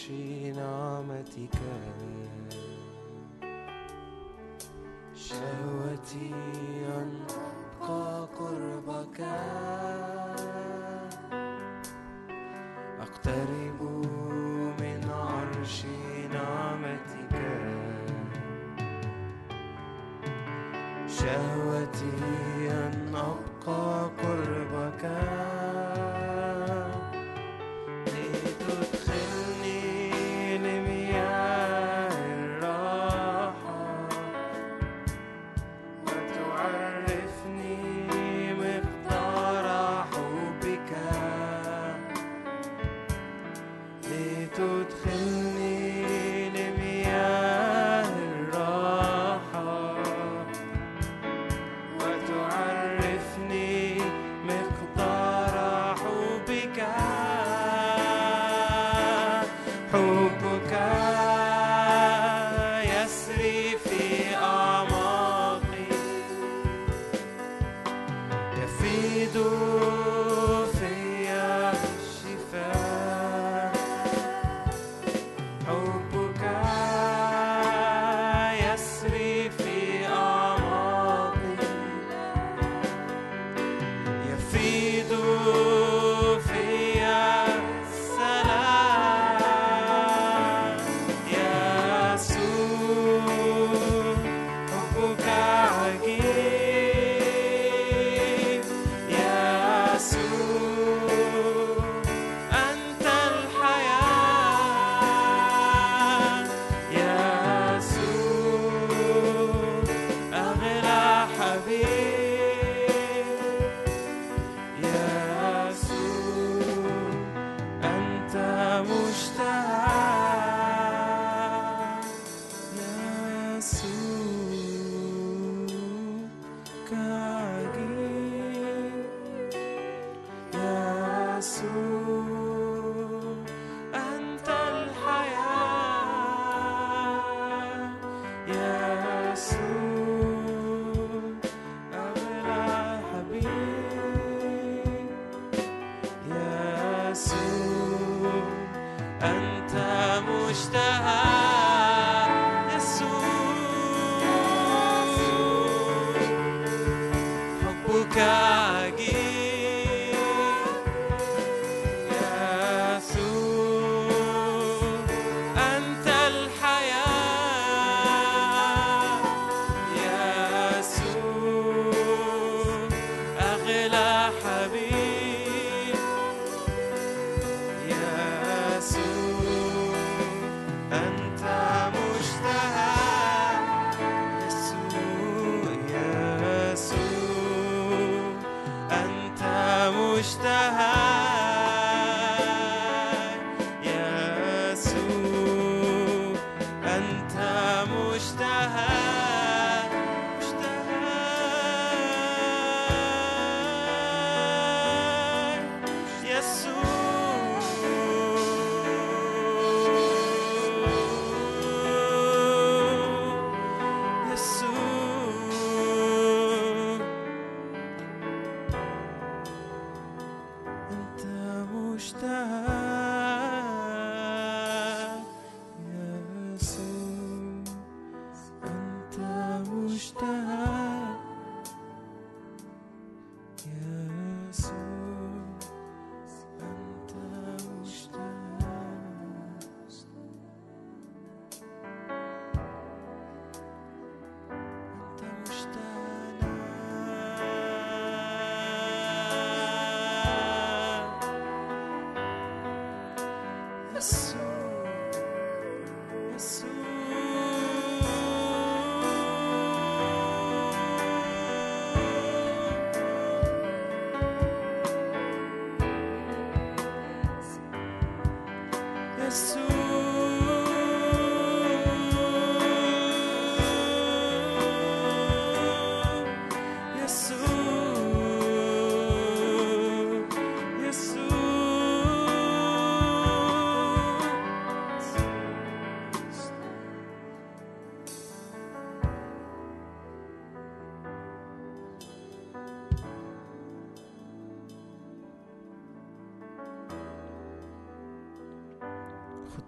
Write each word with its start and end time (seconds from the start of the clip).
श्रीनामतिक 0.00 1.56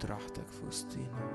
خد 0.03 0.11
راحتك 0.11 0.49
في 0.49 0.67
وسطينا 0.67 1.31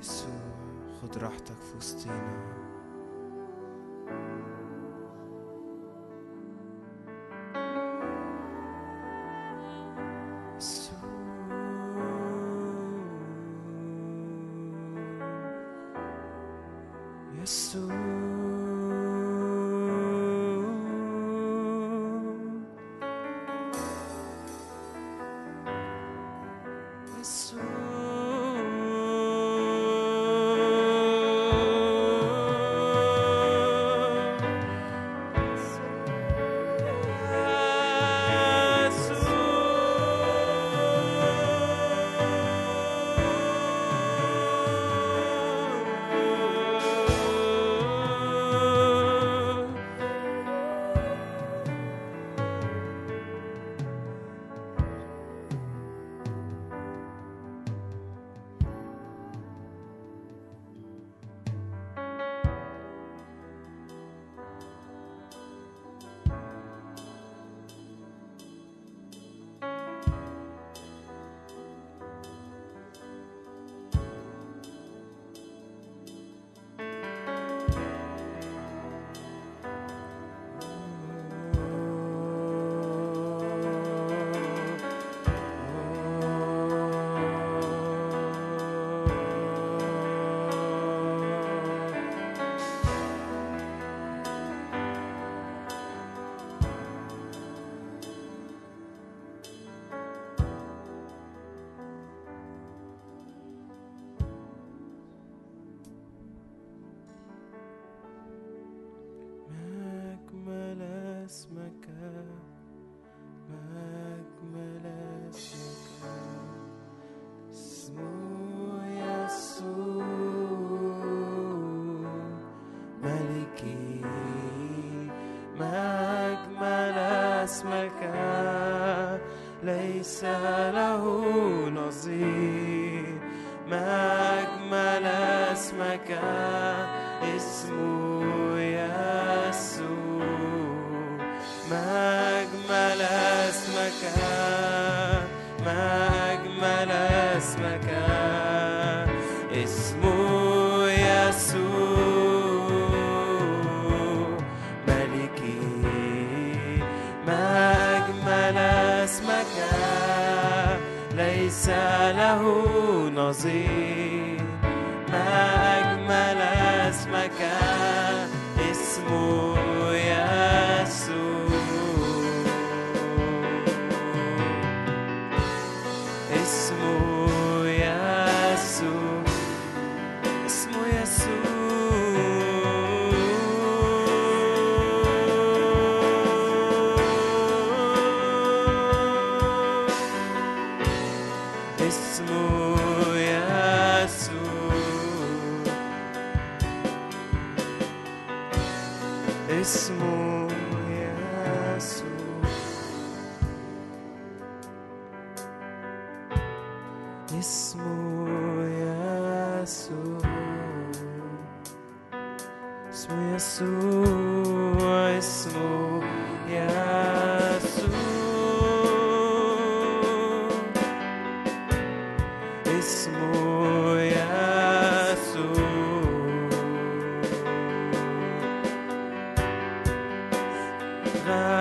يسوع 0.00 0.28
خد 1.02 1.18
راحتك 1.18 1.56
في 1.56 1.76
وسطينا 1.76 2.43
soul. 17.74 18.13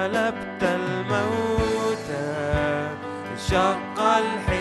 غلبت 0.03 0.63
الموت 0.63 2.09
شق 3.49 3.99
الحياة 3.99 4.52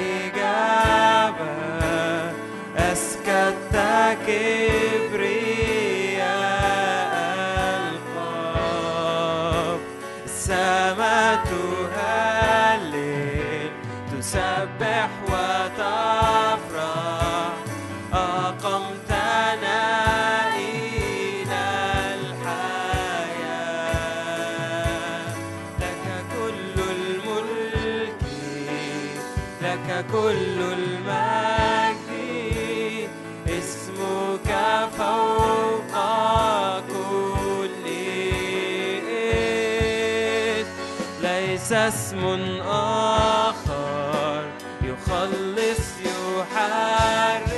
اسم 41.92 42.24
آخر. 42.68 44.42
يخلص 44.82 45.84
يحرر 46.00 47.52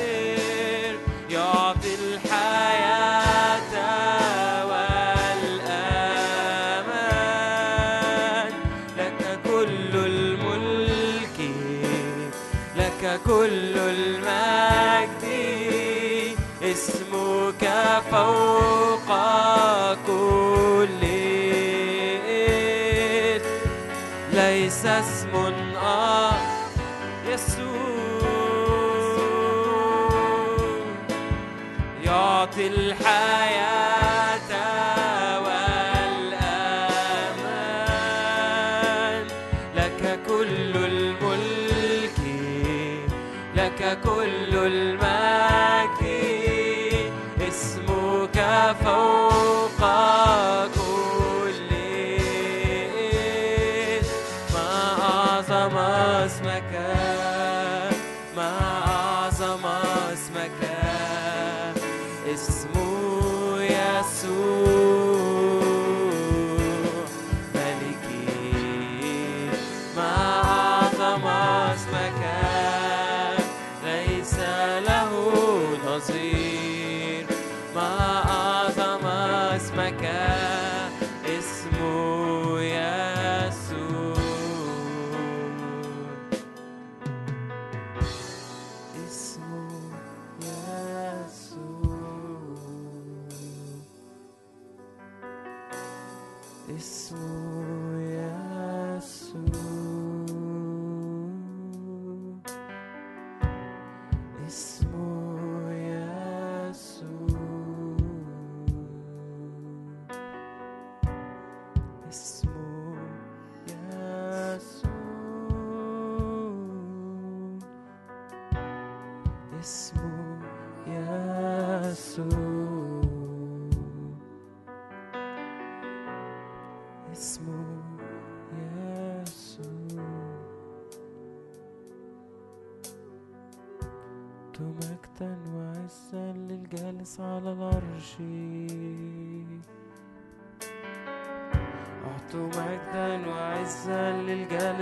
يعطي 1.30 1.94
الحياة 1.94 3.72
والأمان. 4.66 5.72
لك 8.98 9.20
كل 9.44 9.92
الملك 9.96 11.38
لك 12.76 13.20
كل 13.26 13.74
المجد. 13.78 15.24
اسمك 16.62 17.64
فوق 18.10 18.63
Jesus. 24.64 25.23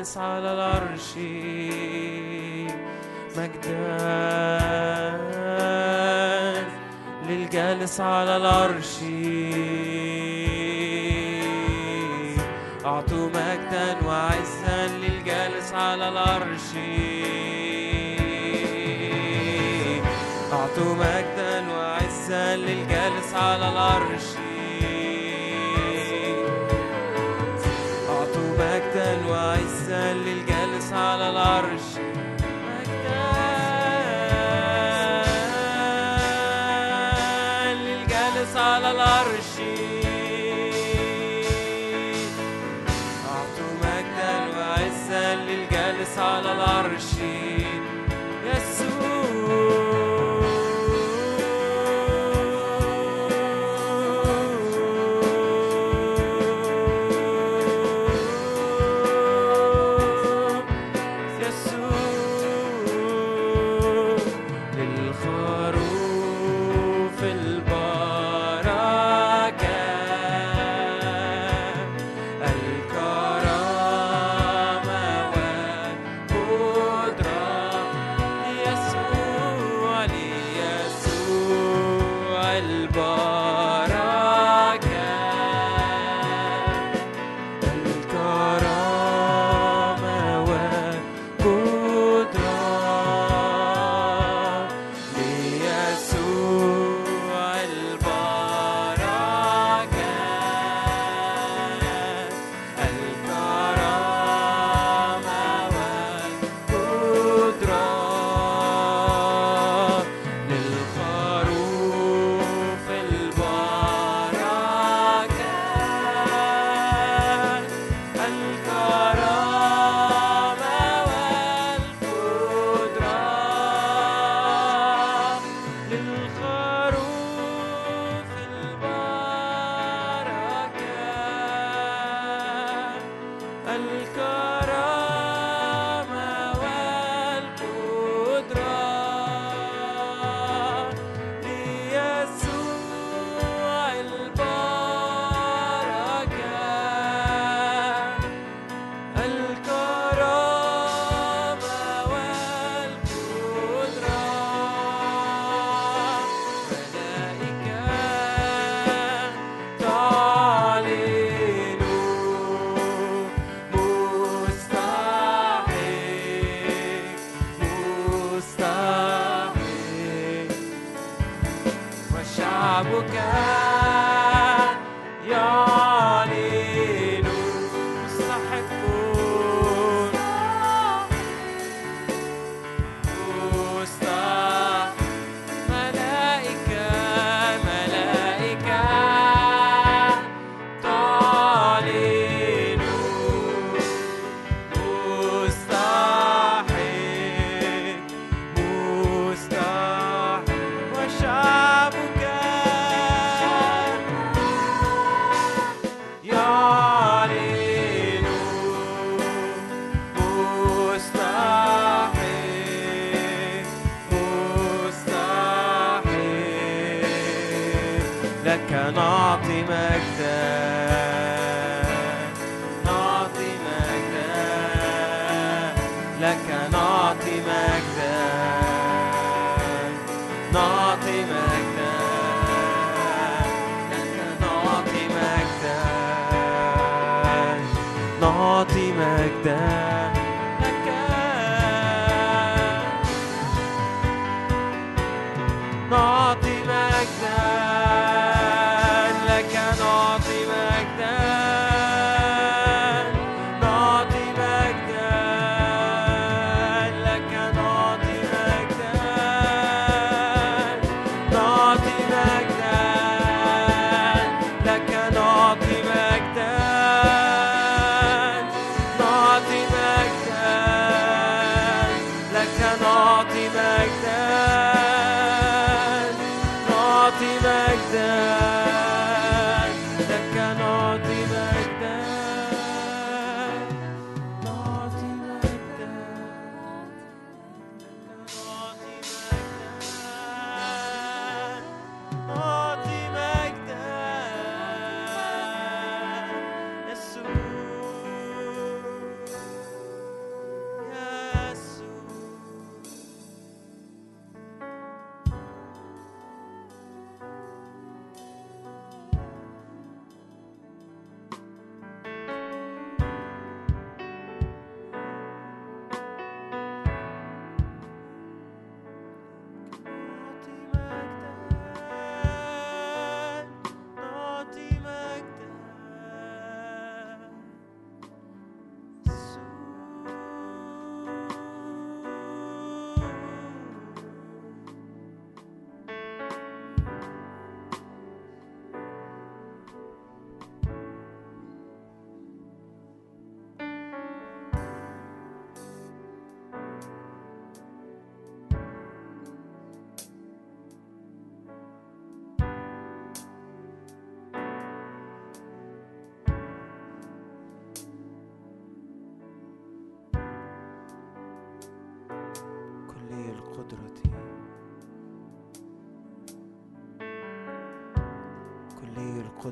جالس 0.03 0.17
على 0.19 0.53
العرش 0.53 1.17
مجدا 3.37 3.83
للجالس 7.29 8.01
على 8.01 8.37
العرش 8.37 8.97
أعطوا 12.85 13.29
مجدا 13.29 14.07
وعزا. 14.07 14.87
للجالس 15.03 15.73
على 15.73 16.09
العرش 16.09 16.69
أعطوا 20.53 20.95
مجدا 20.95 21.65
وعزا. 21.71 22.57
للجالس 22.57 23.35
على 23.35 23.69
العرش 23.69 24.32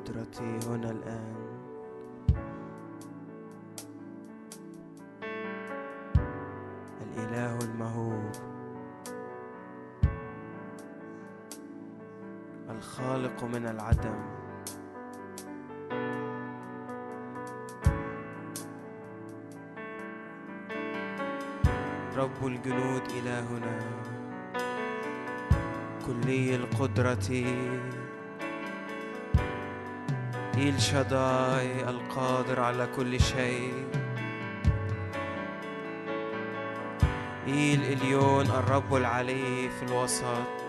قدرتي 0.01 0.59
هنا 0.67 0.91
الآن. 0.91 1.35
الإله 7.01 7.59
المهوب. 7.59 8.31
الخالق 12.69 13.43
من 13.43 13.65
العدم. 13.65 14.19
رب 22.17 22.47
الجنود 22.47 23.01
إلهنا. 23.17 23.79
كلي 26.05 26.55
القدرة. 26.55 27.29
إيل 30.61 30.81
شداي 30.81 31.89
القادر 31.89 32.59
على 32.59 32.87
كل 32.95 33.19
شيء. 33.19 33.73
إيل 37.47 37.81
إليون 37.83 38.45
الرب 38.45 38.95
العلي 38.95 39.69
في 39.69 39.83
الوسط. 39.83 40.60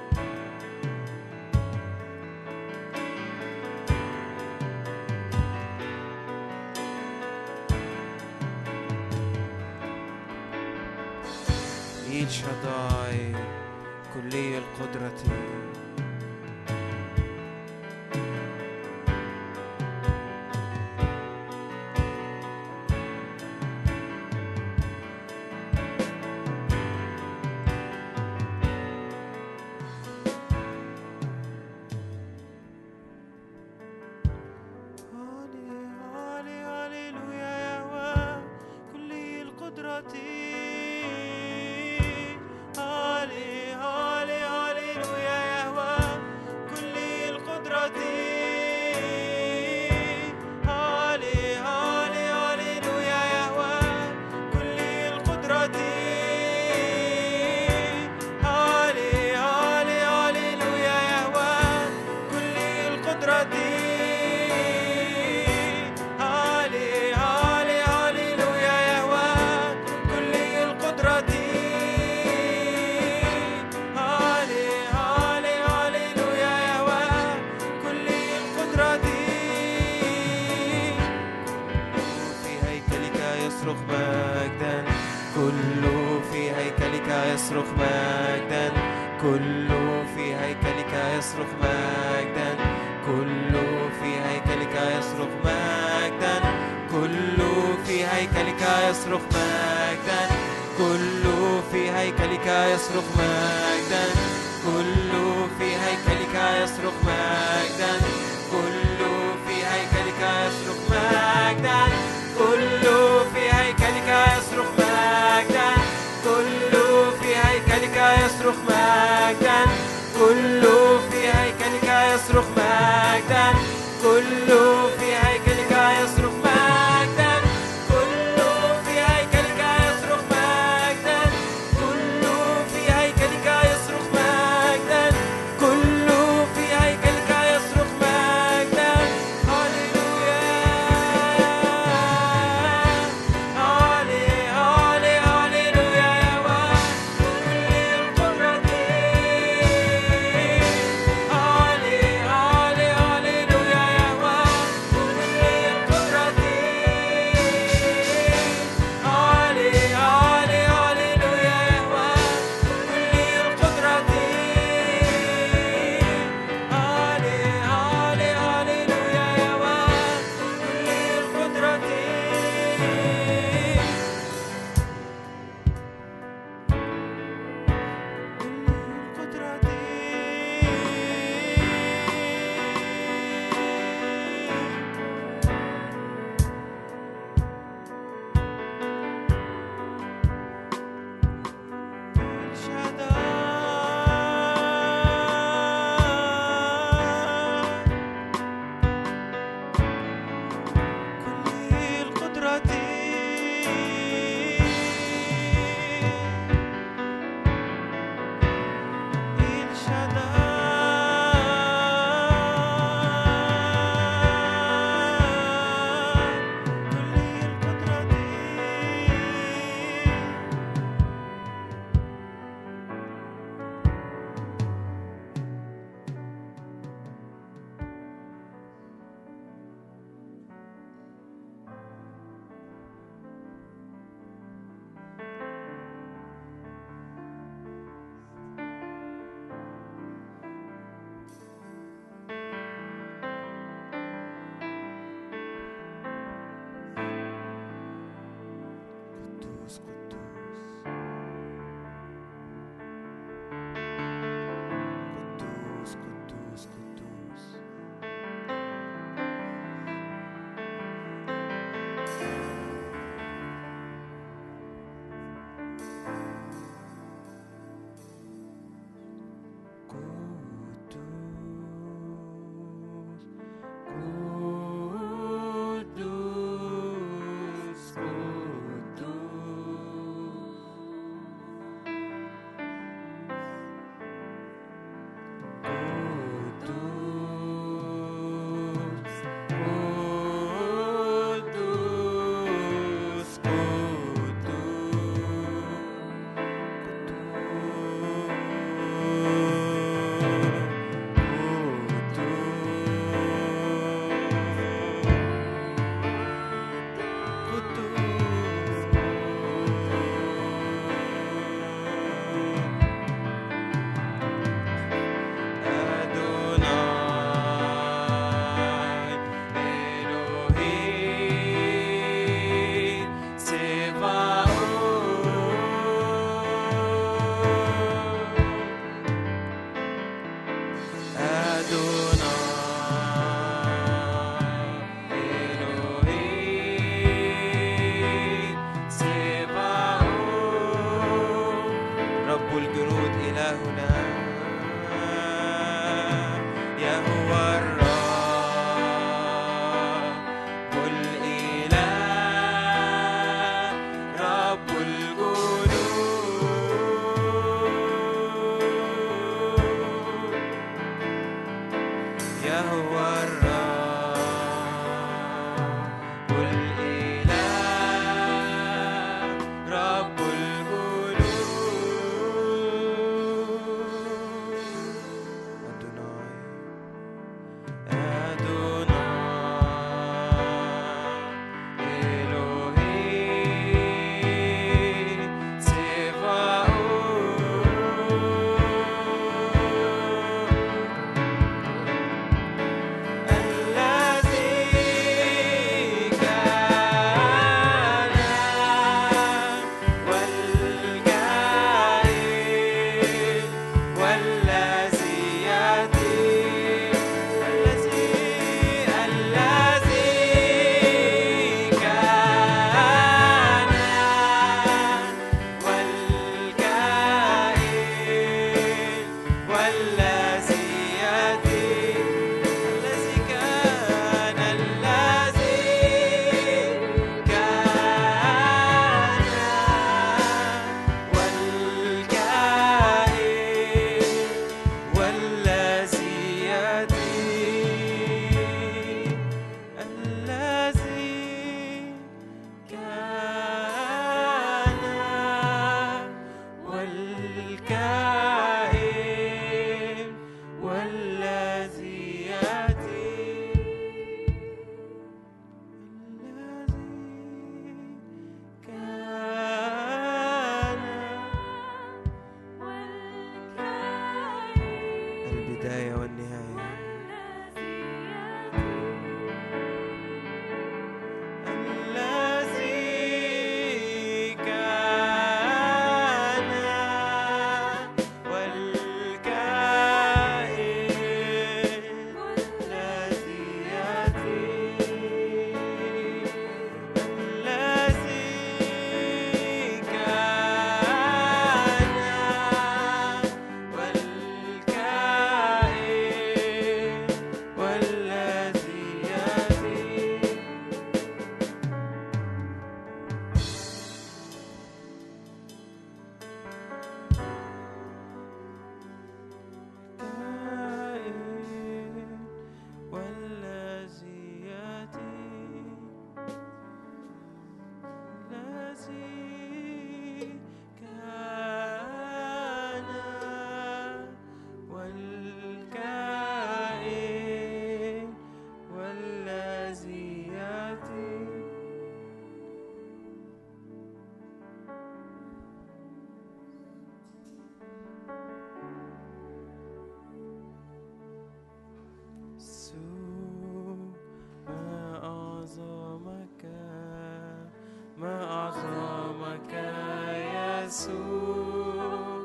يسوع 550.72 552.20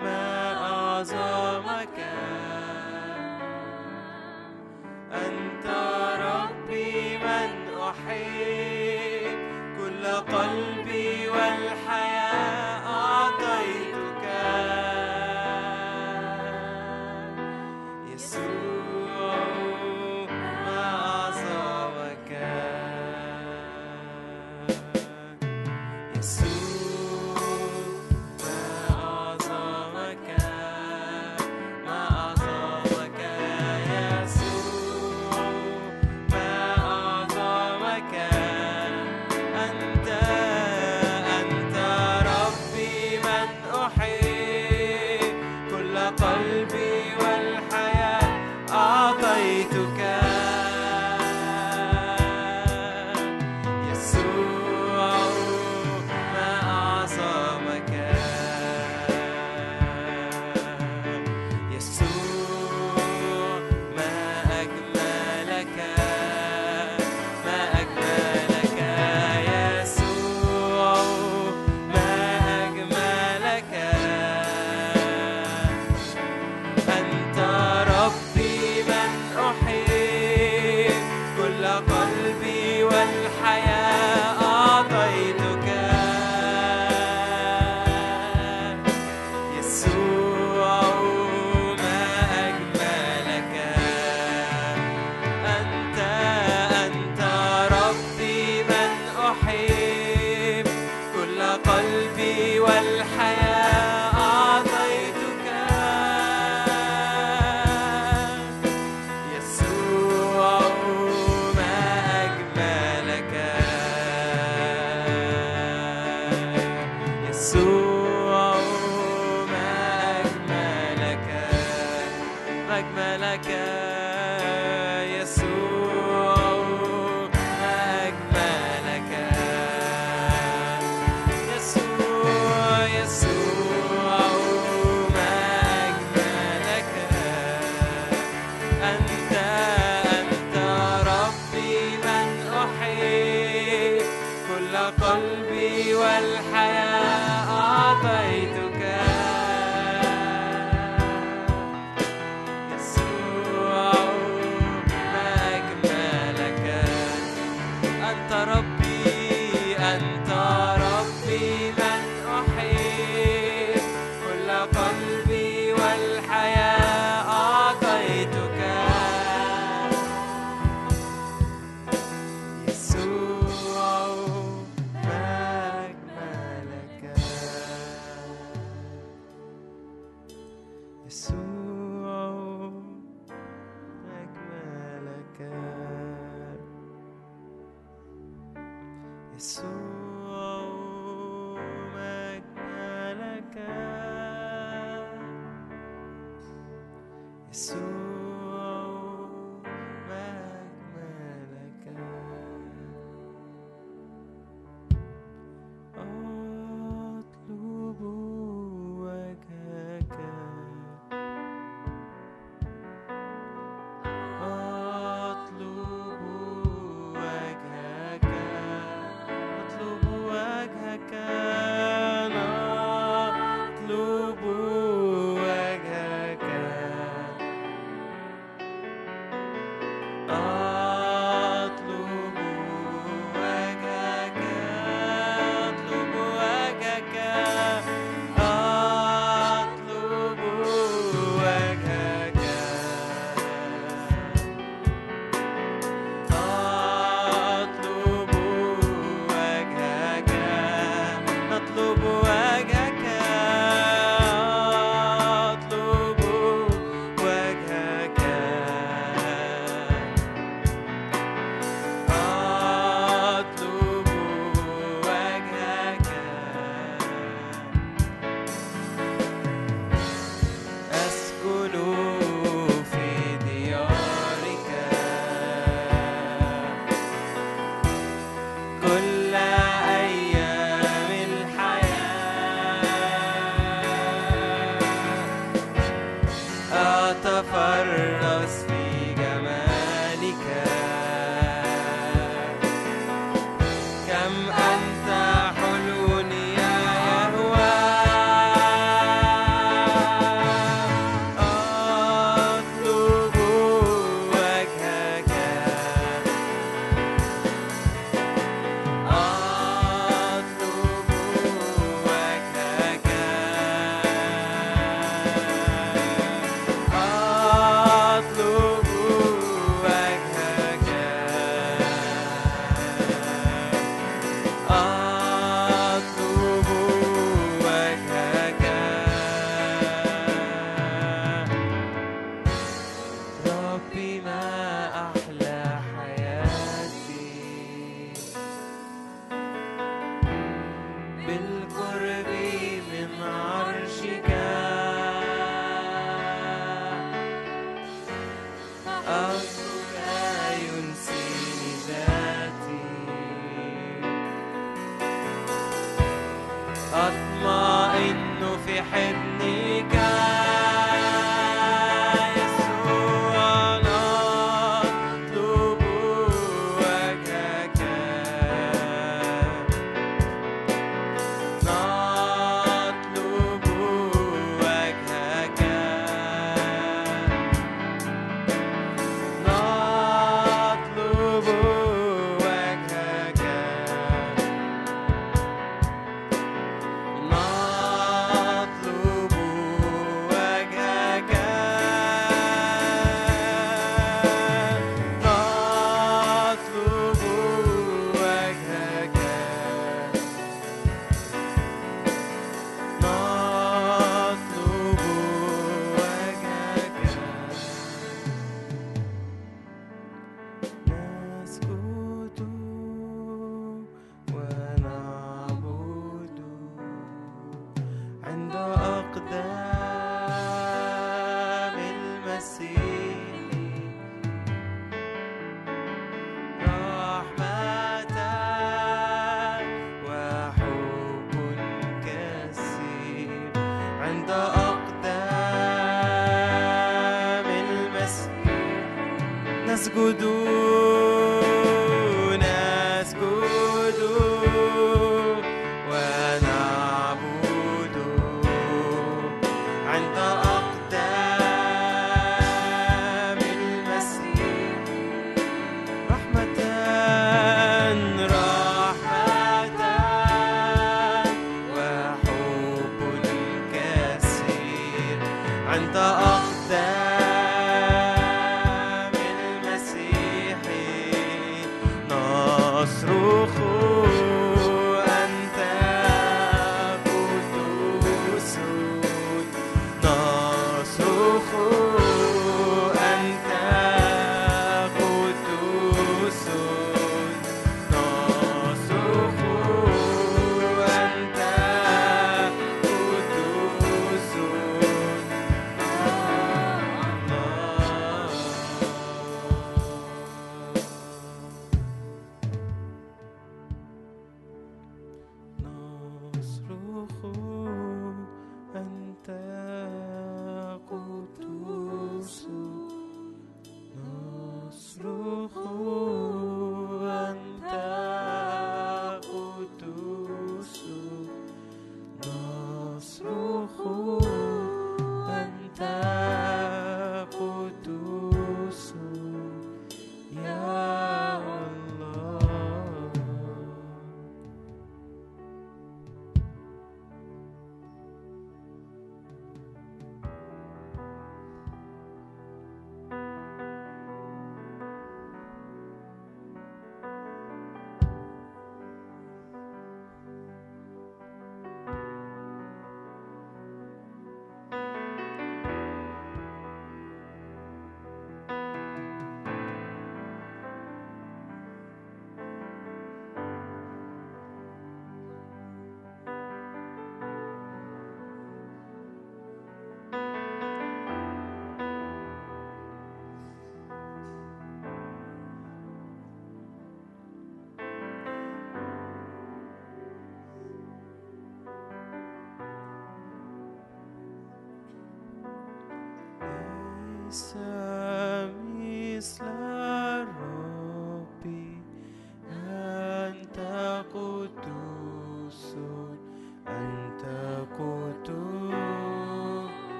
ما 0.00 0.52
أعظمك 0.56 1.98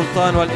السلطان 0.00 0.36
ولا 0.36 0.47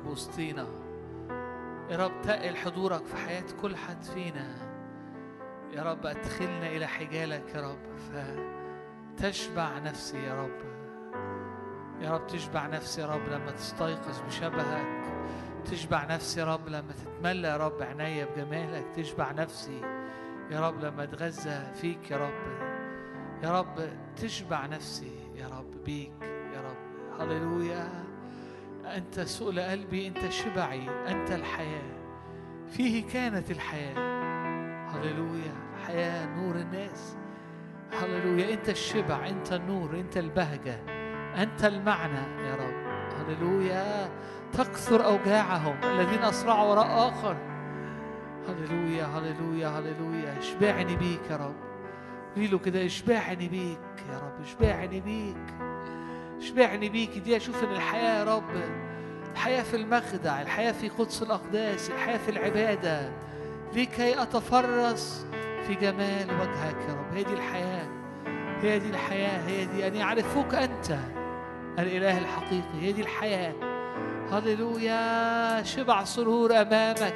رب 0.00 0.06
وسطينا 0.06 0.66
يا 1.90 1.96
رب 1.96 2.22
تقل 2.22 2.56
حضورك 2.56 3.06
في 3.06 3.16
حياة 3.16 3.44
كل 3.62 3.76
حد 3.76 4.02
فينا. 4.02 4.54
يا 5.72 5.82
رب 5.82 6.06
أدخلنا 6.06 6.68
إلى 6.68 6.86
حجالك 6.86 7.54
يا 7.54 7.60
رب 7.70 7.78
فتشبع 9.16 9.78
نفسي 9.78 10.18
يا 10.18 10.42
رب. 10.42 10.60
يا 12.00 12.10
رب 12.10 12.26
تشبع 12.26 12.66
نفسي 12.66 13.00
يا 13.00 13.06
رب 13.06 13.28
لما 13.28 13.50
تستيقظ 13.50 14.20
بشبهك. 14.20 15.02
تشبع 15.64 16.04
نفسي 16.04 16.40
يا 16.40 16.44
رب 16.44 16.68
لما 16.68 16.92
تتملى 16.92 17.48
يا 17.48 17.56
رب 17.56 17.82
عينيا 17.82 18.24
بجمالك. 18.24 18.86
تشبع 18.96 19.32
نفسي 19.32 19.80
يا 20.50 20.68
رب 20.68 20.80
لما 20.80 21.02
أتغذى 21.02 21.74
فيك 21.74 22.10
يا 22.10 22.16
رب. 22.16 22.70
يا 23.42 23.60
رب 23.60 23.88
تشبع 24.16 24.66
نفسي 24.66 25.12
يا 25.34 25.48
رب 25.48 25.84
بيك 25.84 26.22
يا 26.22 26.60
رب. 26.60 27.20
هللويا. 27.20 27.99
أنت 28.96 29.20
سؤل 29.20 29.60
قلبي 29.60 30.06
أنت 30.06 30.28
شبعي 30.28 30.88
أنت 31.08 31.30
الحياة. 31.32 32.00
فيه 32.68 33.06
كانت 33.06 33.50
الحياة. 33.50 33.94
هللويا. 34.88 35.52
الحياة 35.76 36.26
نور 36.26 36.54
الناس. 36.54 37.16
هللويا. 37.92 38.54
أنت 38.54 38.68
الشبع 38.68 39.28
أنت 39.28 39.52
النور 39.52 40.00
أنت 40.00 40.16
البهجة 40.16 40.80
أنت 41.42 41.64
المعنى 41.64 42.46
يا 42.48 42.54
رب. 42.54 42.90
هللويا. 43.20 44.10
تكثر 44.52 45.04
أوجاعهم 45.04 45.76
الذين 45.84 46.22
أسرعوا 46.22 46.70
وراء 46.70 47.08
آخر. 47.08 47.36
هللويا 48.48 49.04
هللويا 49.04 49.68
هللويا. 49.68 50.38
اشبعني 50.38 50.96
بيك 50.96 51.30
يا 51.30 51.36
رب. 51.36 51.56
قولي 52.36 52.48
له 52.48 52.58
كده 52.58 52.86
اشبعني 52.86 53.48
بيك 53.48 54.04
يا 54.12 54.18
رب 54.18 54.40
اشبعني 54.40 55.00
بيك. 55.00 55.69
اشبعني 56.40 56.88
بيك 56.88 57.18
دي 57.18 57.36
أشوف 57.36 57.64
إن 57.64 57.72
الحياة 57.72 58.18
يا 58.18 58.24
رب 58.36 58.50
الحياة 59.32 59.62
في 59.62 59.76
المخدع 59.76 60.42
الحياة 60.42 60.72
في 60.72 60.88
قدس 60.88 61.22
الأقداس 61.22 61.90
الحياة 61.90 62.18
في 62.18 62.30
العبادة. 62.30 63.12
لكي 63.76 64.22
أتفرس 64.22 65.26
في 65.66 65.74
جمال 65.74 66.30
وجهك 66.40 66.76
يا 66.88 66.94
رب. 66.94 67.14
هي 67.14 67.22
دي 67.24 67.32
الحياة 67.32 67.88
هي 68.62 68.78
دي 68.78 68.90
الحياة 68.90 69.46
هي 69.48 69.64
دي. 69.64 69.86
أن 69.86 69.94
يعرفوك 69.94 70.54
أنت 70.54 70.98
الإله 71.78 72.18
الحقيقي. 72.18 72.80
هي 72.80 72.92
دي 72.92 73.00
الحياة. 73.00 73.54
هللويا. 74.32 75.62
شبع 75.62 76.04
سرور 76.04 76.60
أمامك. 76.60 77.14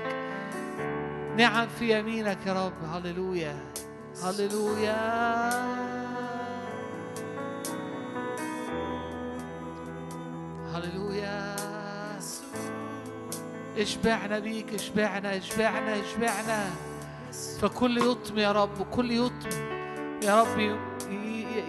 نعم 1.37 1.68
في 1.79 1.99
يمينك 1.99 2.39
يا 2.47 2.66
رب. 2.66 2.85
هللويا. 2.95 3.57
هللويا. 4.25 6.03
هللويا. 10.75 11.57
اشبعنا 13.79 14.39
بيك 14.39 14.75
اشبعنا 14.75 15.37
اشبعنا 15.37 16.01
اشبعنا. 16.01 16.70
فكل 17.61 17.99
يطم 17.99 18.39
يا 18.39 18.53
رب 18.53 18.83
كل 18.91 19.11
يطم. 19.12 19.51
يا 20.22 20.43
رب 20.43 20.79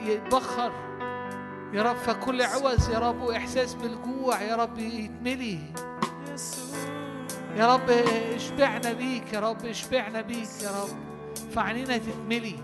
يتبخر. 0.06 0.72
يا 1.74 1.84
رب 1.84 1.95
فكل 1.95 2.41
عوز 2.41 2.89
يا 2.89 2.99
رب 2.99 3.22
وإحساس 3.22 3.74
بالجوع 3.74 4.41
يا 4.41 4.56
رب 4.56 4.80
يتملي. 4.80 5.60
يا 7.56 7.74
رب 7.76 7.89
اشبعنا 8.36 8.93
بيك 8.93 9.34
يا 9.34 9.39
رب 9.39 9.66
اشبعنا 9.66 10.22
بيك 10.22 10.49
يا 10.64 10.70
رب. 10.70 10.97
فعنينا 11.56 11.97
تتملي. 11.97 12.56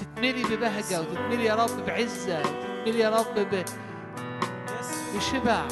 تتملي 0.00 0.44
ببهجة 0.44 1.00
وتتملي 1.00 1.44
يا 1.44 1.54
رب 1.54 1.86
بعزة 1.86 2.40
وتتملي 2.40 2.98
يا 2.98 3.10
رب 3.10 3.38
ب... 3.38 3.64
بشبع 5.16 5.68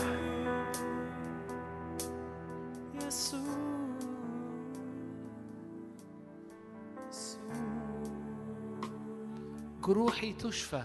جروحي 9.82 10.32
تشفى. 10.32 10.82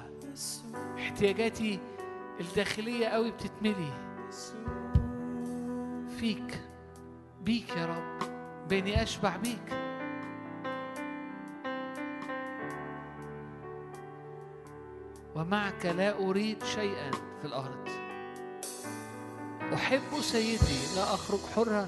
احتياجاتي 0.97 1.80
الداخلية 2.39 3.08
قوي 3.08 3.32
بتتملي. 3.32 3.93
فيك. 6.20 6.62
بيك 7.41 7.70
يا 7.78 7.86
رب. 7.86 8.30
بيني 8.70 9.04
أشبع 9.04 9.36
بيك. 9.38 9.74
ومعك 15.36 15.86
لا 15.86 16.20
أريد 16.20 16.64
شيئا 16.64 17.12
في 17.12 17.45
الأرض. 17.45 18.12
أحب 19.74 20.22
سيدي 20.22 20.96
لا 20.96 21.04
أخرج 21.04 21.40
حرا. 21.56 21.88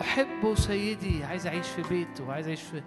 أحب 0.00 0.54
سيدي 0.54 1.24
عايز 1.24 1.46
أعيش 1.46 1.66
في 1.68 1.82
بيته 1.82 2.32
عايز 2.32 2.46
أعيش 2.46 2.62
في 2.62 2.82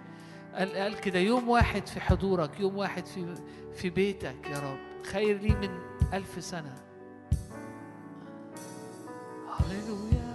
قال, 0.54 0.76
قال 0.76 1.00
كده 1.00 1.18
يوم 1.18 1.48
واحد 1.48 1.86
في 1.86 2.00
حضورك 2.00 2.60
يوم 2.60 2.76
واحد 2.76 3.06
في 3.06 3.34
في 3.74 3.90
بيتك 3.90 4.50
يا 4.50 4.58
رب. 4.58 5.04
خير 5.06 5.38
لي 5.38 5.48
من 5.54 5.70
ألف 6.12 6.44
سنة. 6.44 6.74
هللويا. 9.58 10.29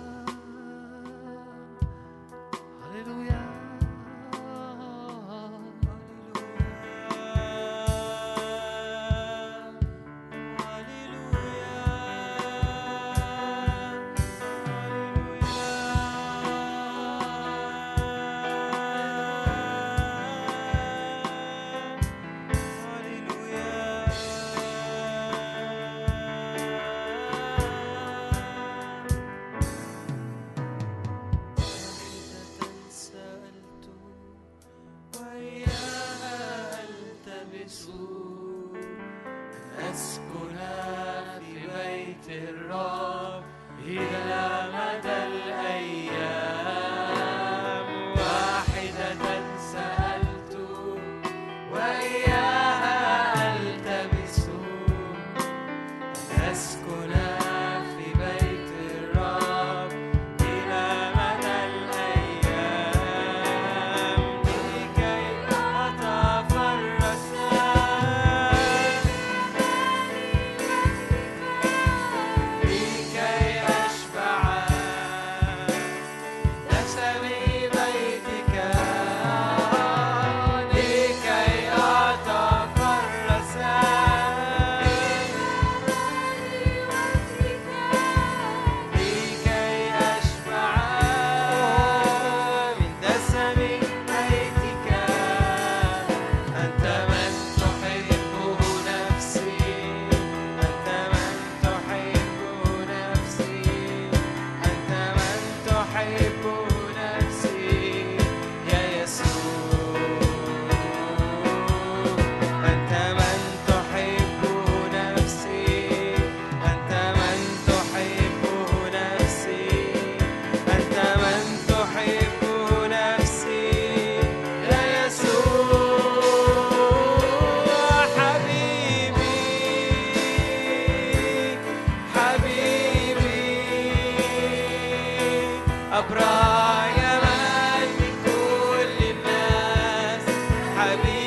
I 140.85 140.95
be? 140.97 141.24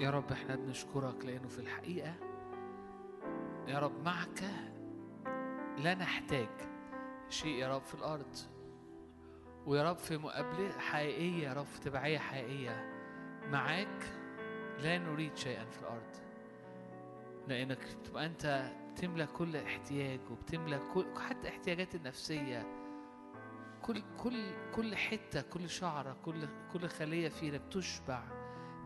يا 0.00 0.10
رب 0.10 0.32
إحنا 0.32 0.56
بنشكرك 0.56 1.24
لأنه 1.24 1.48
في 1.48 1.58
الحقيقة 1.58 2.14
يا 3.68 3.78
رب 3.78 4.04
معك 4.04 4.44
لا 5.78 5.94
نحتاج 5.94 6.48
شيء 7.28 7.54
يا 7.54 7.74
رب 7.76 7.82
في 7.82 7.94
الأرض. 7.94 8.36
ويا 9.66 9.90
رب 9.90 9.96
في 9.98 10.16
مقابلة 10.16 10.78
حقيقية 10.78 11.48
يا 11.48 11.52
رب 11.52 11.64
في 11.64 11.80
تبعية 11.80 12.18
حقيقية 12.18 12.92
معاك 13.50 14.12
لا 14.78 14.98
نريد 14.98 15.36
شيئا 15.36 15.64
في 15.64 15.78
الأرض. 15.80 16.16
لأنك 17.48 17.78
تبقى 18.04 18.26
أنت 18.26 18.70
بتملى 18.92 19.26
كل 19.26 19.56
احتياج 19.56 20.20
وبتملى 20.30 20.80
كل 20.94 21.06
حتى 21.28 21.48
احتياجات 21.48 21.94
النفسية. 21.94 22.66
كل 23.82 24.02
كل 24.18 24.50
كل 24.74 24.96
حتة 24.96 25.40
كل 25.40 25.68
شعرة 25.68 26.16
كل 26.24 26.48
كل 26.72 26.88
خلية 26.88 27.28
فينا 27.28 27.58
بتشبع. 27.58 28.39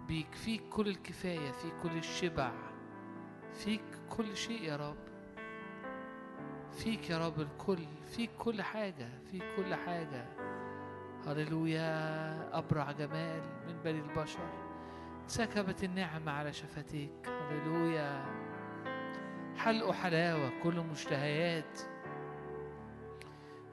بيك 0.09 0.35
فيك 0.35 0.63
كل 0.71 0.89
الكفاية 0.89 1.51
فيك 1.51 1.73
كل 1.83 1.97
الشبع 1.99 2.53
فيك 3.53 3.85
كل 4.11 4.37
شيء 4.37 4.63
يا 4.63 4.77
رب. 4.77 4.97
فيك 6.73 7.11
يا 7.11 7.27
رب 7.27 7.41
الكل 7.41 7.79
فيك 8.07 8.31
كل 8.39 8.63
حاجة 8.63 9.09
فيك 9.31 9.43
كل 9.57 9.75
حاجة. 9.75 10.27
هللويا 11.27 12.59
أبرع 12.59 12.93
جمال 12.93 13.43
من 13.67 13.83
بني 13.85 14.01
البشر. 14.01 14.49
سكبت 15.27 15.85
النعمة 15.85 16.33
على 16.33 16.53
شفتيك. 16.53 17.29
هللويا. 17.51 18.25
حلق 19.57 19.91
حلاوة 19.91 20.51
كل 20.63 20.81
مشتهيات. 20.81 21.81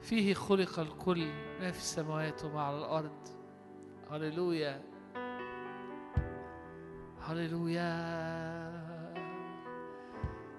فيه 0.00 0.34
خلق 0.34 0.78
الكل 0.78 1.26
ما 1.60 1.70
في 1.70 1.78
السماوات 1.78 2.44
وما 2.44 2.62
على 2.62 2.78
الأرض. 2.78 3.28
هللويا. 4.10 4.91
هللويا. 7.26 7.92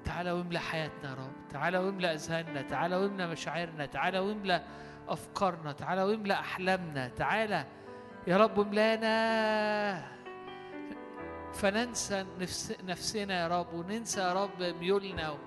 تعالى 0.06 0.32
واملى 0.32 0.60
حياتنا 0.60 1.10
يا 1.10 1.16
رب. 1.16 1.48
تعالى 1.50 1.78
واملى 1.78 2.14
أذهاننا. 2.14 2.62
تعالى 2.62 2.96
واملى 2.96 3.28
مشاعرنا. 3.28 3.86
تعالى 3.86 4.20
واملى 4.20 4.64
أفكارنا. 5.08 5.72
تعالى 5.72 6.04
واملى 6.04 6.34
أحلامنا. 6.34 7.08
تعالى 7.08 7.66
يا 8.28 8.38
رب 8.38 8.60
املانا 8.60 10.14
فننسى 11.54 12.26
نفس 12.40 12.78
نفسنا 12.84 13.42
يا 13.42 13.48
رب 13.48 13.74
وننسى 13.74 14.22
يا 14.22 14.34
رب 14.34 14.62
ميولنا. 14.62 15.38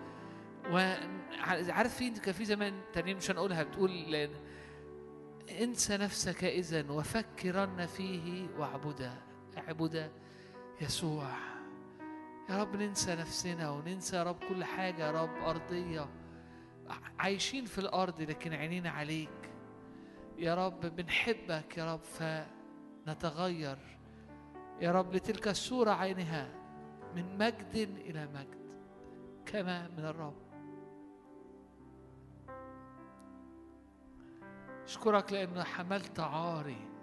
وعارفين 0.70 2.14
كان 2.14 2.34
في 2.34 2.44
زمان 2.44 2.80
تانيين 2.92 3.16
مش 3.16 3.30
هنقولها 3.30 3.62
بتقول 3.62 4.28
انسى 5.60 5.96
نفسك 5.96 6.44
اذا 6.44 6.90
وفكرن 6.90 7.86
فيه 7.86 8.48
واعبده 8.58 9.12
اعبده 9.58 10.10
يسوع. 10.80 11.28
يا 12.50 12.62
رب 12.62 12.76
ننسى 12.76 13.14
نفسنا 13.14 13.70
وننسى 13.70 14.16
يا 14.16 14.22
رب 14.22 14.36
كل 14.48 14.64
حاجة 14.64 15.06
يا 15.06 15.22
رب 15.22 15.36
أرضية. 15.44 16.08
عايشين 17.18 17.64
في 17.64 17.78
الأرض 17.78 18.20
لكن 18.20 18.52
عينينا 18.52 18.90
عليك. 18.90 19.50
يا 20.38 20.54
رب 20.66 20.80
بنحبك 20.80 21.78
يا 21.78 21.94
رب 21.94 22.00
فنتغير. 22.00 23.78
يا 24.80 24.92
رب 24.92 25.14
لتلك 25.14 25.48
الصورة 25.48 25.90
عينها 25.90 26.48
من 27.14 27.38
مجد 27.38 27.74
إلى 27.96 28.28
مجد 28.34 28.66
كما 29.46 29.88
من 29.88 30.04
الرب. 30.04 30.46
أشكرك 34.84 35.32
لأنه 35.32 35.64
حملت 35.64 36.20
عاري. 36.20 36.95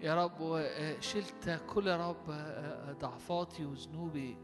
يا 0.00 0.24
رب 0.24 0.40
وشلت 0.40 1.62
كل 1.66 1.90
رب 1.90 2.30
ضعفاتي 3.00 3.64
وذنوبي 3.64 4.38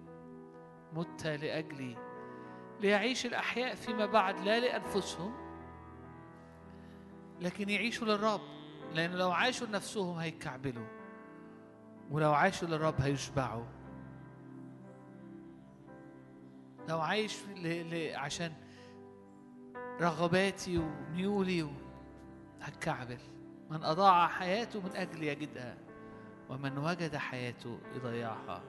مت 0.93 1.27
لأجلي 1.27 1.97
ليعيش 2.81 3.27
الأحياء 3.27 3.75
فيما 3.75 4.07
بعد 4.07 4.39
لا 4.41 4.61
لأنفسهم 4.61 5.33
لكن 7.41 7.69
يعيشوا 7.69 8.07
للرب 8.07 8.41
لأن 8.95 9.11
لو 9.13 9.31
عاشوا 9.31 9.67
لنفسهم 9.67 10.19
هيكعبلوا 10.19 10.87
ولو 12.11 12.33
عاشوا 12.33 12.69
للرب 12.69 13.01
هيشبعوا 13.01 13.65
لو 16.89 17.01
عايش 17.01 17.37
ل... 17.57 17.67
ل... 17.91 18.17
عشان 18.17 18.53
رغباتي 20.01 20.79
وميولي. 20.79 21.71
هتكعبل 22.61 23.19
من 23.73 23.85
أضاع 23.85 24.29
حياته 24.29 24.81
من 24.81 24.97
أجل 24.97 25.23
يجدها 25.23 25.77
ومن 26.49 26.79
وجد 26.79 27.17
حياته 27.17 27.79
يضيعها. 27.97 28.63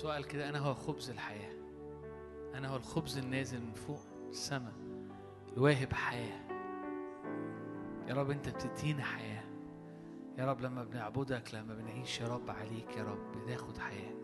سؤال 0.00 0.24
كده 0.24 0.48
أنا 0.48 0.58
هو 0.58 0.74
خبز 0.74 1.10
الحياة؟ 1.10 1.52
أنا 2.54 2.68
هو 2.68 2.76
الخبز 2.76 3.18
النازل 3.18 3.60
من 3.60 3.74
فوق 3.74 4.00
السماء 4.28 4.72
الواهب 5.56 5.92
حياة. 5.92 6.40
يا 8.08 8.14
رب 8.14 8.30
أنت 8.30 8.48
بتدينا 8.48 9.02
حياة. 9.02 9.44
يا 10.38 10.46
رب 10.46 10.60
لما 10.60 10.84
بنعبدك 10.84 11.54
لما 11.54 11.74
بنعيش 11.74 12.20
يا 12.20 12.28
رب 12.28 12.50
عليك 12.50 12.96
يا 12.96 13.04
رب 13.04 13.32
بناخد 13.32 13.78
حياة. 13.78 14.14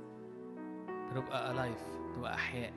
بنبقى 0.86 1.50
ألايف 1.50 1.84
بنبقى 2.14 2.34
أحياء. 2.34 2.72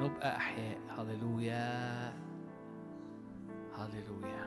نبقى 0.00 0.36
أحياء. 0.36 0.78
هللويا 0.98 2.12
هللويا 3.76 4.37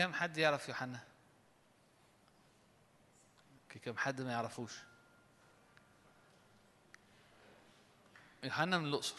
كم 0.00 0.12
حد 0.14 0.38
يعرف 0.38 0.68
يوحنا؟ 0.68 1.00
كم 3.84 3.96
حد 3.96 4.20
ما 4.20 4.32
يعرفوش؟ 4.32 4.72
يوحنا 8.42 8.78
من 8.78 8.86
الأقصر. 8.86 9.16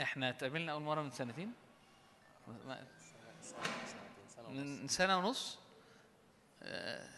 إحنا 0.00 0.30
اتقابلنا 0.30 0.72
أول 0.72 0.82
مرة 0.82 1.02
من 1.02 1.10
سنتين؟ 1.10 1.52
من 4.48 4.88
سنة 4.88 5.18
ونص. 5.18 5.58
آه، 6.62 7.08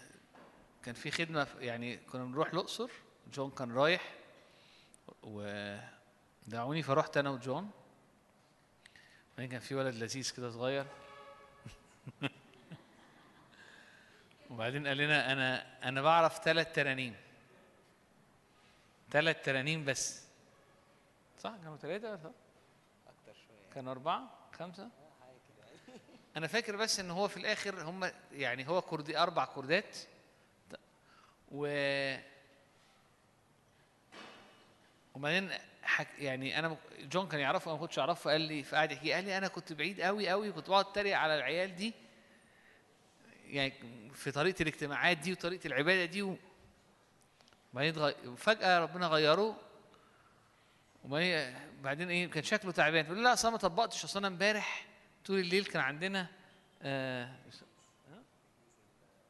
كان 0.85 0.95
في 0.95 1.11
خدمة 1.11 1.47
يعني 1.59 1.97
كنا 1.97 2.25
بنروح 2.25 2.49
الأقصر. 2.53 2.91
جون 3.33 3.51
كان 3.51 3.73
رايح. 3.73 4.22
ودعوني 5.23 6.83
فرحت 6.83 7.16
أنا 7.16 7.31
وجون. 7.31 7.70
بعدين 9.37 9.51
كان 9.51 9.61
في 9.61 9.74
ولد 9.74 9.95
لذيذ 9.95 10.33
كده 10.37 10.51
صغير. 10.51 10.87
وبعدين 14.51 14.87
قال 14.87 14.97
لنا 14.97 15.33
أنا 15.33 15.66
أنا 15.89 16.03
بعرف 16.03 16.45
ثلاث 16.45 16.73
ترانيم. 16.73 17.16
ثلاث 19.11 19.45
ترانيم 19.45 19.85
بس. 19.85 20.23
صح؟ 21.39 21.55
كانوا 21.62 21.77
ثلاثة 21.77 22.16
صح 22.16 22.31
كانوا 23.74 23.93
أربعة؟ 23.93 24.31
خمسة؟ 24.53 24.89
أنا 26.37 26.47
فاكر 26.47 26.77
بس 26.77 27.01
إن 27.01 27.11
هو 27.11 27.29
في 27.29 27.37
الآخر 27.37 27.83
هم 27.83 28.11
يعني 28.33 28.69
هو 28.69 28.83
كردي 28.83 29.19
أربع 29.19 29.45
كوردات 29.45 29.97
و 31.49 31.66
وبعدين 35.15 35.51
حك 35.83 36.09
يعني 36.19 36.69
مك- 36.69 36.79
جون 37.01 37.29
كان 37.29 37.41
يعرفه 37.41 37.71
أنا 37.71 37.81
ما 37.81 37.87
كنتش 37.87 37.99
أعرفه 37.99 38.31
قال 38.31 38.41
لي 38.41 38.63
فقعد 38.63 38.93
يحكي 38.93 39.13
قال 39.13 39.25
لي 39.25 39.39
أنا 39.39 39.49
كنت 39.49 39.73
بعيد 39.73 40.01
قوي 40.01 40.29
قوي 40.29 40.53
كنت 40.53 40.71
بقعد 40.71 40.87
أتريق 40.87 41.17
على 41.19 41.35
العيال 41.35 41.77
دي 41.77 41.93
يعني 43.47 43.73
في 44.15 44.31
طريقة 44.31 44.63
الاجتماعات 44.63 45.17
دي 45.19 45.33
وطريقة 45.33 45.67
العبادة 45.67 46.05
دي. 46.05 46.37
وبعدين 47.73 48.15
فجأة 48.37 48.79
ربنا 48.79 49.07
غيره 49.07 49.57
وبعدين 51.05 51.55
بعدين 51.83 52.11
إيه 52.11 52.31
كان 52.31 52.43
شكله 52.43 52.73
تعبان 52.73 53.05
يقول 53.05 53.17
لي 53.17 53.23
لا 53.25 53.33
أصل 53.33 53.49
أنا 53.49 53.57
ما 53.57 53.61
طبقتش 53.61 54.05
أصل 54.05 54.19
أنا 54.19 54.29
إمبارح 54.29 54.87
طول 55.27 55.39
الليل 55.41 55.65
كان 55.65 55.83
عندنا 55.83 56.27
آه؟ 56.83 57.29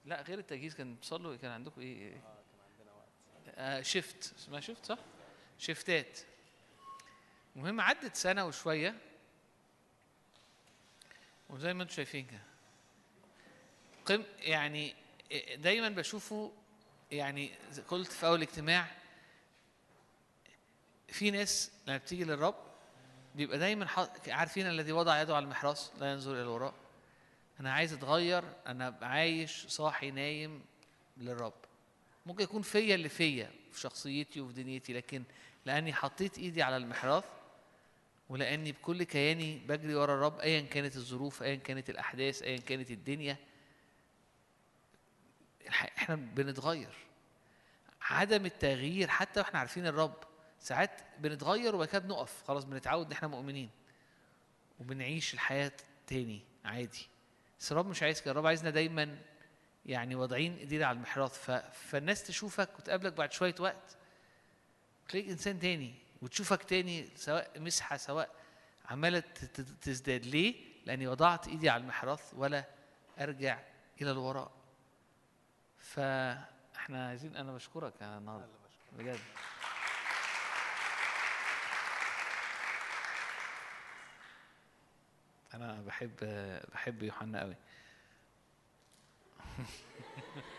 لا 0.04 0.22
غير 0.22 0.38
التجهيز 0.38 0.74
كان 0.74 0.94
بتصلوا 0.94 1.36
كان 1.36 1.50
عندكم 1.50 1.80
إيه 1.80 2.20
آه 3.54 3.80
شيفت 3.82 4.34
اسمها 4.38 4.60
شيفت 4.60 4.86
صح 4.86 4.98
شيفتات 5.62 6.18
المهم 7.56 7.80
عدت 7.80 8.16
سنة 8.16 8.46
وشوية. 8.46 8.94
وزي 11.50 11.74
ما 11.74 11.82
أنتم 11.82 11.94
شايفين 11.94 12.26
كده. 12.26 12.40
قم 14.06 14.24
يعني 14.40 14.94
دايما 15.54 15.88
بشوفه 15.88 16.52
يعني 17.10 17.52
قلت 17.88 18.12
في 18.12 18.26
أول 18.26 18.42
اجتماع 18.42 18.86
في 21.08 21.30
ناس 21.30 21.70
لما 21.86 21.96
بتيجي 21.96 22.24
للرب 22.24 22.54
بيبقى 23.34 23.58
دايما 23.58 23.86
عارفين 24.28 24.66
الذي 24.66 24.92
وضع 24.92 25.22
يده 25.22 25.36
على 25.36 25.44
المحراث 25.44 25.90
لا 26.00 26.12
ينظر 26.12 26.32
إلى 26.32 26.42
الوراء 26.42 26.74
أنا 27.60 27.72
عايز 27.72 27.92
أتغير 27.92 28.44
أنا 28.66 28.88
أبقى 28.88 29.10
عايش 29.10 29.66
صاحي 29.68 30.10
نايم 30.10 30.64
للرب. 31.16 31.54
ممكن 32.26 32.44
يكون 32.44 32.62
فيا 32.62 32.94
اللي 32.94 33.08
فيا 33.08 33.50
في 33.72 33.80
شخصيتي 33.80 34.40
وفي 34.40 34.52
دنيتي 34.52 34.92
لكن 34.92 35.22
لاني 35.64 35.92
حطيت 35.92 36.38
ايدي 36.38 36.62
على 36.62 36.76
المحراث 36.76 37.24
ولاني 38.28 38.72
بكل 38.72 39.02
كياني 39.02 39.58
بجري 39.58 39.94
ورا 39.94 40.14
الرب 40.14 40.40
ايا 40.40 40.60
كانت 40.60 40.96
الظروف 40.96 41.42
ايا 41.42 41.54
كانت 41.56 41.90
الأحداث 41.90 42.42
ايا 42.42 42.56
كانت 42.56 42.90
الدنيا. 42.90 43.36
إحنا 45.68 46.14
بنتغير. 46.14 46.94
عدم 48.02 48.46
التغيير 48.46 49.08
حتى 49.08 49.40
وإحنا 49.40 49.58
عارفين 49.58 49.86
الرب 49.86 50.24
ساعات 50.60 51.00
بنتغير 51.18 51.74
وبعد 51.74 51.88
كده 51.88 51.98
بنقف. 51.98 52.42
خلاص 52.46 52.64
بنتعود 52.64 53.06
إن 53.06 53.12
إحنا 53.12 53.28
مؤمنين. 53.28 53.70
وبنعيش 54.80 55.34
الحياة 55.34 55.72
تاني 56.06 56.40
عادي. 56.64 57.08
بس 57.60 57.72
الرب 57.72 57.86
مش 57.86 58.02
عايز 58.02 58.20
كده. 58.20 58.30
الرب 58.30 58.46
عايزنا 58.46 58.70
دايما 58.70 59.18
يعني 59.86 60.14
واضعين 60.14 60.56
إيدينا 60.56 60.86
على 60.86 60.96
المحراث 60.96 61.38
ف... 61.38 61.50
فالناس 61.90 62.22
تشوفك 62.22 62.78
وتقابلك 62.78 63.12
بعد 63.12 63.32
شوية 63.32 63.54
وقت. 63.60 63.96
تلاقيك 65.08 65.28
إنسان 65.30 65.58
تاني 65.58 65.94
وتشوفك 66.22 66.62
تاني 66.62 67.08
سواء 67.16 67.60
مسحة 67.60 67.96
سواء 67.96 68.34
عمالة 68.90 69.20
تزداد. 69.80 70.26
ليه؟ 70.26 70.54
لأني 70.86 71.06
وضعت 71.06 71.48
إيدي 71.48 71.70
على 71.70 71.80
المحراث 71.82 72.34
ولا 72.34 72.64
أرجع 73.18 73.58
إلى 74.00 74.10
الوراء. 74.10 74.52
فإحنا 75.78 77.08
عايزين 77.08 77.36
أنا 77.36 77.52
بشكرك 77.52 77.92
يا 78.00 78.18
النهارده 78.18 78.48
بجد. 78.98 79.20
أنا 85.54 85.82
بحب 85.86 86.16
بحب 86.74 87.02
يوحنا 87.02 87.40
قوي 87.40 87.56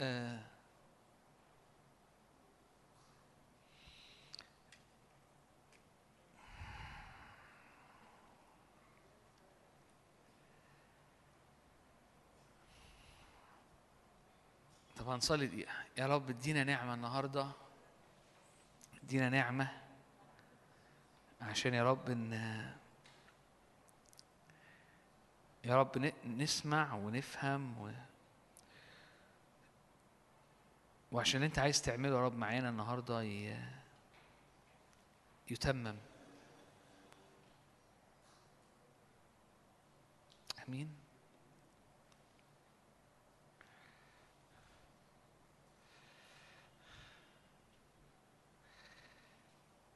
آه. 0.00 0.38
طب 14.96 15.08
هنصلي 15.08 15.46
دقيقة. 15.46 15.72
يا 15.98 16.06
رب 16.06 16.30
ادينا 16.30 16.64
نعمة 16.64 16.94
النهاردة. 16.94 17.50
ادينا 19.04 19.28
نعمة 19.28 19.68
عشان 21.40 21.74
يا 21.74 21.84
رب 21.90 22.10
إن 22.10 22.32
يا 25.64 25.76
رب 25.76 26.12
نسمع 26.26 26.94
ونفهم 26.94 27.78
و... 27.80 27.90
وعشان 31.12 31.42
انت 31.42 31.58
عايز 31.58 31.82
تعمله 31.82 32.16
يا 32.16 32.24
رب 32.24 32.36
معانا 32.36 32.68
النهارده. 32.68 33.22
يتمم 35.50 35.96
آمين 40.68 40.88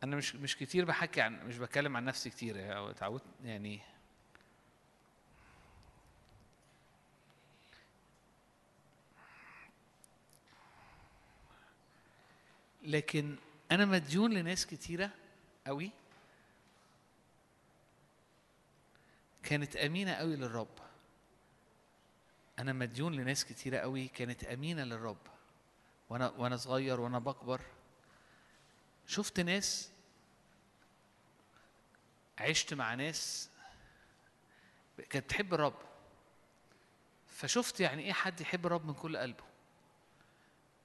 أنا 0.02 0.16
مش 0.16 0.34
مش 0.36 0.56
كتير 0.56 0.84
بحكي 0.84 1.20
عن 1.20 1.46
مش 1.46 1.58
بتكلم 1.58 1.96
عن 1.96 2.04
نفسي 2.04 2.30
كتير 2.30 2.56
اتعودت 2.90 3.24
يعني 3.44 3.80
لكن 12.84 13.36
أنا 13.70 13.84
مديون 13.84 14.32
لناس 14.32 14.66
كتيرة 14.66 15.10
قوي. 15.66 15.90
كانت 19.42 19.76
أمينة 19.76 20.12
قوي 20.12 20.36
للرب. 20.36 20.78
أنا 22.58 22.72
مديون 22.72 23.14
لناس 23.14 23.44
كتيرة 23.44 23.78
قوي. 23.78 24.08
كانت 24.08 24.44
أمينة 24.44 24.84
للرب. 24.84 25.26
وأنا 26.08 26.30
وأنا 26.30 26.56
صغير 26.56 27.00
وأنا 27.00 27.18
بكبر. 27.18 27.60
شفت 29.06 29.40
ناس 29.40 29.90
عشت 32.38 32.74
مع 32.74 32.94
ناس 32.94 33.50
كانت 35.10 35.24
بتحب 35.24 35.54
الرب. 35.54 35.78
فشفت 37.26 37.80
يعني 37.80 38.02
إيه 38.02 38.12
حد 38.12 38.40
يحب 38.40 38.66
الرب 38.66 38.86
من 38.86 38.94
كل 38.94 39.16
قلبه. 39.16 39.44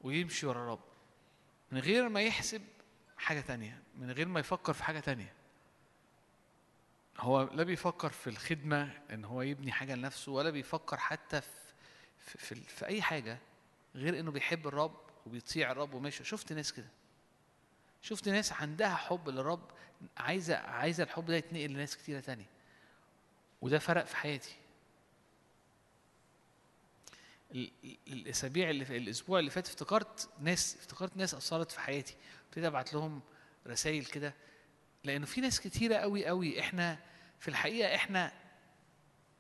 ويمشي 0.02 0.46
ورا 0.46 0.64
الرب. 0.64 0.89
من 1.72 1.80
غير 1.80 2.10
ما 2.10 2.22
يحسب 2.22 2.62
حاجة 3.18 3.42
تانية 3.42 3.84
من 3.98 4.12
غير 4.12 4.28
ما 4.28 4.40
يفكر 4.40 4.74
في 4.74 4.84
حاجة 4.84 5.00
تانية. 5.00 5.34
هو 7.20 7.50
لا 7.54 7.64
بيفكر 7.64 8.10
في 8.10 8.28
الخدمة 8.30 8.92
إن 9.12 9.26
هو 9.26 9.42
يبني 9.42 9.72
حاجة 9.72 9.96
لنفسه 9.96 10.32
ولا 10.32 10.50
بيفكر 10.50 10.98
حتى 10.98 11.42
في 11.42 11.50
في, 12.38 12.56
في, 12.56 12.86
أي 12.86 13.02
حاجة 13.02 13.38
غير 13.96 14.20
إنه 14.20 14.32
بيحب 14.32 14.68
الرب 14.68 15.00
وبيطيع 15.26 15.72
الرب 15.72 15.94
وماشي. 15.94 16.24
شفت 16.24 16.54
ناس 16.54 16.74
كده؟ 16.74 16.90
شفت 18.02 18.30
ناس 18.30 18.54
عندها 18.54 18.96
حب 18.96 19.30
للرب 19.30 19.72
عايزة 20.18 20.58
عايزة 20.58 21.04
الحب 21.04 21.26
ده 21.26 21.36
يتنقل 21.36 21.70
لناس 21.70 21.98
كتيرة 21.98 22.20
تانية. 22.20 22.50
وده 23.62 23.80
فرق 23.80 24.04
في 24.06 24.18
حياتي. 24.18 24.56
الأسابيع 28.08 28.70
اللي 28.70 28.86
في 28.86 28.98
الأسبوع 28.98 29.40
اللي 29.40 29.52
فات 29.52 29.68
افتكرت 29.68 30.30
ناس 30.40 30.76
افتكرت 30.76 31.18
ناس 31.18 31.34
أثرت 31.34 31.72
في 31.72 31.80
حياتي. 31.80 32.16
ابتديت 32.46 32.66
أبعت 32.66 32.94
لهم 32.94 33.22
رسائل 33.68 34.06
كده 34.06 34.34
لأنه 35.04 35.26
في 35.26 35.42
ناس 35.42 35.62
كتيرة 35.62 35.96
قوي 35.96 36.26
قوي 36.26 36.60
إحنا 36.60 37.00
في 37.40 37.48
الحقيقة 37.48 37.96
إحنا 37.96 38.32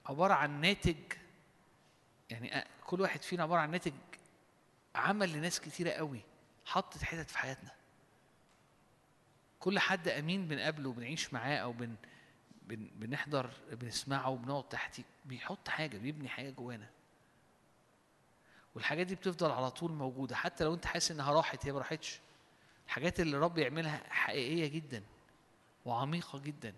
عبارة 0.05 0.33
عن 0.33 0.61
ناتج 0.61 0.95
يعني 2.29 2.63
كل 2.85 3.01
واحد 3.01 3.21
فينا 3.21 3.43
عبارة 3.43 3.59
عن 3.59 3.71
ناتج 3.71 3.93
عمل 4.95 5.33
لناس 5.33 5.59
كتيرة 5.59 5.89
قوي 5.91 6.21
حطت 6.65 7.03
حتت 7.03 7.29
في 7.29 7.37
حياتنا. 7.37 7.71
كل 9.59 9.79
حد 9.79 10.07
أمين 10.07 10.47
بنقابله 10.47 10.89
وبنعيش 10.89 11.33
معاه 11.33 11.57
أو 11.57 11.71
بن 11.71 11.95
بن 12.61 12.89
بنحضر 12.95 13.49
بنسمعه 13.71 14.29
وبنقعد 14.29 14.69
تحتيه. 14.69 15.03
بيحط 15.25 15.69
حاجة 15.69 15.97
بيبني 15.97 16.29
حاجة 16.29 16.49
جوانا. 16.49 16.89
والحاجات 18.75 19.07
دي 19.07 19.15
بتفضل 19.15 19.51
على 19.51 19.71
طول 19.71 19.91
موجودة 19.91 20.35
حتى 20.35 20.63
لو 20.63 20.73
انت 20.73 20.85
حاسس 20.85 21.11
انها 21.11 21.31
راحت 21.31 21.65
هي 21.65 21.71
ما 21.71 21.79
راحتش. 21.79 22.19
الحاجات 22.85 23.19
اللي 23.19 23.37
الرب 23.37 23.57
يعملها 23.57 24.03
حقيقية 24.09 24.67
جدا 24.67 25.03
وعميقة 25.85 26.39
جدا. 26.39 26.73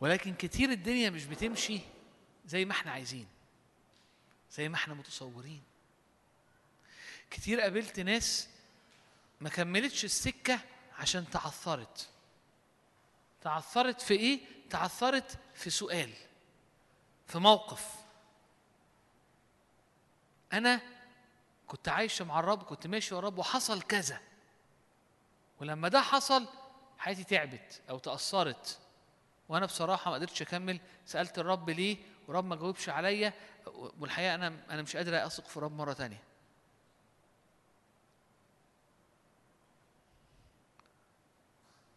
ولكن 0.00 0.34
كتير 0.34 0.70
الدنيا 0.70 1.10
مش 1.10 1.24
بتمشي 1.24 1.80
زي 2.46 2.64
ما 2.64 2.72
إحنا 2.72 2.92
عايزين 2.92 3.26
زي 4.52 4.68
ما 4.68 4.76
إحنا 4.76 4.94
متصورين. 4.94 5.62
كتير 7.30 7.60
قابلت 7.60 8.00
ناس 8.00 8.48
ما 9.40 9.48
كملتش 9.48 10.04
السكة 10.04 10.60
عشان 10.98 11.30
تعثرت. 11.30 12.08
تعثرت 13.42 14.00
في 14.00 14.14
إيه؟ 14.14 14.40
تعثرت 14.70 15.38
في 15.54 15.70
سؤال 15.70 16.12
في 17.26 17.38
موقف. 17.38 17.99
أنا 20.52 20.80
كنت 21.66 21.88
عايشه 21.88 22.24
مع 22.24 22.40
الرب 22.40 22.62
كنت 22.62 22.86
ماشي 22.86 23.14
ورا 23.14 23.28
الرب 23.28 23.38
وحصل 23.38 23.82
كذا. 23.82 24.20
ولما 25.60 25.88
ده 25.88 26.00
حصل 26.00 26.46
حياتي 26.98 27.24
تعبت 27.24 27.82
أو 27.90 27.98
تأثرت. 27.98 28.78
وأنا 29.48 29.66
بصراحة 29.66 30.10
ما 30.10 30.16
قدرتش 30.16 30.42
أكمل. 30.42 30.80
سألت 31.06 31.38
الرب 31.38 31.70
ليه؟ 31.70 31.96
والرب 32.28 32.44
ما 32.44 32.56
جاوبش 32.56 32.88
عليا. 32.88 33.32
والحقيقة 34.00 34.34
أنا 34.34 34.56
أنا 34.70 34.82
مش 34.82 34.96
قادر 34.96 35.26
أثق 35.26 35.46
في 35.46 35.56
الرب 35.56 35.72
مرة 35.72 35.92
تانية. 35.92 36.22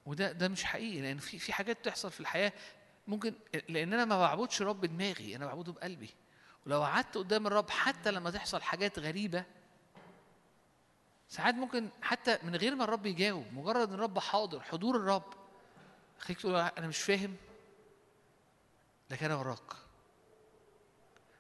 وده 0.06 0.32
ده 0.32 0.48
مش 0.48 0.64
حقيقي 0.64 1.02
لأن 1.02 1.18
في 1.18 1.40
في 1.40 1.54
حاجات 1.54 1.80
بتحصل 1.80 2.12
في 2.12 2.20
الحياة. 2.20 2.54
ممكن 3.08 3.34
لأن 3.70 3.94
أنا 3.94 4.06
ما 4.06 4.20
بعبدش 4.20 4.62
الرب 4.62 4.82
بدماغي 4.82 5.36
أنا 5.36 5.46
بعبده 5.46 5.72
بقلبي. 5.72 6.10
ولو 6.65 6.84
قعدت 6.84 7.18
قدام 7.18 7.48
الرب 7.48 7.69
حتى 7.69 8.11
لما 8.11 8.31
تحصل 8.31 8.61
حاجات 8.61 8.99
غريبة 8.99 9.44
ساعات 11.30 11.56
ممكن 11.56 11.90
حتى 12.02 12.38
من 12.44 12.56
غير 12.56 12.76
ما 12.76 12.84
الرب 12.84 13.06
يجاوب 13.06 13.53
مجرد 13.53 13.88
إن 13.88 13.94
الرب 13.94 14.19
حاضر 14.19 14.61
حضور 14.61 14.95
الرب 14.95 15.34
خليك 16.19 16.40
تقول 16.40 16.56
أنا 16.56 16.88
مش 16.88 17.02
فاهم 17.02 17.35
لكن 19.10 19.26
أنا 19.26 19.35
وراك. 19.35 19.73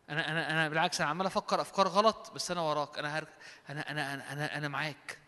أنا 0.09 0.31
أنا 0.31 0.51
أنا 0.51 0.69
بالعكس 0.69 1.01
أنا 1.01 1.09
عمال 1.09 1.25
أفكر 1.25 1.61
أفكار 1.61 1.87
غلط 1.87 2.31
بس 2.35 2.51
أنا 2.51 2.61
وراك. 2.61 2.99
أنا 2.99 3.17
هر... 3.17 3.27
أنا 3.69 3.91
أنا 3.91 4.13
أنا 4.13 4.33
أنا, 4.33 4.57
أنا 4.57 4.67
معاك. 4.67 5.19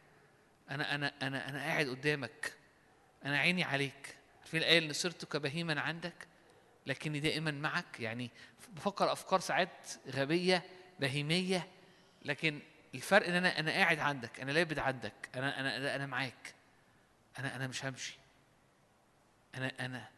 أنا 0.70 0.96
أنا 0.96 1.14
أنا 1.22 1.50
أنا 1.50 1.60
قاعد 1.60 1.88
قدامك. 1.88 2.54
أنا 3.26 3.38
عيني 3.38 3.64
عليك. 3.64 4.18
في 4.46 4.58
الآية 4.58 4.78
اللي 4.78 4.94
صرت 4.94 5.26
كبهيما 5.26 5.82
عندك 5.82 6.28
لكني 6.86 7.20
دائما 7.20 7.52
معك. 7.52 8.00
يعني 8.00 8.32
بفكر 8.76 9.12
أفكار 9.12 9.40
ساعات 9.40 9.92
غبية 10.08 10.64
بهيمية 11.00 11.68
لكن 12.26 12.60
الفرق 12.96 13.28
إن 13.28 13.34
أنا 13.34 13.60
أنا 13.60 13.72
قاعد 13.72 14.00
عندك 14.00 14.40
أنا 14.40 14.52
لابد 14.52 14.80
عندك 14.80 15.30
أنا 15.36 15.60
أنا 15.60 15.96
أنا 15.96 16.06
معاك 16.06 16.56
أنا 17.40 17.56
أنا 17.56 17.68
مش 17.68 17.86
همشي 17.86 18.18
أنا 19.56 19.72
أنا. 19.80 20.10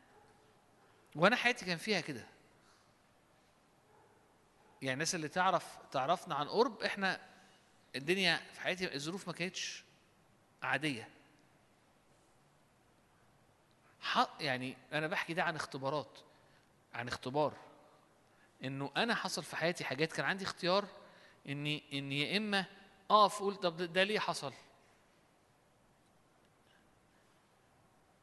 وأنا 1.15 1.35
حياتي 1.35 1.65
كان 1.65 1.77
فيها 1.77 2.01
كده. 2.01 2.25
يعني 4.81 4.93
الناس 4.93 5.15
اللي 5.15 5.27
تعرف 5.27 5.77
تعرفنا 5.91 6.35
عن 6.35 6.47
قرب 6.47 6.81
إحنا 6.81 7.21
الدنيا 7.95 8.39
في 8.53 8.61
حياتي 8.61 8.95
الظروف 8.95 9.27
ما 9.27 9.33
كانتش 9.33 9.83
عادية. 10.63 11.09
يعني 14.39 14.77
أنا 14.93 15.07
بحكي 15.07 15.33
ده 15.33 15.43
عن 15.43 15.55
اختبارات 15.55 16.19
عن 16.93 17.07
اختبار. 17.07 17.53
إنه 18.63 18.91
أنا 18.97 19.15
حصل 19.15 19.43
في 19.43 19.55
حياتي 19.55 19.83
حاجات 19.85 20.13
كان 20.13 20.25
عندي 20.25 20.43
اختيار 20.43 20.85
إني 21.49 21.83
إني 21.93 22.21
يا 22.21 22.37
إما 22.37 22.65
أقف 23.09 23.35
أقول 23.41 23.55
طب 23.55 23.77
ده 23.77 24.03
ليه 24.03 24.19
حصل؟ 24.19 24.53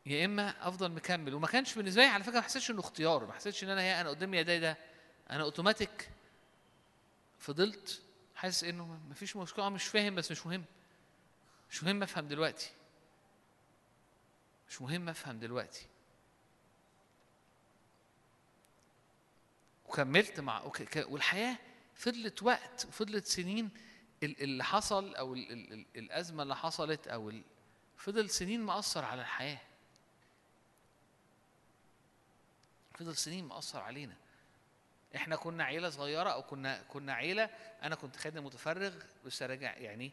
يا 0.07 0.25
إما 0.25 0.69
أفضل 0.69 0.93
مكمل. 0.93 1.35
وما 1.35 1.47
كانش 1.47 1.75
بالنسبة 1.75 2.03
لي 2.03 2.09
على 2.09 2.25
فكرة 2.25 2.35
ما 2.35 2.41
حسيتش 2.41 2.71
إنه 2.71 2.81
اختيار 2.81 3.27
ما 3.27 3.33
حسيتش 3.33 3.65
إن 3.65 3.69
أنا 3.69 3.83
يا 3.83 4.01
أنا 4.01 4.09
قدامي 4.11 4.39
يدي 4.39 4.59
ده 4.59 4.77
أنا 5.31 5.43
اوتوماتيك 5.43 6.11
فضلت 7.39 8.03
حاسس 8.37 8.65
إنه 8.65 8.99
ما 9.09 9.15
فيش 9.15 9.37
مشكلة. 9.37 9.69
مش 9.69 9.85
فاهم 9.85 10.15
بس 10.15 10.31
مش 10.31 10.47
مهم. 10.47 10.65
مش 11.71 11.85
مهم 11.85 12.03
أفهم 12.03 12.29
دلوقتي. 12.29 12.71
مش 14.69 14.83
مهم 14.83 15.09
أفهم 15.09 15.39
دلوقتي. 15.39 15.87
وكملت 19.95 20.41
مع 20.41 20.63
والحياة 20.97 21.57
فضلت 21.95 22.43
وقت 22.43 22.85
وفضلت 22.85 23.27
سنين 23.27 23.71
اللي 24.23 24.65
حصل 24.65 25.15
أو 25.15 25.35
ال 25.35 25.53
ال 25.53 25.73
ال 25.73 25.87
الأزمة 25.97 26.43
اللي 26.43 26.57
حصلت 26.57 27.09
أو 27.09 27.33
فضل 27.97 28.31
سنين 28.31 28.61
مأثر 28.61 29.05
على 29.05 29.21
الحياة. 29.21 29.61
فضل 32.95 33.17
سنين 33.17 33.45
مأثر 33.45 33.81
علينا. 33.81 34.15
إحنا 35.17 35.37
كنا 35.37 35.65
عيلة 35.65 35.91
صغيرة 35.91 36.31
أو 36.31 36.43
كنا 36.43 36.83
كنا 36.83 37.13
عيلة 37.13 37.45
أنا 37.83 37.95
كنت 37.95 38.17
خادم 38.17 38.45
متفرغ 38.45 38.95
لسه 39.25 39.47
راجع 39.47 39.77
يعني 39.77 40.13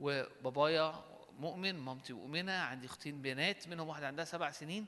وبابايا 0.00 1.04
مؤمن 1.38 1.78
مامتي 1.78 2.12
مؤمنة 2.12 2.52
عندي 2.52 2.86
أختين 2.86 3.22
بنات 3.22 3.68
منهم 3.68 3.88
واحدة 3.88 4.06
عندها 4.06 4.24
سبع 4.24 4.50
سنين. 4.50 4.86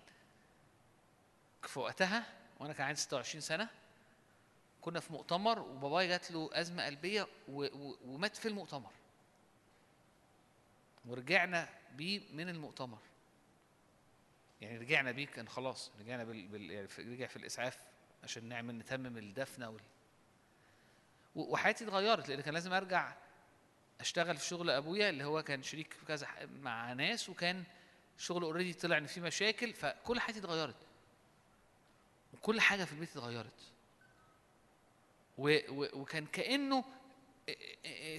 في 1.63 1.79
وقتها 1.79 2.27
وأنا 2.61 2.73
كان 2.73 2.87
عندي 2.87 3.01
26 3.01 3.41
سنة 3.41 3.84
كنا 4.85 5.01
في 5.01 5.13
مؤتمر 5.13 5.59
وبابايا 5.59 6.09
جات 6.09 6.31
له 6.31 6.51
أزمة 6.53 6.87
قلبية 6.87 7.27
ومات 7.49 8.37
في 8.37 8.49
المؤتمر. 8.49 8.91
ورجعنا 11.07 11.69
بيه 11.93 12.21
من 12.33 12.49
المؤتمر. 12.49 12.99
يعني 14.61 14.79
رجعنا 14.79 15.11
بيه 15.13 15.27
كان 15.27 15.49
خلاص 15.49 15.91
رجعنا 16.01 16.25
بال... 16.25 16.47
بال... 16.49 16.71
يعني 16.71 16.89
رجع 16.99 17.27
في 17.27 17.37
الإسعاف 17.37 17.79
عشان 18.23 18.45
نعمل 18.45 18.79
نتمم 18.79 19.19
الدفنة 19.19 19.69
وال... 19.71 19.81
وحياتي 21.35 21.85
اتغيرت 21.85 22.29
لأن 22.29 22.41
كان 22.41 22.55
لازم 22.55 22.73
أرجع 22.73 23.15
أشتغل 24.01 24.37
في 24.37 24.47
شغل 24.47 24.71
أبويا 24.71 25.11
اللي 25.11 25.25
هو 25.25 25.43
كان 25.43 25.63
شريك 25.63 25.93
في 25.93 26.07
كذا 26.07 26.29
مع 26.61 26.93
ناس 26.93 27.29
وكان 27.29 27.65
شغل 28.19 28.43
اوريدي 28.43 28.73
طلع 28.75 28.99
إن 28.99 29.07
فيه 29.07 29.21
مشاكل 29.21 29.73
فكل 29.73 30.21
حياتي 30.21 30.39
اتغيرت. 30.39 30.87
وكل 32.35 32.61
حاجة 32.61 32.85
في 32.85 32.93
البيت 32.93 33.11
اتغيرت. 33.11 33.74
وكان 35.39 36.27
كأنه 36.27 36.85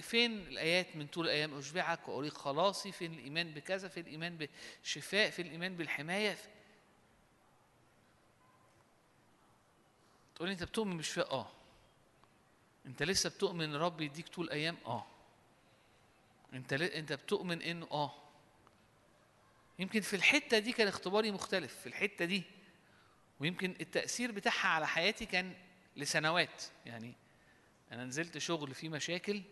فين 0.00 0.38
الآيات 0.38 0.96
من 0.96 1.06
طول 1.06 1.24
الأيام؟ 1.24 1.58
أشبعك 1.58 2.08
وأريق 2.08 2.34
خلاصي 2.34 2.92
فين 2.92 3.12
الإيمان 3.14 3.50
بكذا؟ 3.50 3.88
فين 3.88 4.06
الإيمان 4.06 4.48
بشفاء؟ 4.82 5.30
فين 5.30 5.46
الإيمان 5.46 5.76
بالحماية؟ 5.76 6.38
تقول 10.34 10.48
لي 10.48 10.52
أنت 10.52 10.62
بتؤمن 10.62 10.98
بشفاء؟ 10.98 11.32
آه. 11.32 11.50
أنت 12.86 13.02
لسه 13.02 13.30
بتؤمن 13.30 13.74
رب 13.74 14.00
يديك 14.00 14.28
طول 14.28 14.50
أيام 14.50 14.76
آه. 14.86 15.06
أنت 16.52 16.74
ل... 16.74 16.82
أنت 16.82 17.12
بتؤمن 17.12 17.62
إنه 17.62 17.86
آه. 17.90 18.14
يمكن 19.78 20.00
في 20.00 20.16
الحتة 20.16 20.58
دي 20.58 20.72
كان 20.72 20.88
اختباري 20.88 21.30
مختلف 21.30 21.80
في 21.80 21.86
الحتة 21.86 22.24
دي. 22.24 22.42
ويمكن 23.40 23.74
التأثير 23.80 24.32
بتاعها 24.32 24.68
على 24.68 24.86
حياتي 24.86 25.26
كان 25.26 25.54
لسنوات. 25.96 26.62
يعني 26.86 27.14
أنا 27.92 28.04
نزلت 28.04 28.38
شغل 28.38 28.74
فيه 28.74 28.88
مشاكل 28.88 29.42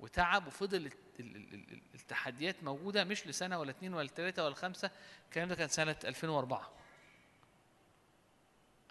وتعب 0.00 0.46
وفضل 0.46 0.86
الت- 0.86 1.20
ال- 1.20 1.36
ال- 1.36 1.54
ال- 1.54 1.80
التحديات 1.94 2.64
موجودة 2.64 3.04
مش 3.04 3.26
لسنة 3.26 3.58
ولا 3.58 3.70
اتنين 3.70 3.94
ولا 3.94 4.08
تلاتة 4.08 4.44
ولا 4.44 4.54
خمسة. 4.54 4.90
الكلام 5.24 5.48
ده 5.48 5.54
كان 5.54 5.68
سنة 5.68 5.96
2004 6.04 6.72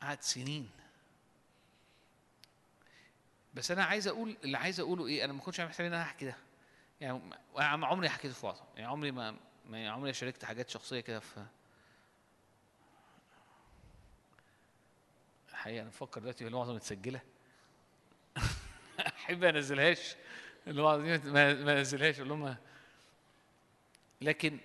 قعد 0.02 0.22
سنين. 0.22 0.70
بس 3.54 3.72
أنا 3.72 3.84
عايز 3.84 4.08
أقول 4.08 4.38
اللي 4.44 4.58
عايز 4.58 4.80
أقوله 4.80 5.08
إيه 5.08 5.26
أنا 5.26 5.34
ما 5.34 5.40
كنتش 5.40 5.62
حسابي 5.62 5.88
إن 5.88 5.94
أنا 5.94 6.04
أحكي 6.04 6.26
ده. 6.26 6.36
يعني 7.02 7.22
عمري 7.58 8.10
حكيته 8.10 8.34
في 8.34 8.46
وعظة. 8.46 8.64
يعني 8.76 8.88
عمري 8.88 9.12
ما 9.12 9.36
ما 9.66 9.90
عمري 9.90 10.14
شاركت 10.14 10.46
حاجات 10.46 10.70
شخصية 10.70 11.00
كده 11.00 11.20
في 11.20 11.46
الحقيقة 15.64 15.82
أنا 15.82 15.90
بفكر 15.90 16.22
دلوقتي 16.22 16.48
الوعظه 16.48 16.74
متسجلة. 16.74 17.22
أحب 19.00 19.44
أنزلهاش. 19.44 20.16
ما 20.68 21.54
ما 21.54 21.80
أنزلهاش 21.80 22.16
أقول 22.16 22.30
لهم 22.30 22.56
لكن 24.22 24.60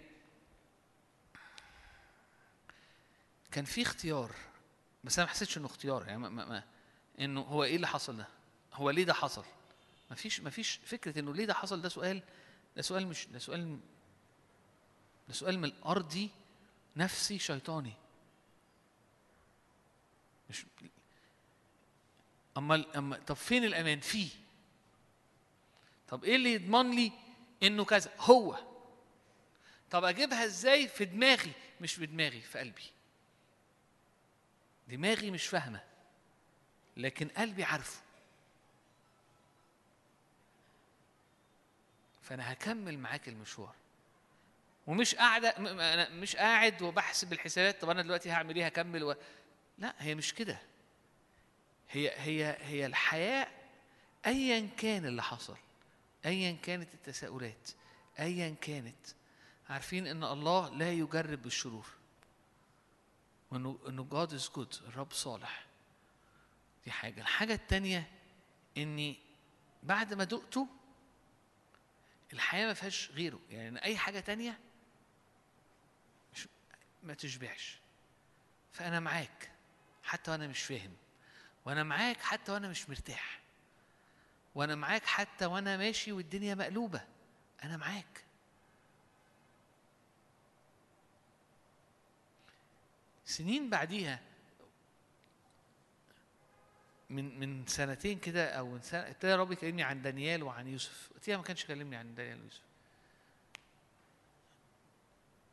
كان 3.51 3.65
في 3.65 3.83
اختيار 3.83 4.35
بس 5.05 5.19
أنا 5.19 5.27
ما 5.27 5.33
حسيتش 5.33 5.59
إنه 5.59 5.66
اختيار. 5.66 6.07
يعني 6.07 6.19
ما 6.19 6.29
ما 6.29 6.45
ما 6.45 6.65
إنه 7.20 7.41
هو 7.41 7.65
إيه 7.65 7.77
اللي 7.77 7.87
حصل 7.87 8.16
ده؟ 8.16 8.29
هو 8.75 8.91
ليه 8.91 9.05
ده 9.05 9.15
حصل؟ 9.15 9.45
ما 10.11 10.16
فيش 10.16 10.41
ما 10.41 10.51
فيش 10.51 10.81
فكرة 10.85 11.19
إنه 11.19 11.35
ليه 11.35 11.45
ده 11.45 11.55
حصل. 11.55 11.83
ده 11.83 11.89
سؤال 11.89 12.23
ده 12.77 12.83
سؤال 12.83 13.07
مش 13.07 13.27
ده 13.27 13.39
سؤال 13.39 13.79
ده 15.29 15.35
سؤال 15.35 15.59
من 15.59 15.65
الأرضي 15.65 16.31
نفسي 16.97 17.39
شيطاني. 17.39 17.93
مش 20.51 20.65
اما 22.57 22.99
اما 22.99 23.16
طب 23.16 23.37
فين 23.37 23.65
الأمان؟ 23.65 24.01
فيه. 24.01 24.31
طب 26.09 26.25
إيه 26.25 26.37
اللي 26.37 26.53
يضمن 26.53 26.91
لي 26.91 27.12
إنه 27.62 27.85
كذا؟ 27.85 28.12
هو. 28.19 28.59
طب 29.91 30.05
أجيبها 30.05 30.45
إزاي 30.45 30.89
في 30.89 31.05
دماغي؟ 31.05 31.53
مش 31.81 31.95
في 31.95 32.07
دماغي 32.07 32.41
في 32.41 32.59
قلبي. 32.59 32.91
دماغي 34.89 35.31
مش 35.31 35.47
فاهمة 35.47 35.81
لكن 36.97 37.29
قلبي 37.29 37.65
عارفه. 37.65 38.01
فأنا 42.23 42.53
هكمل 42.53 42.99
معاك 42.99 43.29
المشوار. 43.29 43.75
ومش 44.87 45.15
قاعدة 45.15 45.49
أنا 45.49 46.09
مش 46.09 46.37
قاعد 46.37 46.83
وبحسب 46.83 47.33
الحسابات 47.33 47.81
طب 47.81 47.91
أنا 47.91 48.03
دلوقتي 48.03 48.31
هعمل 48.31 48.57
إيه؟ 48.57 48.66
هكمل 48.66 49.05
و... 49.05 49.15
لا 49.78 49.94
هي 49.98 50.14
مش 50.14 50.34
كده. 50.34 50.59
هي 51.90 52.10
هي 52.16 52.56
هي 52.60 52.86
الحياة 52.86 53.48
ايا 54.26 54.68
كان 54.76 55.06
اللي 55.06 55.22
حصل 55.22 55.56
ايا 56.26 56.56
كانت 56.62 56.94
التساؤلات 56.94 57.70
ايا 58.18 58.56
كانت. 58.60 59.06
عارفين 59.68 60.06
إن 60.06 60.24
الله 60.24 60.68
لا 60.68 60.92
يجرب 60.92 61.42
بالشرور. 61.42 61.86
وإنه 63.50 63.78
إنه 63.88 64.05
جاد 64.12 64.34
از 64.34 64.50
جود 64.56 64.74
الرب 64.86 65.12
صالح. 65.12 65.66
دي 66.84 66.90
حاجة. 66.90 67.20
الحاجة 67.20 67.55
التانية 67.55 68.10
إني 68.76 69.16
بعد 69.82 70.14
ما 70.14 70.24
دقته 70.24 70.68
الحياة 72.32 72.66
ما 72.66 72.74
فيهاش 72.74 73.10
غيره. 73.10 73.40
يعني 73.50 73.84
أي 73.84 73.96
حاجة 73.96 74.20
تانية 74.20 74.59
مش 76.34 76.48
ما 77.02 77.14
تشبعش. 77.14 77.78
فأنا 78.72 79.00
معاك. 79.00 79.57
حتى 80.09 80.30
وأنا 80.30 80.47
مش 80.47 80.62
فاهم. 80.62 80.97
وأنا 81.64 81.82
معاك 81.82 82.20
حتى 82.20 82.52
وأنا 82.52 82.68
مش 82.68 82.89
مرتاح. 82.90 83.40
وأنا 84.55 84.74
معاك 84.74 85.06
حتى 85.06 85.47
وأنا 85.47 85.76
ماشي 85.76 86.12
والدنيا 86.12 86.55
مقلوبة. 86.55 87.05
أنا 87.64 87.76
معاك. 87.76 88.24
سنين 93.24 93.70
بعديها 93.70 94.20
من 97.10 97.40
من 97.40 97.66
سنتين 97.66 98.18
كده 98.18 98.51
أو 98.51 98.68
من 98.70 98.82
سنة 98.82 99.01
ابتدى 99.09 99.35
ربي 99.35 99.52
يكلمني 99.52 99.82
عن 99.82 100.02
دانيال 100.02 100.43
وعن 100.43 100.68
يوسف. 100.68 101.10
وقتها 101.12 101.36
ما 101.36 101.43
كانش 101.43 101.64
كلمني 101.64 101.97
عن 101.97 102.14
دانيال 102.14 102.40
ويوسف. 102.40 102.60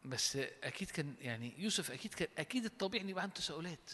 بس 0.05 0.35
أكيد 0.63 0.89
كان 0.91 1.15
يعني 1.21 1.53
يوسف 1.57 1.91
أكيد 1.91 2.13
كان 2.13 2.27
أكيد 2.37 2.65
الطبيعي 2.65 3.03
ان 3.03 3.09
يبقى 3.09 3.23
عنده 3.23 3.35
تساؤلات. 3.35 3.91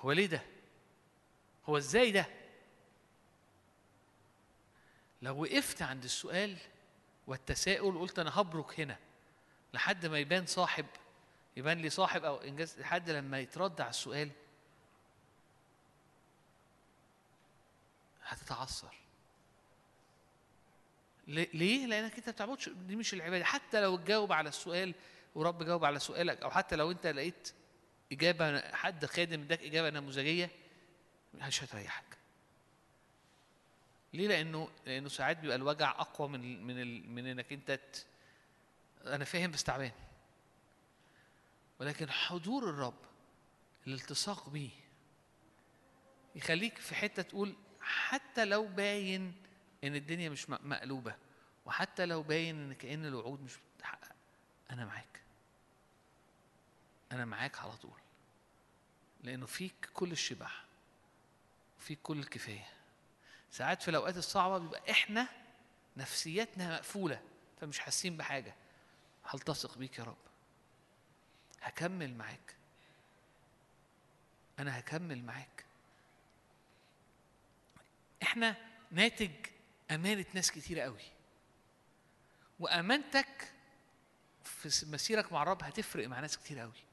هو 0.00 0.12
ليه 0.12 0.26
ده 0.26 0.42
هو 1.68 1.76
إزاي 1.78 2.10
ده 2.10 2.26
لو 5.22 5.42
وقفت 5.42 5.82
عند 5.82 6.04
السؤال 6.04 6.56
والتساؤل 7.26 7.96
وقلت 7.96 8.18
أنا 8.18 8.40
هبرك 8.40 8.80
هنا 8.80 8.98
لحد 9.74 10.06
ما 10.06 10.18
يبان 10.18 10.46
صاحب 10.46 10.86
يبان 11.56 11.78
لي 11.78 11.90
صاحب 11.90 12.24
أو 12.24 12.36
إنجاز 12.36 12.80
لحد 12.80 13.10
لما 13.10 13.40
يترد 13.40 13.80
على 13.80 13.90
السؤال 13.90 14.30
هتتعثر؟ 18.24 18.94
ليه؟ 21.28 21.86
لأنك 21.86 22.16
أنت 22.16 22.26
ما 22.26 22.32
بتعبدش 22.32 22.68
دي 22.68 22.96
مش 22.96 23.14
العبادة 23.14 23.44
حتى 23.44 23.80
لو 23.80 23.96
تجاوب 23.96 24.32
على 24.32 24.48
السؤال 24.48 24.94
ورب 25.34 25.62
جاوب 25.62 25.84
على 25.84 25.98
سؤالك 25.98 26.42
أو 26.42 26.50
حتى 26.50 26.76
لو 26.76 26.90
أنت 26.90 27.06
لقيت 27.06 27.52
إجابة 28.12 28.60
حد 28.74 29.06
خادم 29.06 29.40
إداك 29.40 29.62
إجابة 29.62 29.90
نموذجية 29.90 30.50
مش 31.34 31.64
هتريحك. 31.64 32.04
ليه؟ 34.12 34.28
لأنه 34.28 34.68
لأنه 34.86 35.08
ساعات 35.08 35.36
بيبقى 35.38 35.56
الوجع 35.56 35.90
أقوى 35.90 36.28
من 36.28 36.62
من 36.66 37.10
من 37.14 37.26
إنك 37.26 37.52
أنت 37.52 37.70
ت... 37.70 38.06
أنا 39.06 39.24
فاهم 39.24 39.50
بس 39.50 39.64
تعبان. 39.64 39.92
ولكن 41.80 42.10
حضور 42.10 42.70
الرب 42.70 42.98
الالتصاق 43.86 44.48
بيه 44.48 44.70
يخليك 46.34 46.78
في 46.78 46.94
حتة 46.94 47.22
تقول 47.22 47.54
حتى 47.80 48.44
لو 48.44 48.66
باين 48.66 49.32
إن 49.84 49.94
الدنيا 49.94 50.28
مش 50.30 50.50
م- 50.50 50.58
مقلوبة 50.62 51.16
وحتى 51.66 52.06
لو 52.06 52.22
باين 52.22 52.56
إن 52.64 52.72
كأن 52.74 53.06
الوعود 53.06 53.40
مش 53.42 53.52
بتتحقق 53.56 54.12
أنا 54.70 54.84
معاك. 54.84 55.20
أنا 57.12 57.24
معاك 57.24 57.58
على 57.58 57.76
طول. 57.76 58.00
لأنه 59.22 59.46
فيك 59.46 59.88
كل 59.94 60.12
الشبع 60.12 60.50
فيك 61.78 61.98
كل 62.02 62.18
الكفاية. 62.18 62.68
ساعات 63.50 63.82
في 63.82 63.88
الأوقات 63.88 64.16
الصعبة 64.16 64.58
بيبقى 64.58 64.90
إحنا 64.90 65.28
نفسيتنا 65.96 66.74
مقفولة. 66.74 67.22
فمش 67.60 67.78
حاسين 67.78 68.16
بحاجة. 68.16 68.54
هلتصق 69.24 69.78
بيك 69.78 69.98
يا 69.98 70.04
رب. 70.04 70.16
هكمل 71.62 72.14
معاك. 72.14 72.56
أنا 74.58 74.78
هكمل 74.78 75.22
معاك. 75.22 75.64
إحنا 78.22 78.56
ناتج 78.90 79.30
أمانة 79.90 80.26
ناس 80.34 80.50
كتيرة 80.50 80.82
قوي. 80.82 81.02
وأمانتك 82.60 83.52
في 84.44 84.86
مسيرك 84.86 85.32
مع 85.32 85.42
الرب 85.42 85.62
هتفرق 85.62 86.08
مع 86.08 86.20
ناس 86.20 86.38
كتير 86.38 86.58
قوي. 86.58 86.89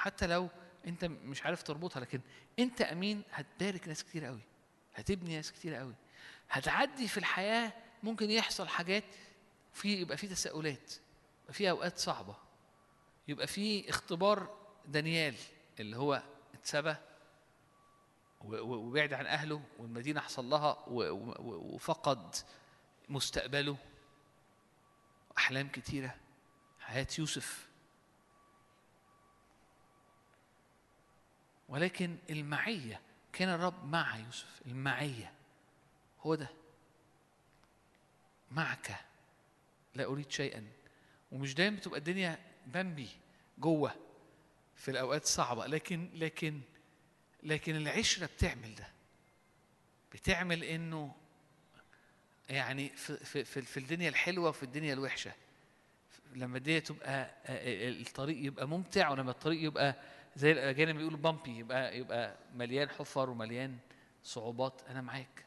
حتى 0.00 0.26
لو 0.26 0.48
انت 0.86 1.04
مش 1.04 1.42
عارف 1.44 1.62
تربطها 1.62 2.00
لكن 2.00 2.20
انت 2.58 2.80
امين 2.80 3.22
هتبارك 3.32 3.88
ناس 3.88 4.04
كتير 4.04 4.24
قوي 4.24 4.40
هتبني 4.94 5.36
ناس 5.36 5.52
كتير 5.52 5.74
قوي 5.74 5.94
هتعدي 6.50 7.08
في 7.08 7.18
الحياة 7.18 7.72
ممكن 8.02 8.30
يحصل 8.30 8.68
حاجات 8.68 9.04
في 9.72 10.00
يبقى 10.00 10.16
في 10.16 10.28
تساؤلات 10.28 10.92
يبقى 11.42 11.52
في 11.54 11.70
أوقات 11.70 11.98
صعبة 11.98 12.36
يبقى 13.28 13.46
في 13.46 13.90
اختبار 13.90 14.56
دانيال 14.86 15.34
اللي 15.80 15.96
هو 15.96 16.22
اتسبى 16.54 16.94
وبعد 18.44 19.12
عن 19.12 19.26
أهله 19.26 19.62
والمدينة 19.78 20.20
حصل 20.20 20.44
لها 20.44 20.84
وفقد 20.88 22.34
مستقبله 23.08 23.76
أحلام 25.38 25.68
كتيرة 25.68 26.14
حياة 26.80 27.06
يوسف 27.18 27.69
ولكن 31.70 32.16
المعية 32.30 33.00
كان 33.32 33.48
الرب 33.48 33.84
مع 33.84 34.16
يوسف 34.16 34.62
المعية. 34.66 35.32
هو 36.20 36.34
ده. 36.34 36.48
معك. 38.50 38.96
لا 39.94 40.04
أريد 40.04 40.30
شيئا. 40.30 40.66
ومش 41.32 41.54
دايما 41.54 41.76
بتبقى 41.76 41.98
الدنيا 41.98 42.38
بمبي 42.66 43.08
جوه 43.58 43.94
في 44.76 44.90
الأوقات 44.90 45.22
الصعبه 45.22 45.66
لكن 45.66 46.08
لكن 46.14 46.60
لكن 47.42 47.76
العشرة 47.76 48.26
بتعمل 48.26 48.74
ده. 48.74 48.88
بتعمل 50.12 50.64
إنه 50.64 51.14
يعني 52.48 52.88
في 52.88 53.16
في 53.44 53.44
في, 53.62 53.76
الدنيا 53.76 54.08
الحلوة 54.08 54.48
وفي 54.48 54.62
الدنيا 54.62 54.92
الوحشة. 54.94 55.32
لما 56.34 56.58
الدنيا 56.58 56.78
تبقى 56.78 57.34
الطريق 57.46 58.44
يبقى 58.46 58.68
ممتع 58.68 59.08
ولما 59.08 59.30
الطريق 59.30 59.62
يبقى 59.64 59.96
زي 60.36 60.52
الأجانب 60.52 60.96
بيقولوا 60.96 61.18
بامبي 61.18 61.58
يبقى 61.58 61.98
يبقى 61.98 62.36
مليان 62.54 62.88
حفر 62.88 63.30
ومليان 63.30 63.78
صعوبات. 64.24 64.82
أنا 64.88 65.00
معاك. 65.00 65.44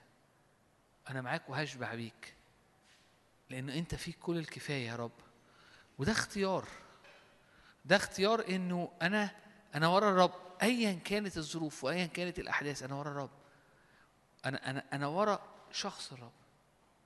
أنا 1.10 1.22
معاك 1.22 1.49
وهشبع 1.49 1.95
بيك. 1.95 2.34
لأن 3.49 3.69
أنت 3.69 3.95
فيك 3.95 4.19
كل 4.19 4.38
الكفاية 4.38 4.88
يا 4.88 4.95
رب. 4.95 5.11
وده 5.97 6.11
اختيار. 6.11 6.68
ده 7.85 7.95
اختيار 7.95 8.47
إنه 8.49 8.91
أنا 9.01 9.35
أنا 9.76 9.88
ورا 9.88 10.10
الرب. 10.10 10.34
ايا 10.61 10.93
كانت 10.93 11.38
الظروف 11.38 11.84
وايا 11.84 12.05
كانت 12.05 12.39
الأحداث 12.39 12.84
أنا 12.84 12.95
ورا 12.95 13.11
الرب. 13.11 13.30
أنا 14.45 14.69
أنا 14.69 14.84
أنا 14.93 15.07
ورا 15.07 15.41
شخص 15.72 16.11
الرب. 16.14 16.31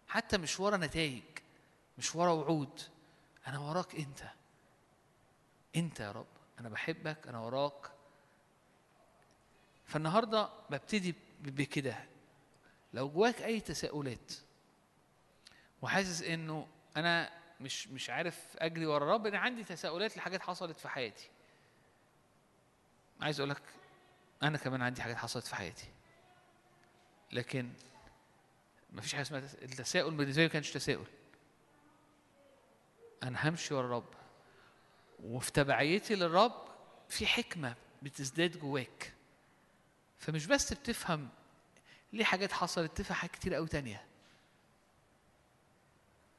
حتى 0.07 0.37
مش 0.37 0.59
ورا 0.59 0.77
نتائج. 0.77 1.23
مش 1.97 2.15
ورا 2.15 2.31
وعود. 2.31 2.81
أنا 3.47 3.59
وراك 3.59 3.95
أنت. 3.95 4.23
أنت 5.75 5.99
يا 5.99 6.11
رب. 6.11 6.36
أنا 6.59 6.69
بحبك 6.69 7.27
أنا 7.27 7.39
وراك. 7.39 7.91
فالنهاردة 9.85 10.49
ببتدي 10.69 11.15
بكده. 11.41 11.95
لو 12.93 13.09
جواك 13.09 13.41
أي 13.41 13.59
تساؤلات 13.59 14.33
وحاسس 15.81 16.21
إنه 16.21 16.67
أنا 16.97 17.29
مش 17.61 17.87
مش 17.87 18.09
عارف 18.09 18.57
أجري 18.57 18.85
ورا 18.85 19.03
الرب 19.05 19.27
أنا 19.27 19.37
عندي 19.39 19.63
تساؤلات 19.63 20.17
لحاجات 20.17 20.41
حصلت 20.41 20.77
في 20.79 20.87
حياتي. 20.89 21.29
عايز 23.21 23.39
أقول 23.39 23.49
لك 23.49 23.61
أنا 24.43 24.57
كمان 24.57 24.81
عندي 24.81 25.01
حاجات 25.01 25.15
حصلت 25.17 25.45
في 25.45 25.55
حياتي. 25.55 25.87
لكن 27.31 27.69
ما 28.91 29.01
فيش 29.01 29.13
حاجة 29.13 29.21
اسمها 29.21 29.39
تس- 29.39 29.55
التساؤل 29.55 30.13
بالنسبة 30.15 30.41
لي 30.41 30.47
ما 30.47 30.53
كانش 30.53 30.71
تساؤل. 30.71 31.05
أنا 33.23 33.49
همشي 33.49 33.73
ورا 33.73 33.85
الرب. 33.85 34.13
وفي 35.19 35.51
تبعيتي 35.51 36.15
للرب 36.15 36.67
في 37.09 37.27
حكمة 37.27 37.75
بتزداد 38.01 38.59
جواك. 38.59 39.13
فمش 40.19 40.45
بس 40.45 40.73
بتفهم 40.73 41.29
ليه 42.13 42.23
حاجات 42.23 42.51
حصلت 42.51 42.97
تفهم 42.97 43.15
حاجات 43.15 43.35
كتير 43.35 43.53
قوي 43.53 43.67
تانية. 43.67 44.05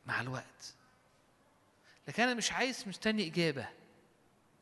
مع 0.07 0.21
الوقت. 0.21 0.75
لكن 2.09 2.23
أنا 2.23 2.35
مش 2.35 2.53
عايز 2.53 2.85
مستني 2.89 3.27
إجابة 3.27 3.69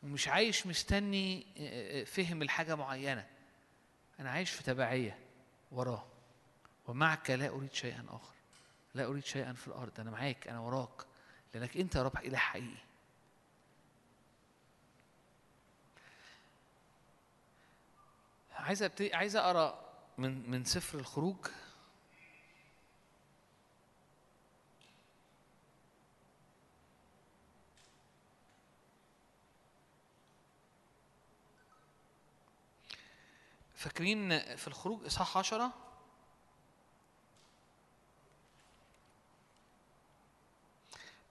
ومش 0.03 0.29
عايش 0.29 0.67
مستني 0.67 1.47
آه، 1.59 2.01
آه، 2.01 2.05
فهم 2.05 2.43
الحاجة 2.43 2.75
معينة. 2.75 3.27
أنا 4.21 4.31
عايش 4.31 4.51
في 4.51 4.63
تبعية 4.63 5.19
وراه. 5.73 6.07
ومعك 6.87 7.31
لا 7.31 7.49
أريد 7.49 7.73
شيئا 7.73 8.05
آخر. 8.09 8.35
لا 8.95 9.07
أريد 9.07 9.25
شيئا 9.25 9.53
في 9.53 9.69
الأرض. 9.69 10.01
أنا 10.01 10.11
معاك 10.11 10.49
أنا 10.49 10.61
وراك. 10.61 11.07
لأنك 11.55 11.77
أنت 11.77 11.95
يا 11.95 12.03
رب 12.03 12.17
إله 12.17 12.39
حقيقي. 12.39 12.86
عايز 18.67 18.83
ابتدي 18.83 19.15
عايز 19.15 19.37
أقرأ 19.37 19.81
من 20.19 20.51
من 20.51 20.65
سفر 20.65 20.99
الخروج. 20.99 21.37
فاكرين 33.75 34.57
في 34.57 34.69
الخروج 34.69 35.05
إصحاح 35.07 35.39
10 35.39 35.73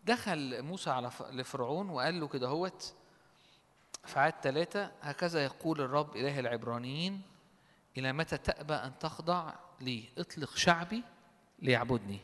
دخل 0.05 0.61
موسى 0.61 0.89
على 0.89 1.11
لفرعون 1.31 1.89
وقال 1.89 2.19
له 2.19 2.27
كده 2.27 2.47
هوت 2.47 2.93
في 4.05 4.19
عاد 4.19 4.33
ثلاثة 4.43 4.91
هكذا 5.01 5.43
يقول 5.43 5.81
الرب 5.81 6.15
إله 6.15 6.39
العبرانيين 6.39 7.21
إلى 7.97 8.13
متى 8.13 8.37
تأبى 8.37 8.73
أن 8.73 8.99
تخضع 8.99 9.53
لي 9.81 10.03
اطلق 10.17 10.55
شعبي 10.55 11.03
ليعبدني؟ 11.59 12.19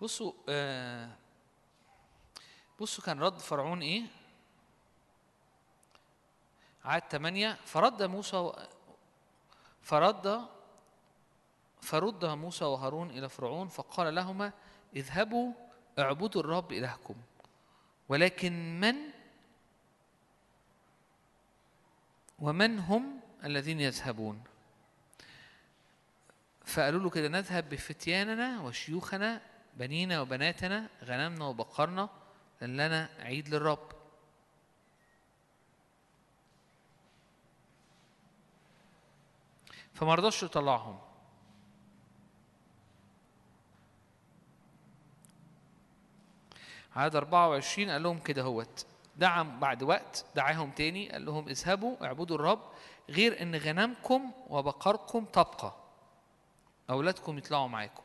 بصوا 0.00 0.32
آه 0.48 1.21
بصوا 2.82 3.04
كان 3.04 3.20
رد 3.20 3.38
فرعون 3.38 3.82
إيه؟ 3.82 4.02
عاد 6.84 7.02
ثمانية 7.10 7.58
فرد 7.64 8.02
موسى. 8.02 8.52
فرد 9.82 10.48
فرد 11.82 12.24
موسى 12.24 12.64
وهارون 12.64 13.10
إلى 13.10 13.28
فرعون 13.28 13.68
فقال 13.68 14.14
لهما 14.14 14.52
اذهبوا 14.96 15.52
اعبدوا 15.98 16.40
الرب 16.40 16.72
إلهكم. 16.72 17.14
ولكن 18.08 18.80
من؟ 18.80 18.96
ومن 22.38 22.78
هم 22.78 23.20
الذين 23.44 23.80
يذهبون؟ 23.80 24.42
فقالوا 26.64 27.00
له 27.00 27.10
كده 27.10 27.28
نذهب 27.28 27.68
بفتياننا 27.68 28.60
وشيوخنا 28.60 29.42
بنينا 29.74 30.20
وبناتنا 30.20 30.88
غنمنا 31.04 31.44
وبقرنا. 31.44 32.21
لأن 32.62 32.76
لنا 32.76 33.08
عيد 33.18 33.48
للرب. 33.48 33.92
فما 39.94 40.14
رضاش 40.14 40.42
يطلعهم. 40.42 40.98
عدد 46.96 47.16
24 47.16 47.90
قال 47.90 48.02
لهم 48.02 48.18
كده 48.18 48.42
هوت. 48.42 48.86
دعا 49.16 49.42
بعد 49.42 49.82
وقت 49.82 50.24
دعاهم 50.34 50.70
تاني 50.70 51.12
قال 51.12 51.24
لهم 51.24 51.48
اذهبوا 51.48 52.04
اعبدوا 52.04 52.36
الرب 52.36 52.72
غير 53.10 53.42
إن 53.42 53.56
غنمكم 53.56 54.32
وبقركم 54.48 55.24
تبقى. 55.24 55.74
أولادكم 56.90 57.38
يطلعوا 57.38 57.68
معاكم. 57.68 58.02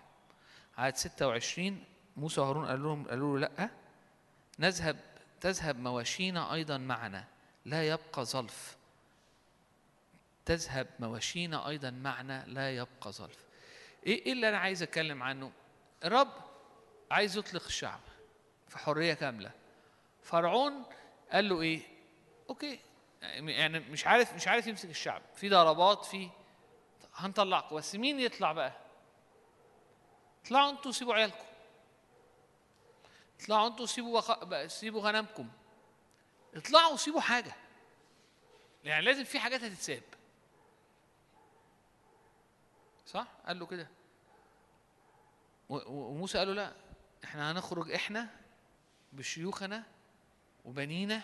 عدد 0.77 0.95
26 0.95 1.83
موسى 2.17 2.41
وهارون 2.41 2.65
قال 2.65 2.83
لهم 2.83 3.07
قالوا 3.07 3.39
له 3.39 3.47
لأ. 3.47 3.86
نذهب 4.59 4.97
تذهب 5.41 5.79
مواشينا 5.79 6.53
أيضا 6.53 6.77
معنا. 6.77 7.23
لا 7.65 7.87
يبقى 7.87 8.25
ظلف 8.25 8.77
تذهب 10.45 10.87
مواشينا 10.99 11.67
أيضا 11.67 11.89
معنا. 11.89 12.43
لا 12.47 12.75
يبقى 12.75 13.11
ظلف 13.11 13.45
إيه 14.05 14.25
إيه 14.25 14.31
اللي 14.31 14.49
أنا 14.49 14.57
عايز 14.57 14.83
أتكلم 14.83 15.23
عنه؟ 15.23 15.51
الرب 16.03 16.33
عايز 17.11 17.37
يطلق 17.37 17.65
الشعب 17.65 17.99
في 18.67 18.77
حرية 18.77 19.13
كاملة. 19.13 19.51
فرعون 20.23 20.83
قال 21.31 21.49
له 21.49 21.61
إيه؟ 21.61 21.81
أوكي 22.49 22.79
يعني 23.21 23.79
مش 23.79 24.07
عارف 24.07 24.33
مش 24.33 24.47
عارف 24.47 24.67
يمسك 24.67 24.89
الشعب. 24.89 25.21
في 25.35 25.49
ضربات 25.49 26.05
في 26.05 26.29
هنطلعكم 27.15 27.75
بس 27.75 27.95
مين 27.95 28.19
يطلع 28.19 28.51
بقى؟ 28.51 28.73
اطلعوا 30.45 30.69
أنتوا 30.69 30.91
سيبوا 30.91 31.13
عيالكم. 31.13 31.46
اطلعوا 33.39 33.67
أنتوا 33.67 33.85
سيبوا 33.85 34.19
بخ... 34.19 34.67
سيبوا 34.67 35.01
غنمكم. 35.01 35.49
اطلعوا 36.55 36.97
سيبوا 36.97 37.21
حاجة. 37.21 37.55
يعني 38.83 39.05
لازم 39.05 39.23
في 39.23 39.39
حاجات 39.39 39.63
هتتساب. 39.63 40.03
صح؟ 43.05 43.27
قال 43.45 43.59
له 43.59 43.65
كده. 43.65 43.87
وموسى 45.69 46.37
قال 46.37 46.47
له 46.47 46.53
لا 46.53 46.73
إحنا 47.23 47.51
هنخرج 47.51 47.91
إحنا 47.91 48.29
بشيوخنا 49.13 49.83
وبنينا 50.65 51.23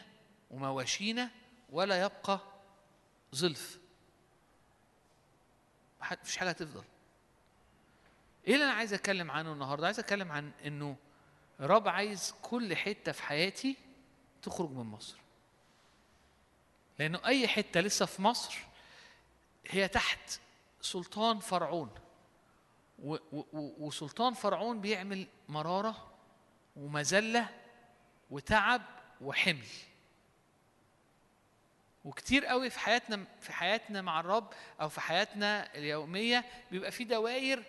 ومواشينا 0.52 1.30
ولا 1.70 2.02
يبقى 2.02 2.40
ظلف 3.36 3.80
مفيش 6.02 6.38
حاجة 6.38 6.50
هتفضل. 6.50 6.84
إيه 8.48 8.54
اللي 8.54 8.66
أنا 8.66 8.74
عايز 8.74 8.94
اتكلم 8.94 9.32
عنه 9.32 9.54
النهارده؟ 9.54 9.86
عايز 9.86 10.00
اتكلم 10.00 10.32
عن 10.32 10.52
انه 10.66 10.96
رب 11.68 11.88
عايز 11.88 12.34
كل 12.42 12.76
حتة 12.76 13.12
في 13.12 13.24
حياتي 13.24 13.76
تخرج 14.42 14.70
من 14.72 14.84
مصر. 14.86 15.18
لأنه 17.00 17.22
أي 17.26 17.48
حتة 17.48 17.80
لسه 17.82 18.06
في 18.06 18.22
مصر 18.22 18.58
هي 19.68 19.88
تحت 19.88 20.40
سلطان 20.82 21.40
فرعون. 21.40 21.92
و- 23.04 23.16
و- 23.32 23.46
وسلطان 23.88 24.34
فرعون 24.34 24.82
بيعمل 24.82 25.28
مرارة 25.50 26.12
ومذلة 26.76 27.50
وتعب 28.32 28.82
وحمل. 29.22 29.68
وكتير 32.06 32.46
قوي 32.46 32.70
في 32.70 32.80
حياتنا 32.80 33.26
في 33.42 33.54
حياتنا 33.54 34.02
مع 34.02 34.20
الرب 34.20 34.54
أو 34.82 34.90
في 34.90 35.02
حياتنا 35.02 35.76
اليومية 35.76 36.46
بيبقى 36.72 36.92
في 36.92 37.04
دواير 37.04 37.64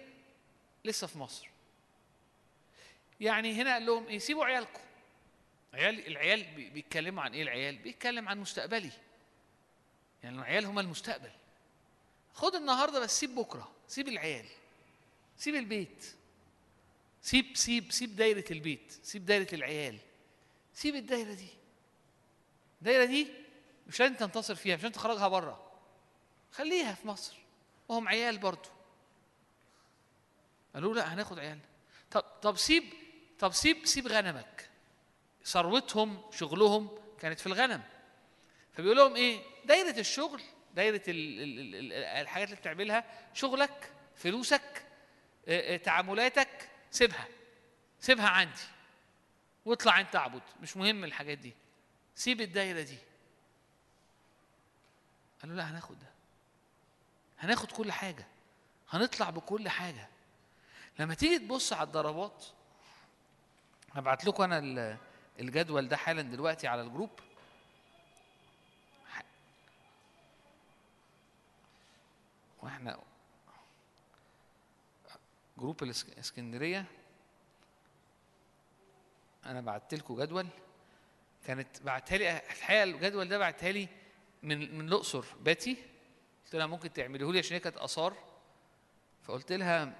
لسه 0.84 1.06
في 1.06 1.18
مصر. 1.18 1.48
يعني 3.20 3.55
هنا 3.62 3.73
قال 3.73 3.86
لهم 3.86 4.07
إيه 4.07 4.19
سيبوا 4.19 4.45
عيالكم. 4.45 4.81
عيال 5.74 6.07
العيال 6.07 6.45
بي- 6.55 6.70
بيتكلموا 6.70 7.23
عن 7.23 7.32
إيه؟ 7.35 7.43
العيال 7.43 7.77
بيتكلم 7.78 8.28
عن 8.28 8.39
مستقبلي. 8.41 8.91
يعني 10.23 10.36
العيال 10.39 10.65
هم 10.66 10.78
المستقبل. 10.78 11.31
خد 12.35 12.55
النهارده 12.55 13.01
بس 13.01 13.20
سيب 13.20 13.35
بكرة 13.35 13.73
سيب 13.89 14.09
العيال 14.09 14.47
سيب 15.36 15.55
البيت 15.55 16.05
سيب 17.23 17.57
سيب 17.57 17.93
سيب 17.93 18.16
دايرة 18.16 18.45
البيت 18.51 18.93
سيب 19.03 19.27
دايرة 19.27 19.55
العيال 19.55 19.99
سيب 20.74 20.95
الدايرة 20.95 21.35
دي. 21.35 21.49
الدايرة 22.81 23.05
دي 23.05 23.28
مش 23.86 24.01
لازم 24.01 24.15
تنتصر 24.15 24.55
فيها 24.55 24.77
مش 24.77 24.82
لازم 24.82 24.95
تخرجها 24.95 25.28
بره. 25.28 25.73
خليها 26.53 26.95
في 26.95 27.09
مصر. 27.09 27.36
وهم 27.89 28.09
عيال 28.09 28.39
برضو. 28.39 28.69
قالوا 30.74 30.95
لا 30.95 31.15
هناخد 31.15 31.39
عيالنا. 31.39 31.65
طب 32.11 32.20
طب 32.20 32.57
سيب 32.57 32.85
طب 33.39 33.52
سيب 33.52 33.86
سيب 33.86 34.06
غنمك. 34.06 34.70
ثروتهم 35.44 36.23
شغلهم 36.32 36.98
كانت 37.20 37.40
في 37.40 37.47
الغنم. 37.47 37.82
فبيقول 38.73 38.97
لهم 38.97 39.16
إيه؟ 39.16 39.43
دايرة 39.65 39.98
الشغل 39.98 40.43
دايرة 40.74 41.02
ال 41.09 41.40
ال 41.40 41.74
ال 41.74 41.74
ال 41.74 41.93
الحاجات 41.93 42.48
اللي 42.48 42.61
بتعملها 42.61 43.05
شغلك 43.35 43.93
فلوسك 44.16 44.86
آه، 45.48 45.74
آه، 45.74 45.77
تعاملاتك 45.77 46.70
سيبها. 46.90 47.27
سيبها 48.01 48.28
عندي. 48.28 48.61
واطلع 49.65 50.01
أنت 50.01 50.16
اعبد. 50.16 50.43
مش 50.62 50.77
مهم 50.77 51.05
الحاجات 51.05 51.39
دي. 51.39 51.55
سيب 52.15 52.40
الدايرة 52.40 52.82
دي. 52.82 52.98
قالوا 55.43 55.56
لا 55.56 55.70
هناخد 55.70 55.98
ده. 55.98 56.06
هناخد 57.39 57.73
كل 57.73 57.93
حاجة. 57.93 58.27
هنطلع 58.90 59.31
بكل 59.31 59.69
حاجة. 59.69 60.09
لما 60.98 61.15
تيجي 61.15 61.39
تبص 61.39 61.73
على 61.73 61.86
الضربات 61.86 62.44
هبعت 63.94 64.24
لكم 64.24 64.42
أنا 64.42 64.58
ال- 64.58 64.96
الجدول 65.40 65.88
ده 65.88 65.96
حالا 65.96 66.22
دلوقتي 66.22 66.66
على 66.66 66.82
ال 66.82 66.86
group. 66.86 67.10
وإحنا 72.62 72.98
group 75.59 75.81
الإسك- 75.84 76.08
الاسكندريه 76.12 76.84
أنا 79.46 79.60
بعت 79.60 79.94
لكم 79.94 80.22
جدول. 80.22 80.46
كانت 81.46 81.82
بعتها 81.82 82.18
لي 82.18 82.36
الحقيقة 82.36 82.82
الجدول 82.82 83.28
ده 83.28 83.38
بعتها 83.38 83.72
لي 83.72 83.88
من 84.42 84.78
من 84.78 84.88
الأقصر. 84.88 85.24
باتي. 85.40 85.76
قلت 86.44 86.54
لها 86.56 86.66
ممكن 86.66 86.92
تعمليه 86.92 87.32
لي 87.32 87.38
عشان 87.38 87.52
هي 87.52 87.60
كانت 87.60 87.76
آثار. 87.76 88.14
فقلت 89.22 89.52
لها 89.52 89.92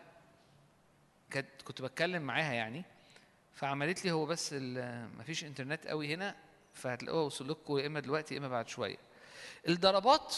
كنت 1.65 1.83
بتكلم 1.83 2.23
معاها 2.23 2.53
يعني. 2.53 2.85
فعملت 3.55 4.05
لي 4.05 4.13
هو 4.13 4.27
بس 4.27 4.55
مفيش 5.19 5.45
إنترنت 5.45 5.87
قوي 5.87 6.15
هنا 6.15 6.37
فهتلاقوها 6.75 7.23
وصل 7.25 7.51
لكم 7.51 7.79
يا 7.79 7.87
إما 7.87 8.01
دلوقتي 8.01 8.35
يا 8.35 8.39
إما 8.39 8.49
بعد 8.49 8.69
شوية. 8.69 8.97
الضربات 9.69 10.35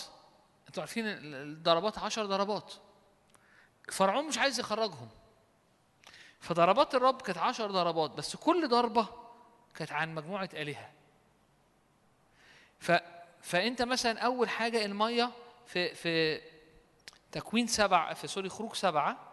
أنتوا 0.69 0.83
عارفين 0.83 1.07
ال- 1.07 1.35
الضربات 1.35 1.99
عشر 1.99 2.27
ضربات. 2.27 2.73
فرعون 3.93 4.25
مش 4.29 4.39
عايز 4.39 4.61
يخرجهم. 4.61 5.09
فضربات 6.41 6.95
الرب 6.95 7.23
كانت 7.23 7.39
عشر 7.39 7.71
ضربات 7.71 8.11
بس 8.11 8.37
كل 8.37 8.69
ضربة 8.69 9.09
كانت 9.75 9.93
عن 9.93 10.15
مجموعة 10.15 10.49
آلهة. 10.55 10.91
ف 12.81 12.93
فأنت 13.43 13.83
مثلا 13.83 14.21
أول 14.21 14.49
حاجة 14.49 14.85
المية 14.85 15.31
في 15.67 15.95
في 15.95 16.41
تكوين 17.33 17.67
سبع 17.67 18.15
في 18.15 18.27
سوري 18.27 18.49
خروج 18.49 18.75
سبعة 18.75 19.26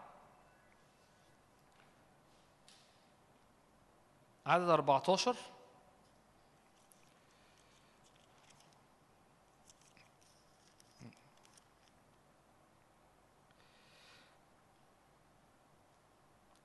عدد 4.45 4.69
14 4.69 5.35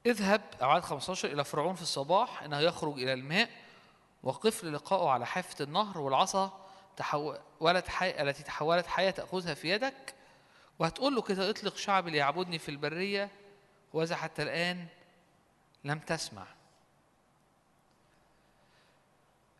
اذهب 0.06 0.40
أعاد 0.62 0.82
15 0.82 1.32
إلى 1.32 1.44
فرعون 1.44 1.74
في 1.74 1.82
الصباح 1.82 2.42
إنه 2.42 2.60
يخرج 2.60 2.92
إلى 2.92 3.12
الماء 3.12 3.50
وقف 4.22 4.64
للقائه 4.64 5.08
على 5.08 5.26
حافة 5.26 5.64
النهر 5.64 5.98
والعصا 5.98 6.66
تحولت 6.96 7.88
حي... 7.88 8.22
التي 8.22 8.42
تحولت 8.42 8.86
حية 8.86 9.10
تأخذها 9.10 9.54
في 9.54 9.70
يدك. 9.70 10.14
وهتقول 10.78 11.14
له 11.14 11.22
كده 11.22 11.50
اطلق 11.50 11.76
شعبي 11.76 12.10
ليعبدني 12.10 12.58
في 12.58 12.68
البرية 12.68 13.30
وإذا 13.92 14.16
حتى 14.16 14.42
الآن 14.42 14.86
لم 15.84 15.98
تسمع. 15.98 16.57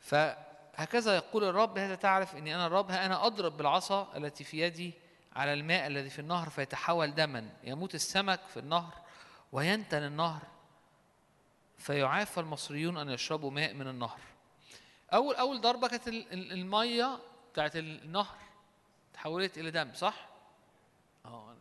فهكذا 0.09 1.16
يقول 1.16 1.44
الرب 1.44 1.78
هذا 1.78 1.94
تعرف 1.94 2.36
إني 2.36 2.55
أنا 2.55 2.66
الرب؟ 2.66 2.90
ها 2.90 3.06
أنا 3.06 3.26
أضرب 3.26 3.56
بالعصا 3.56 4.16
التي 4.16 4.44
في 4.44 4.60
يدي 4.60 4.93
على 5.36 5.52
الماء 5.52 5.86
الذي 5.86 6.10
في 6.10 6.18
النهر 6.18 6.48
فيتحول 6.48 7.14
دما؟ 7.14 7.48
يموت 7.64 7.94
السمك 7.94 8.40
في 8.48 8.56
النهر 8.59 8.94
وينتن 9.52 10.02
النهر 10.02 10.43
فيعافى 11.78 12.40
المصريون 12.40 12.97
أن 12.97 13.10
يشربوا 13.10 13.51
ماء 13.51 13.74
من 13.74 13.89
النهر. 13.89 14.20
أول 15.12 15.35
أول 15.35 15.60
ضربة 15.60 15.89
كانت 15.89 16.09
ال- 16.09 16.32
ال- 16.32 16.52
المية 16.52 17.18
بتاعت 17.52 17.76
النهر 17.76 18.36
تحولت 19.14 19.59
إلى 19.59 19.70
دم 19.70 19.94
صح؟ 19.94 20.28
آه 21.24 21.52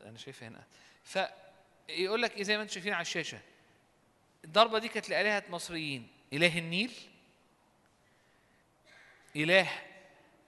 أنا 0.00 0.08
أنا 0.10 0.18
شايفها 0.18 0.48
هنا. 0.48 0.62
فيقول 1.04 2.22
لك 2.22 2.36
إيه 2.36 2.42
زي 2.42 2.56
ما 2.56 2.62
أنتم 2.62 2.74
شايفين 2.74 2.92
على 2.92 3.02
الشاشة؟ 3.02 3.38
الضربة 4.44 4.78
دي 4.78 4.88
كانت 4.88 5.08
لآلهة 5.08 5.42
مصريين 5.50 6.08
إله 6.32 6.58
النيل 6.58 6.92
إله 9.36 9.68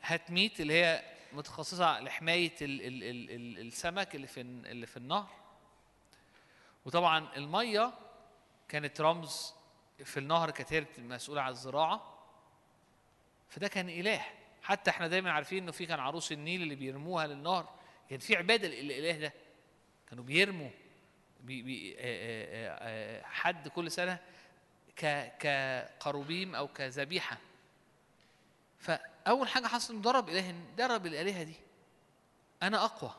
هتميت 0.03 0.61
اللي 0.61 0.75
هي 0.75 1.03
متخصصة 1.33 2.01
لحماية 2.01 2.53
ال 2.63 2.81
ال 2.83 3.05
ال 3.05 3.31
ال 3.31 3.67
السمك 3.67 4.15
اللي 4.15 4.27
في 4.27 4.41
اللي 4.41 4.87
في 4.87 4.97
النهر. 4.97 5.29
وطبعا 6.85 7.29
المية 7.37 7.93
كانت 8.69 9.01
رمز 9.01 9.55
في 10.05 10.17
النهر 10.17 10.51
كانت 10.51 10.73
هي 10.73 10.87
مسؤولة 10.99 11.43
عن 11.43 11.51
الزراعة. 11.51 12.19
فده 13.49 13.69
كان 13.69 13.89
إله. 13.89 14.25
حتى 14.63 14.91
إحنا 14.91 15.09
دايما 15.09 15.33
عارفين 15.33 15.63
إنه 15.63 15.73
في 15.73 15.87
كان 15.87 16.01
عروس 16.01 16.33
النيل 16.33 16.63
اللي 16.63 16.75
بيرموها 16.75 17.27
للنهر. 17.27 17.75
كان 18.11 18.19
في 18.19 18.37
عبادة 18.37 18.69
للإله 18.69 19.19
ده. 19.19 19.33
كانوا 20.11 20.25
بيرموا 20.25 20.71
بي 21.41 21.63
بي 21.63 21.97
حد 23.25 23.69
كل 23.69 23.91
سنة 23.91 24.19
ك 24.97 25.33
كقروبيم 25.39 26.55
أو 26.55 26.69
كذبيحة. 26.69 27.39
فأول 28.79 29.49
حاجة 29.49 29.67
حصل 29.67 29.95
إنه 29.95 30.03
ضرب 30.03 30.29
اله 30.29 30.55
ضرب 30.77 31.07
الآلهة 31.07 31.43
دي. 31.43 31.55
أنا 32.63 32.85
أقوى. 32.85 33.15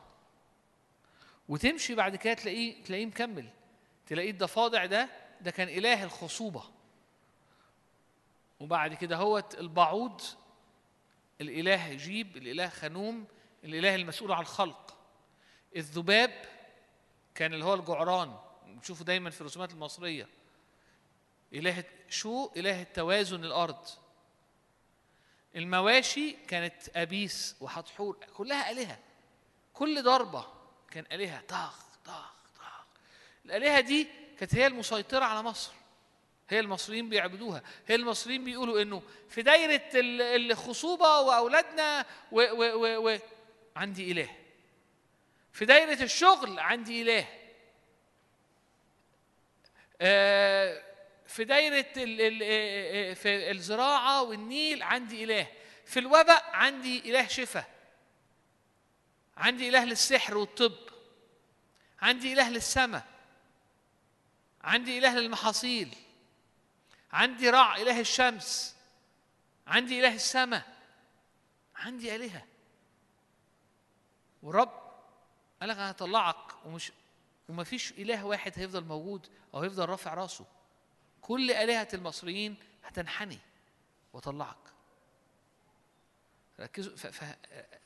وتمشي 1.48 1.94
بعد 1.94 2.16
كده 2.16 2.34
تلاقيه 2.34 2.82
تلاقيه 2.84 3.06
مكمل. 3.06 3.50
تلاقيه 4.06 4.30
الضفادع 4.30 4.86
ده 4.86 5.08
ده 5.40 5.50
كان 5.50 5.68
إله 5.68 6.04
الخصوبة. 6.04 6.64
وبعد 8.60 8.94
كده 8.94 9.16
هو 9.16 9.44
البعوض 9.58 10.22
الإله 11.40 11.94
جيب 11.94 12.36
الإله 12.36 12.68
خنوم 12.68 13.26
الإله 13.64 13.94
المسؤول 13.94 14.32
عن 14.32 14.42
الخلق. 14.42 14.96
الذباب 15.76 16.44
كان 17.34 17.54
اللي 17.54 17.64
هو 17.64 17.74
الجعران. 17.74 18.38
بتشوفه 18.66 19.04
دايما 19.04 19.30
في 19.30 19.40
الرسومات 19.40 19.72
المصرية. 19.72 20.28
إله 21.52 21.84
شو 22.08 22.50
إله 22.56 22.82
التوازن 22.82 23.44
الأرض. 23.44 23.88
المواشي 25.56 26.32
كانت 26.48 26.96
أبيس 26.96 27.56
وحتحور 27.60 28.16
كلها 28.36 28.70
آلهة. 28.70 28.98
كل 29.74 30.02
ضربة 30.02 30.46
كان 30.90 31.04
آلهة. 31.12 31.40
طخ 31.48 31.78
طخ 32.04 32.32
طخ 32.56 32.84
الآلهة 33.44 33.80
دي 33.80 34.06
كانت 34.38 34.54
هي 34.54 34.66
المسيطرة 34.66 35.24
على 35.24 35.42
مصر. 35.42 35.72
هي 36.48 36.60
المصريين 36.60 37.08
بيعبدوها. 37.08 37.62
هي 37.86 37.94
المصريين 37.94 38.44
بيقولوا 38.44 38.82
إنه 38.82 39.02
في 39.28 39.42
دايرة 39.42 39.82
ال- 39.94 40.50
الخصوبه 40.52 41.20
وأولادنا 41.20 42.06
و 42.32 42.40
و 42.40 42.62
و 42.84 43.08
و 43.10 43.18
عندي 43.76 44.12
إله. 44.12 44.30
في 45.52 45.64
دايرة 45.64 46.02
الشغل 46.02 46.58
عندي 46.58 47.02
إله. 47.02 47.26
آه، 50.00 50.82
في 51.30 51.42
ال 51.42 52.20
ال 52.20 52.42
آه، 52.42 53.10
آه، 53.10 53.14
في 53.14 53.50
الزراعة 53.50 54.22
والنيل 54.22 54.82
عندي 54.82 55.24
إله. 55.24 55.46
في 55.84 55.98
الوباء 55.98 56.50
عندي 56.52 57.10
إله 57.10 57.26
شفاء 57.26 57.70
عندي 59.36 59.68
إله 59.68 59.84
للسحر 59.84 60.36
والطب. 60.36 60.76
عندي 62.02 62.32
إله 62.32 62.50
للسماء 62.50 63.06
عندي 64.62 64.98
إله 64.98 65.18
للمحاصيل. 65.18 65.94
عندي 67.12 67.50
رع 67.50 67.76
إله 67.76 68.00
الشمس. 68.00 68.76
عندي 69.66 70.00
إله 70.00 70.14
السماء 70.14 70.76
عندي 71.76 72.14
آلهة. 72.16 72.46
والرب 74.42 74.92
قال 75.60 75.68
لك 75.68 75.76
أنا 75.76 75.90
هطلعك 75.90 76.66
ومش 76.66 76.92
وما 77.48 77.64
فيش 77.64 77.92
إله 77.92 78.26
واحد 78.26 78.52
هيفضل 78.56 78.84
موجود 78.84 79.26
أو 79.54 79.60
هيفضل 79.60 79.84
رافع 79.84 80.14
راسه. 80.14 80.59
كل 81.30 81.50
آلهة 81.50 81.88
المصريين 81.94 82.56
هتنحني 82.84 83.38
وأطلعك. 84.12 84.56
ركزوا. 86.60 87.10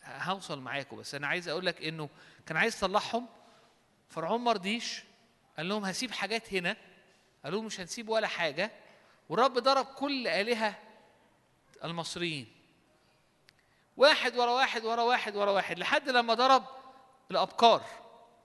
هوصل 0.04 0.60
معاكم 0.60 0.96
بس 0.96 1.14
أنا 1.14 1.26
عايز 1.26 1.48
أقول 1.48 1.66
لك 1.66 1.82
إنه 1.82 2.08
كان 2.46 2.56
عايز 2.56 2.76
يطلعهم 2.76 3.26
فرعون 4.08 4.40
ما 4.40 4.52
رضيش 4.52 5.02
قال 5.56 5.68
لهم 5.68 5.84
هسيب 5.84 6.10
حاجات 6.10 6.54
هنا. 6.54 6.76
قالوا 7.44 7.62
مش 7.62 7.80
هنسيب 7.80 8.08
ولا 8.08 8.26
حاجة. 8.26 8.70
والرب 9.28 9.58
ضرب 9.58 9.86
كل 9.86 10.28
آلهة 10.28 10.78
المصريين. 11.84 12.46
واحد 13.96 14.36
ورا 14.36 14.50
واحد 14.50 14.84
ورا 14.84 15.02
واحد 15.02 15.36
ورا 15.36 15.50
واحد 15.50 15.78
لحد 15.78 16.08
لما 16.08 16.34
ضرب 16.34 16.64
الابكار 17.30 17.84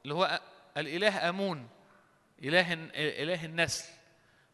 اللي 0.03 0.13
هو 0.13 0.41
الإله 0.77 1.29
آمون 1.29 1.69
إله 2.43 2.73
إله 2.93 3.45
النسل. 3.45 3.98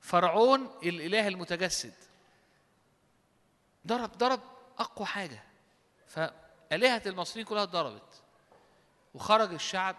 فرعون 0.06 0.70
الإله 0.84 1.28
المتجسد. 1.28 1.94
ضرب 3.88 4.12
ضرب 4.18 4.42
أقوى 4.78 5.08
حاجة. 5.08 5.44
فآلهة 6.08 7.02
المصريين 7.06 7.48
كلها 7.48 7.64
اتضربت. 7.64 8.24
وخرج 9.14 9.54
الشعب. 9.54 9.96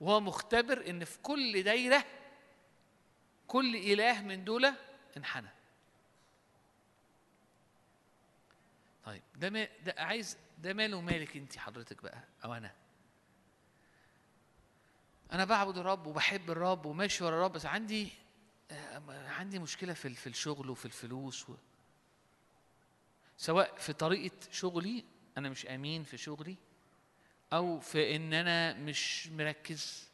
وهو 0.00 0.20
مختبر 0.20 0.90
إن 0.90 1.04
في 1.04 1.18
كل 1.18 1.62
دايرة 1.62 2.04
كل 3.46 3.76
إله 3.76 4.22
من 4.22 4.44
دول 4.44 4.72
انحنى. 5.16 5.48
طيب 9.04 9.22
ده 9.34 9.50
ما 9.50 9.68
ده 9.84 9.94
عايز 9.98 10.38
ده 10.58 10.72
ماله 10.74 11.00
مالك 11.00 11.36
انت 11.36 11.58
حضرتك 11.58 12.02
بقى 12.02 12.24
أو 12.44 12.54
أنا؟ 12.54 12.72
أنا 15.32 15.44
بعبد 15.44 15.78
الرب 15.78 16.06
وبحب 16.06 16.50
الرب 16.50 16.86
وماشي 16.86 17.24
ورا 17.24 17.36
الرب. 17.36 17.52
بس 17.52 17.66
عندي 17.66 18.21
عندي 19.08 19.58
مشكلة 19.58 19.92
في 19.92 20.14
في 20.14 20.26
الشغل 20.26 20.70
وفي 20.70 20.84
الفلوس 20.84 21.50
و... 21.50 21.54
سواء 23.36 23.76
في 23.78 23.92
طريقة 23.92 24.36
شغلي 24.50 25.04
أنا 25.38 25.48
مش 25.48 25.66
آمين 25.66 26.04
في 26.04 26.16
شغلي 26.16 26.56
أو 27.52 27.80
في 27.80 28.16
إن 28.16 28.32
أنا 28.32 28.72
مش 28.74 29.28
مركز 29.28 30.08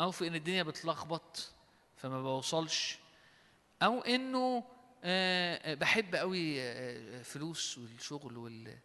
أو 0.00 0.10
في 0.10 0.26
إن 0.28 0.34
الدنيا 0.34 0.62
بتلخبط 0.62 1.52
فما 1.96 2.22
بوصلش 2.22 2.98
أو 3.82 4.00
إنه 4.00 4.64
آه، 5.04 5.72
آه، 5.72 5.74
بحب 5.74 6.14
قوي 6.14 6.62
آه، 6.62 7.22
فلوس 7.22 7.78
والشغل 7.78 8.36
وال 8.36 8.78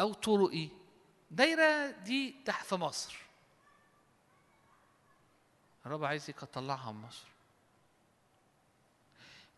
أو 0.00 0.12
طرقي. 0.12 0.68
دايرة 1.30 1.90
دي 1.90 2.34
تحت 2.44 2.66
في 2.66 2.74
مصر. 2.74 3.16
الرب 5.86 6.04
عايزك 6.04 6.42
اطلعها 6.42 6.92
من 6.92 7.00
مصر. 7.00 7.31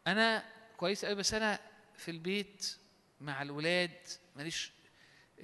أنا 0.06 0.44
كويس 0.76 1.05
قوي 1.05 1.14
بس 1.14 1.35
أنا 1.35 1.60
في 1.97 2.10
البيت 2.10 2.76
مع 3.20 3.43
الولاد 3.43 3.97
ماليش 4.36 4.72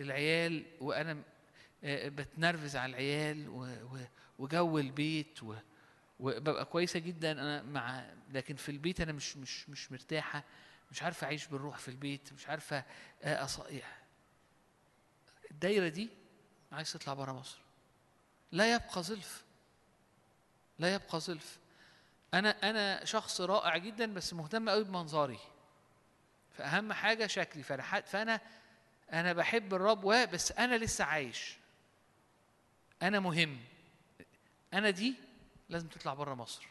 العيال 0.01 0.65
وأنا 0.81 1.23
آه، 1.85 2.09
بتنرفز 2.09 2.77
على 2.77 2.91
العيال 2.91 3.49
وجو 4.39 4.79
البيت 4.79 5.39
وببقى 6.21 6.65
كويسة 6.65 6.99
جدا. 7.01 7.33
أنا 7.33 7.63
مع 7.63 8.05
لكن 8.31 8.57
في 8.57 8.69
البيت 8.69 9.01
أنا 9.01 9.13
مش 9.13 9.37
مش 9.37 9.69
مش 9.69 9.93
مرتاحة 9.93 10.45
مش 10.91 11.03
عارفة 11.03 11.25
أعيش 11.25 11.47
بالروح 11.47 11.79
في 11.79 11.89
البيت 11.89 12.33
مش 12.33 12.49
عارفة 12.49 12.85
آه، 13.23 13.45
أص... 13.45 13.61
الدايرة 15.51 15.89
دي 15.89 16.09
عايز 16.73 16.93
تطلع 16.93 17.15
بره 17.15 17.33
مصر. 17.33 17.59
لا 18.53 18.75
يبقى 18.75 19.03
زلف 19.03 19.45
لا 20.79 20.95
يبقى 20.95 21.21
زلف. 21.21 21.59
أنا 22.35 22.71
أنا 22.71 23.05
شخص 23.05 23.41
رائع 23.41 23.77
جدا 23.77 24.15
بس 24.15 24.35
مهتم 24.35 24.69
قوي 24.69 24.85
بمنظري. 24.85 25.39
فأهم 26.53 26.93
حاجة 26.93 27.27
شكلي. 27.27 27.63
فأنا 27.63 28.41
أنا 29.13 29.33
بحب 29.33 29.75
الرب 29.75 30.05
و- 30.05 30.27
بس 30.27 30.53
أنا 30.53 30.75
لسه 30.79 31.05
عايش. 31.05 31.57
أنا 33.03 33.21
مهم. 33.21 33.59
أنا 34.75 34.91
دي 34.91 35.15
لازم 35.69 35.89
تطلع 35.89 36.15
بره 36.15 36.35
مصر. 36.35 36.67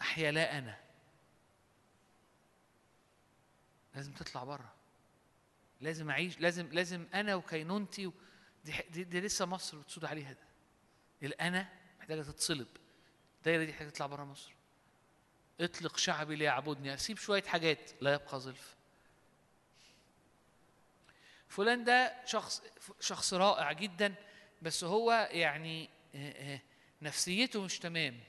أحيا 0.00 0.30
لا 0.32 0.58
أنا. 0.58 0.78
لازم 3.94 4.12
تطلع 4.12 4.44
بره 4.44 4.72
لازم 5.80 6.10
أعيش 6.10 6.40
لازم 6.40 6.66
لازم 6.72 7.06
أنا 7.14 7.34
وكينونتي 7.34 8.10
دي, 8.64 8.72
دي, 8.90 9.04
دي 9.04 9.20
لسه 9.20 9.46
مصر 9.46 9.78
بتسود 9.78 10.04
عليها 10.04 10.32
ده. 10.32 10.38
الأنا 11.22 11.68
محتاجة 12.00 12.22
تتصلب 12.22 12.66
الدايرة 13.44 13.64
دي 13.64 13.72
محتاجه 13.72 13.88
تطلع 13.88 14.06
بره 14.06 14.24
مصر. 14.24 14.52
اطلق 15.60 15.96
شعبي 15.96 16.36
ليعبدني 16.36 16.94
اسيب 16.94 17.18
شوية 17.18 17.42
حاجات 17.42 17.90
لا 18.00 18.14
يبقى 18.14 18.40
زلف. 18.40 18.74
فلان 21.48 21.84
ده 21.84 22.24
شخص 22.26 22.62
شخص 23.00 23.34
رائع 23.34 23.72
جدا 23.72 24.14
بس 24.62 24.84
هو 24.84 25.28
يعني 25.32 25.88
آه، 26.14 26.54
آه، 26.54 26.60
نفسيته 27.02 27.62
مش 27.62 27.78
تمام. 27.78 28.20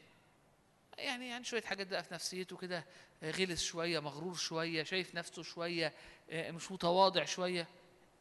يعني 0.98 1.30
يعني 1.30 1.44
شوية 1.44 1.62
حاجات 1.62 1.88
بقى 1.88 2.04
في 2.04 2.14
نفسيته 2.14 2.58
كده 2.58 2.86
آه، 3.24 3.32
غلس 3.32 3.64
شوية 3.64 4.00
مغرور 4.00 4.36
شوية 4.36 4.84
شايف 4.84 5.16
نفسه 5.16 5.44
شوية 5.44 5.94
مش 6.32 6.72
متواضع 6.72 7.26
شوية. 7.26 7.68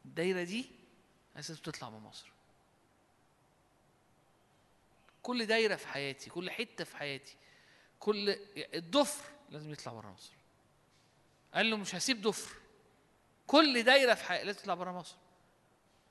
الدايرة 0.05 0.43
دي 0.43 0.65
عايزة 1.35 1.55
تطلع 1.55 1.89
من 1.89 1.99
مصر. 1.99 2.34
كل 5.25 5.45
دايرة 5.45 5.75
في 5.75 5.87
حياتي 5.87 6.29
كل 6.29 6.51
حتة 6.51 6.83
في 6.83 6.97
حياتي 6.97 7.35
كل 7.99 8.35
الضفر 8.57 9.23
لازم 9.49 9.71
يطلع 9.71 9.93
بره 9.93 10.07
مصر. 10.07 10.33
قال 11.53 11.69
له 11.69 11.77
مش 11.77 11.95
هسيب 11.95 12.21
ضفر. 12.21 12.55
كل 13.47 13.83
دايرة 13.83 14.13
في 14.13 14.23
حياتي 14.23 14.45
لازم 14.45 14.59
تطلع 14.59 14.73
بره 14.73 14.91
مصر. 14.91 15.15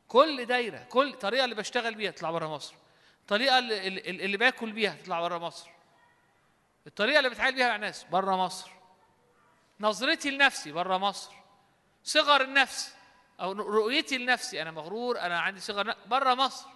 كل 0.09 0.47
دايرة 0.47 0.79
كل 0.79 1.09
الطريقة 1.13 1.45
اللي 1.45 1.55
بشتغل 1.55 1.95
بيها 1.95 2.11
تطلع 2.11 2.31
بره 2.31 2.47
مصر. 2.47 2.75
الطريقة 3.21 3.59
اللي, 3.59 3.89
اللي, 3.89 4.37
باكل 4.37 4.73
بيها 4.73 4.97
تطلع 5.03 5.21
بره 5.21 5.39
مصر. 5.39 5.71
الطريقة 6.87 7.19
اللي 7.19 7.31
بتعامل 7.31 7.55
بيها 7.55 7.69
مع 7.69 7.77
الناس 7.77 8.05
بره 8.05 8.37
مصر. 8.37 8.71
نظرتي 9.81 10.31
لنفسي 10.31 10.73
بره 10.73 10.99
مصر. 10.99 11.33
صغر 12.05 12.41
النفس 12.41 12.95
أو 13.41 13.53
رؤيتي 13.53 14.19
لنفسي 14.19 14.63
أنا 14.63 14.71
مغرور 14.71 15.21
أنا 15.21 15.41
عندي 15.41 15.61
صغر 15.61 15.97
بره 16.07 16.35
مصر. 16.35 16.74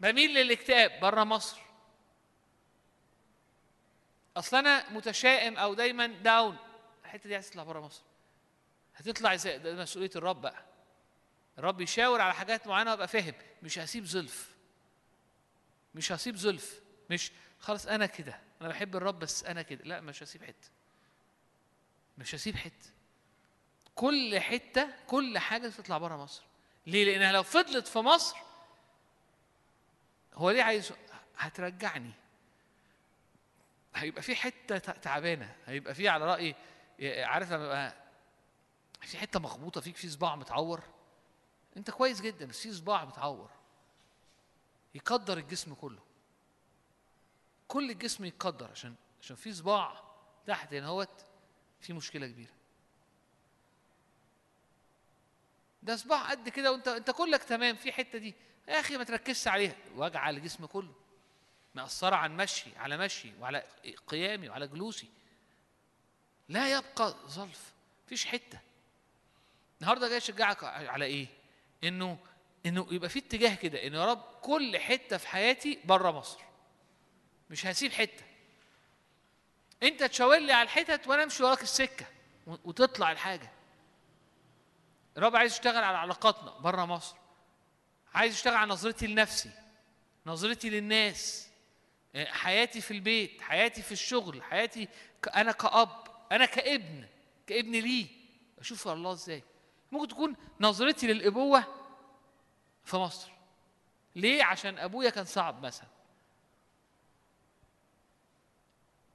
بميل 0.00 0.34
للاكتئاب 0.34 1.00
بره 1.00 1.24
مصر. 1.24 1.60
أصل 4.36 4.56
أنا 4.56 4.90
متشائم 4.90 5.56
أو 5.56 5.74
دايما 5.74 6.06
داون 6.06 6.56
الحتة 7.04 7.28
دي 7.28 7.34
عايز 7.34 7.50
تطلع 7.50 7.62
بره 7.62 7.80
مصر. 7.80 8.02
هتطلع 8.96 9.34
إزاي؟ 9.34 9.58
ده 9.58 9.74
مسؤولية 9.74 10.10
الرب 10.16 10.40
بقى. 10.40 10.64
الرب 11.58 11.80
يشاور 11.80 12.20
على 12.20 12.34
حاجات 12.34 12.66
معينة 12.66 12.90
وأبقى 12.90 13.08
فاهم. 13.08 13.34
مش 13.62 13.78
هسيب 13.78 14.04
زلف. 14.04 14.50
مش 15.94 16.12
هسيب 16.12 16.36
زلف. 16.36 16.80
مش 17.10 17.32
خلاص 17.60 17.86
أنا 17.86 18.06
كده. 18.06 18.40
أنا 18.60 18.68
بحب 18.68 18.96
الرب 18.96 19.18
بس 19.18 19.44
أنا 19.44 19.62
كده. 19.62 19.84
لا 19.84 20.00
مش 20.00 20.22
هسيب 20.22 20.44
حتة. 20.44 20.68
مش 22.18 22.34
هسيب 22.34 22.56
حتة. 22.56 22.90
كل 23.94 24.40
حتة 24.40 24.88
كل 25.06 25.38
حاجة 25.38 25.68
تطلع 25.68 25.98
بره 25.98 26.16
مصر. 26.16 26.42
ليه؟ 26.86 27.04
لأنها 27.04 27.32
لو 27.32 27.42
فضلت 27.42 27.88
في 27.88 27.98
مصر 27.98 28.36
هو 30.34 30.50
ليه 30.50 30.62
عايز 30.62 30.92
هترجعني؟ 31.36 32.12
هيبقى 33.94 34.22
في 34.22 34.36
حتة 34.36 34.78
تعبانة 34.78 35.56
هيبقى 35.66 35.94
في 35.94 36.08
على 36.08 36.24
رأي 36.26 36.54
عارف 37.24 37.52
لما 37.52 37.64
يبقى 37.64 37.94
في 39.00 39.18
حتة 39.18 39.40
مخبوطة 39.40 39.80
فيك 39.80 39.96
في 39.96 40.08
صباع 40.08 40.36
متعور. 40.36 40.82
انت 41.76 41.90
كويس 41.90 42.20
جدا 42.20 42.46
بس 42.46 42.60
في 42.60 42.72
صباع 42.72 43.04
متعور. 43.04 43.50
يقدر 44.94 45.38
الجسم 45.38 45.74
كله. 45.74 46.02
كل 47.68 47.90
الجسم 47.90 48.24
يتقدر 48.24 48.70
عشان 48.70 48.94
عشان 49.22 49.36
في 49.36 49.52
صباع 49.52 50.02
تحت 50.46 50.74
هنا 50.74 50.86
هوت 50.86 51.24
في 51.80 51.92
مشكلة 51.92 52.26
كبيرة. 52.26 52.52
ده 55.82 55.96
صباع 55.96 56.30
قد 56.30 56.48
كده 56.48 56.72
وانت 56.72 56.88
انت 56.88 57.10
كلك 57.10 57.42
تمام 57.42 57.76
في 57.76 57.92
حتة 57.92 58.18
دي. 58.18 58.34
يا 58.70 58.80
أخي 58.80 58.96
ما 58.96 59.04
تركزش 59.04 59.48
عليها. 59.48 59.76
وجع 59.96 60.30
الجسم 60.30 60.66
كله. 60.66 60.92
مأثرة 61.74 62.16
عن 62.16 62.36
مشي 62.36 62.70
على 62.76 62.96
مشي 62.96 63.32
وعلى 63.40 63.64
قيامي 64.06 64.48
وعلى 64.48 64.66
جلوسي. 64.68 65.08
لا 66.48 66.78
يبقى 66.78 67.14
ظلف. 67.26 67.72
مفيش 68.06 68.26
حتة. 68.26 68.58
النهارده 69.80 70.08
جاي 70.08 70.16
اشجعك 70.16 70.64
على 70.64 71.04
إيه؟ 71.04 71.26
إنه 71.84 72.18
إنه 72.66 72.86
يبقى 72.90 73.08
في 73.08 73.18
اتجاه 73.18 73.54
كده. 73.54 73.86
انه 73.86 73.98
يا 73.98 74.04
رب 74.06 74.22
كل 74.42 74.78
حتة 74.78 75.16
في 75.16 75.28
حياتي 75.28 75.78
بره 75.84 76.10
مصر. 76.10 76.40
مش 77.50 77.66
هسيب 77.66 77.92
حتة. 77.92 78.24
أنت 79.82 80.02
تشاور 80.02 80.38
لي 80.38 80.52
على 80.52 80.62
الحتت 80.66 81.06
وأنا 81.08 81.22
أمشي 81.22 81.42
وراك 81.44 81.62
السكة 81.62 82.06
و- 82.46 82.56
وتطلع 82.64 83.12
الحاجة. 83.12 83.50
الرب 85.16 85.36
عايز 85.36 85.52
يشتغل 85.52 85.84
على 85.84 85.96
علاقاتنا 85.98 86.50
بره 86.58 86.84
مصر. 86.84 87.16
عايز 88.14 88.34
يشتغل 88.34 88.54
على 88.54 88.70
نظرتي 88.70 89.06
لنفسي 89.06 89.50
نظرتي 90.26 90.70
للناس 90.70 91.48
آه، 92.14 92.24
حياتي 92.24 92.80
في 92.80 92.90
البيت 92.90 93.42
حياتي 93.42 93.82
في 93.82 93.92
الشغل 93.92 94.42
حياتي 94.42 94.88
أنا 95.34 95.52
كأب 95.52 96.06
أنا 96.32 96.46
كابن 96.46 97.06
كابن 97.46 97.72
ليه؟ 97.72 98.06
أشوف 98.58 98.88
الله 98.88 99.12
إزاي؟ 99.12 99.42
ممكن 99.92 100.08
تكون 100.08 100.36
نظرتي 100.60 101.06
للأبوة 101.06 101.64
في 102.84 102.96
مصر. 102.96 103.30
ليه؟ 104.16 104.44
عشان 104.44 104.78
أبويا 104.78 105.10
كان 105.10 105.24
صعب 105.24 105.66
مثلا. 105.66 105.88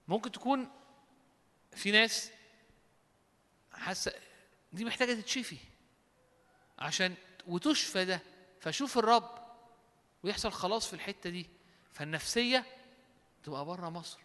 ممكن 0.07 0.31
تكون 0.31 0.71
في 1.75 1.91
ناس 1.91 2.31
حاسة 3.73 4.13
دي 4.73 4.85
محتاجة 4.85 5.13
تتشفي 5.13 5.57
عشان 6.79 7.15
وتشفى 7.47 8.05
ده. 8.05 8.21
فشوف 8.65 8.97
الرب 8.97 9.37
ويحصل 10.23 10.51
خلاص 10.51 10.87
في 10.87 10.93
الحتة 10.93 11.29
دي 11.29 11.49
فالنفسية 11.93 12.65
تبقى 13.43 13.65
بره 13.65 13.89
مصر. 13.89 14.19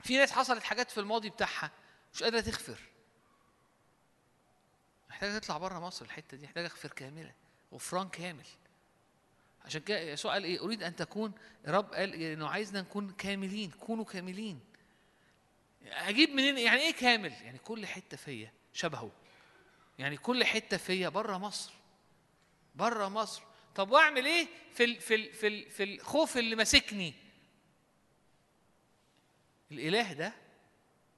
في 0.00 0.16
ناس 0.16 0.32
حصلت 0.32 0.62
حاجات 0.62 0.90
في 0.90 1.00
الماضي 1.00 1.30
بتاعها 1.30 1.70
مش 2.14 2.22
قادرة 2.22 2.40
تغفر. 2.40 2.80
محتاجة 5.10 5.38
تطلع 5.38 5.58
بره 5.58 5.78
مصر 5.78 6.04
الحتة 6.04 6.36
دي 6.36 6.44
محتاجة 6.44 6.66
أغفر 6.66 6.88
كاملة 6.88 7.34
غفران 7.72 8.08
كامل. 8.08 8.46
عشان 9.64 9.80
كده 9.80 9.98
يسوع 9.98 10.32
قال 10.32 10.44
إيه؟ 10.44 10.60
أريد 10.60 10.82
أن 10.82 10.96
تكون 10.96 11.32
الرب 11.66 11.94
قال 11.94 12.14
إنه 12.14 12.48
عايزنا 12.48 12.80
نكون 12.80 13.12
كاملين 13.12 13.70
كونوا 13.70 14.04
كاملين. 14.04 14.60
أجيب 15.82 16.30
منين؟ 16.30 16.58
يعني 16.58 16.80
إيه 16.80 16.92
كامل؟ 16.94 17.32
يعني 17.32 17.58
كل 17.58 17.86
حتة 17.86 18.16
فيا 18.16 18.52
شبهه. 18.72 19.10
يعني 19.98 20.16
كل 20.16 20.44
حتة 20.44 20.76
فيا 20.76 21.08
بره 21.08 21.38
مصر. 21.38 21.81
بره 22.74 23.08
مصر. 23.08 23.42
طب 23.74 23.90
واعمل 23.90 24.26
إيه 24.26 24.48
في 24.74 24.84
ال 24.84 25.00
في 25.00 25.14
ال 25.14 25.32
في 25.32 25.46
ال 25.46 25.70
في 25.70 25.82
الخوف 25.82 26.36
اللي 26.36 26.56
ماسكني؟ 26.56 27.14
الإله 29.72 30.12
ده 30.12 30.32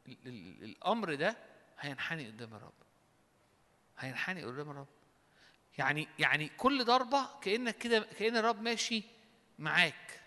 ال 0.07 0.17
ال 0.27 0.65
الأمر 0.65 1.15
ده 1.15 1.37
هينحني 1.81 2.27
قدام 2.27 2.55
الرب. 2.55 2.73
هينحني 3.99 4.45
قدام 4.45 4.71
الرب. 4.71 4.89
يعني 5.79 6.09
يعني 6.19 6.49
كل 6.49 6.85
ضربة 6.85 7.41
كأنك 7.41 7.79
كده 7.79 7.99
كأن 8.19 8.37
الرب 8.37 8.63
ماشي 8.63 9.03
معاك 9.59 10.21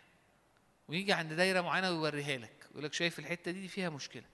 ويجي 0.87 1.13
عند 1.13 1.33
دايرة 1.33 1.61
معينة 1.61 1.91
ويوريها 1.91 2.37
لك. 2.37 2.67
يقول 2.71 2.83
لك 2.83 2.93
شايف 2.93 3.19
الحتة 3.19 3.51
دي, 3.51 3.67
فيها 3.67 3.89
مشكلة. 3.89 4.25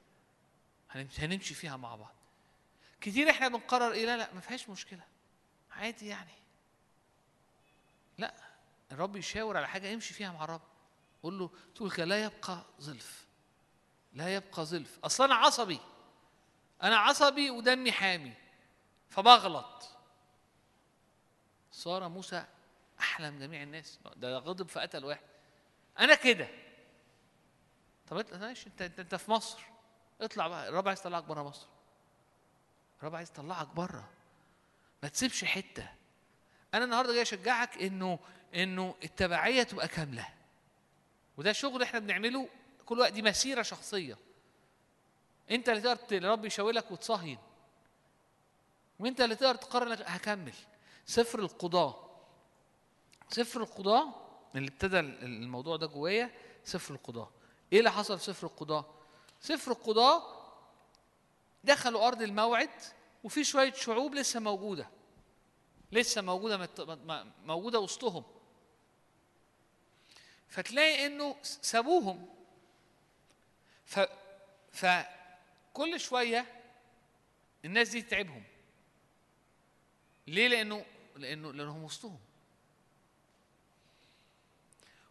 هنمشي 0.92 1.54
فيها 1.54 1.78
مع 1.78 1.96
بعض. 1.96 2.16
كتير 3.02 3.30
إحنا 3.30 3.48
بنقرر 3.48 3.92
إيه؟ 3.92 4.06
لا 4.06 4.18
لا 4.18 4.34
ما 4.34 4.40
فيهاش 4.40 4.70
مشكلة. 4.70 5.04
عادي 5.72 6.08
يعني. 6.08 6.43
لا 8.18 8.34
الرب 8.92 9.16
يشاور 9.16 9.58
على 9.58 9.68
حاجة 9.68 9.94
امشي 9.94 10.14
فيها 10.14 10.32
مع 10.32 10.44
الرب. 10.44 10.62
قول 11.24 11.40
له 11.40 11.50
تقول 11.76 12.10
لا 12.10 12.24
يبقى 12.24 12.66
ظلف. 12.82 13.28
لا 14.14 14.36
يبقى 14.36 14.66
ظلف. 14.66 15.00
أصل 15.04 15.24
أنا 15.24 15.36
عصبي. 15.36 15.80
أنا 16.84 16.98
عصبي 16.98 17.52
ودمي 17.52 17.92
حامي. 17.92 18.34
فبغلط. 19.10 19.90
صار 21.72 22.10
موسى 22.10 22.46
احلم 23.00 23.40
جميع 23.40 23.64
الناس. 23.64 24.00
ده 24.16 24.38
غضب 24.38 24.70
فقتل 24.70 25.06
واحد. 25.06 25.26
أنا 26.00 26.16
كده. 26.16 26.48
طب 28.08 28.26
ماشي 28.34 28.68
أنت, 28.68 29.00
أنت 29.00 29.16
في 29.16 29.32
مصر. 29.32 29.60
اطلع 30.22 30.48
بقى. 30.48 30.70
الرب 30.70 30.88
عايز 30.88 31.00
يطلعك 31.00 31.24
بره 31.24 31.44
مصر. 31.44 31.68
الرب 33.00 33.16
عايز 33.16 33.30
يطلعك 33.30 33.68
بره 33.68 34.10
ما 35.04 35.10
تسيبش 35.10 35.44
حتة. 35.44 36.03
أنا 36.74 36.86
النهارده 36.86 37.14
جاي 37.14 37.22
أشجعك 37.22 37.78
إنه 37.78 38.20
إنه 38.56 38.96
التبعية 39.04 39.64
تبقى 39.64 39.88
كاملة. 39.88 40.28
وده 41.38 41.52
شغل 41.52 41.84
إحنا 41.84 42.00
بنعمله 42.00 42.50
كل 42.86 43.00
وقت 43.00 43.14
دي 43.14 43.22
مسيرة 43.22 43.62
شخصية. 43.62 44.18
أنت 45.52 45.70
اللي 45.70 45.82
تقدر 45.82 46.18
الرب 46.18 46.46
يشاور 46.46 46.72
لك 46.72 46.92
وتصهين. 46.92 47.38
وأنت 49.00 49.22
اللي 49.22 49.36
تقدر 49.36 49.56
تقرر 49.56 49.88
إنك 49.88 50.02
هكمل. 50.06 50.54
سفر 51.06 51.40
القضاه 51.40 52.10
سفر 53.30 53.62
القضاه 53.62 54.14
اللي 54.56 54.68
ابتدى 54.68 55.00
الموضوع 55.00 55.78
ده 55.78 55.88
جوايا 55.88 56.32
سفر 56.64 56.94
القضاه 56.94 57.30
إيه 57.74 57.80
اللي 57.80 57.92
حصل 57.92 58.20
في 58.20 58.24
سفر 58.26 58.48
القضاه 58.48 58.86
سفر 59.42 59.72
القضاه 59.72 60.24
دخلوا 61.64 62.08
أرض 62.08 62.22
الموعد 62.22 62.70
وفي 63.24 63.44
شوية 63.44 63.74
شعوب 63.74 64.16
لسه 64.16 64.40
موجودة. 64.40 64.88
لسه 65.94 66.22
موجودة 66.22 66.58
مت- 66.58 67.28
موجودة 67.46 67.80
وسطهم. 67.80 68.24
فتلاقي 70.50 71.06
إنه 71.06 71.36
سابوهم. 71.44 72.30
ف 73.86 74.00
فكل 74.72 76.00
شوية 76.00 76.46
الناس 77.66 77.90
دي 77.90 78.02
تتعبهم. 78.02 78.44
ليه؟ 80.28 80.48
لأنه 80.48 80.86
لأنه 81.16 81.52
لأنهم 81.54 81.84
وسطهم. 81.84 82.20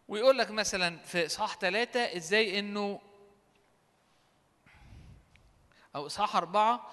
ويقول 0.07 0.37
لك 0.37 0.51
مثلا 0.51 0.97
في 0.97 1.25
إصحاح 1.25 1.57
ثلاثة 1.57 1.99
إزاي 2.17 2.59
انه 2.59 3.01
أو 5.95 6.05
إصحاح 6.05 6.35
أربعة 6.35 6.91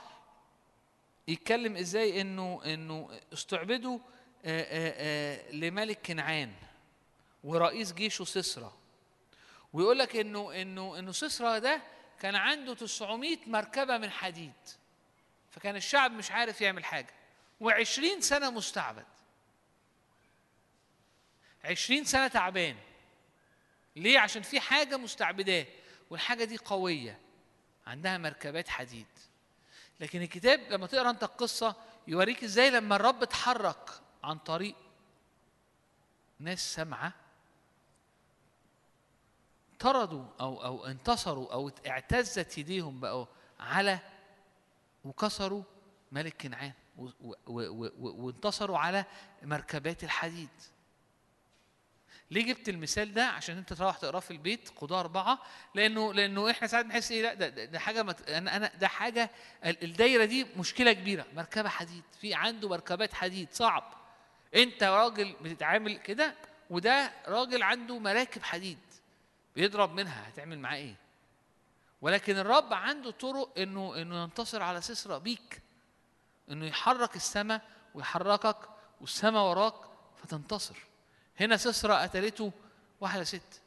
يتكلم 1.30 1.76
إزاي 1.76 2.20
إنه 2.20 2.60
إنه 2.64 3.20
استعبدوا 3.32 3.98
آه، 4.44 4.62
آه، 4.62 4.94
آه، 4.96 5.52
لملك 5.52 6.06
كنعان 6.06 6.52
ورئيس 7.44 7.92
جيشه 7.92 8.24
سسرى 8.24 8.72
ويقول 9.72 9.98
لك 9.98 10.16
إنه 10.16 10.62
إنه 10.62 10.98
إنه 10.98 11.12
سسرى 11.12 11.60
ده 11.60 11.82
كان 12.20 12.34
عنده 12.34 12.74
900 12.74 13.38
مركبة 13.46 13.98
من 13.98 14.10
حديد. 14.10 14.52
فكان 15.50 15.76
الشعب 15.76 16.12
مش 16.12 16.30
عارف 16.30 16.60
يعمل 16.60 16.84
حاجة. 16.84 17.14
وعشرين 17.60 18.20
سنة 18.20 18.50
مستعبد. 18.50 19.06
عشرين 21.64 22.04
سنة 22.04 22.28
تعبان. 22.28 22.76
ليه؟ 23.96 24.18
عشان 24.18 24.42
في 24.42 24.60
حاجة 24.60 24.96
مستعبداه. 24.96 25.66
والحاجة 26.10 26.44
دي 26.44 26.56
قوية. 26.56 27.18
عندها 27.86 28.18
مركبات 28.18 28.68
حديد. 28.68 29.06
لكن 30.00 30.22
الكتاب 30.22 30.60
لما 30.70 30.86
تقرأ 30.86 31.10
أنت 31.10 31.22
القصة 31.22 31.76
يوريك 32.06 32.44
إزاي 32.44 32.70
لما 32.70 32.96
الرب 32.96 33.22
اتحرك 33.22 33.90
عن 34.24 34.38
طريق 34.38 34.76
ناس 36.38 36.74
سامعه 36.74 37.12
طردوا 39.78 40.24
أو 40.40 40.64
أو 40.64 40.86
انتصروا 40.86 41.52
أو 41.52 41.70
اعتزت 41.86 42.58
يديهم 42.58 43.00
بقوا 43.00 43.26
على 43.60 43.98
وكسروا 45.04 45.62
ملك 46.12 46.42
كنعان 46.42 46.72
وانتصروا 47.46 48.78
على 48.78 49.04
مركبات 49.42 50.04
الحديد. 50.04 50.48
ليه 52.30 52.44
جبت 52.52 52.68
المثال 52.68 53.14
ده؟ 53.14 53.26
عشان 53.26 53.56
انت 53.58 53.72
تروح 53.72 53.96
تقراه 53.98 54.20
في 54.20 54.30
البيت 54.30 54.68
قضاء 54.76 55.00
أربعة 55.00 55.38
لأنه 55.74 56.14
لأنه 56.14 56.50
إحنا 56.50 56.66
ساعات 56.68 56.84
بنحس 56.86 57.12
إيه؟ 57.12 57.22
لأ 57.22 57.34
ده, 57.34 57.48
ده, 57.48 57.64
ده 57.64 57.78
حاجة 57.78 58.02
مت... 58.02 58.28
أنا 58.30 58.56
أنا 58.56 58.72
ده 58.80 58.88
حاجة 58.88 59.30
ال- 59.64 59.84
الدايرة 59.84 60.24
دي 60.24 60.46
مشكلة 60.56 60.92
كبيرة. 60.92 61.26
مركبة 61.36 61.68
حديد 61.68 62.02
في 62.20 62.34
عنده 62.34 62.68
مركبات 62.68 63.14
حديد 63.14 63.48
صعب. 63.52 63.92
أنت 64.54 64.82
راجل 64.82 65.36
بتتعامل 65.42 65.96
كده 65.98 66.34
وده 66.70 67.12
راجل 67.26 67.62
عنده 67.62 67.98
مراكب 67.98 68.42
حديد 68.42 68.78
بيضرب 69.56 69.92
منها 69.94 70.28
هتعمل 70.28 70.58
معاه 70.58 70.76
إيه؟ 70.76 70.94
ولكن 72.02 72.38
الرب 72.38 72.72
عنده 72.74 73.10
طرق 73.10 73.58
إنه 73.58 74.02
إنه 74.02 74.22
ينتصر 74.22 74.62
على 74.62 74.80
سسرى 74.80 75.20
بيك 75.20 75.62
إنه 76.50 76.66
يحرك 76.66 77.16
السماء 77.16 77.62
ويحركك 77.94 78.56
والسماء 79.00 79.42
وراك 79.42 79.74
فتنتصر. 80.22 80.76
هنا 81.40 81.56
سسرى 81.56 81.94
قتلته 81.94 82.52
واحدة 83.00 83.24
ست. 83.24 83.60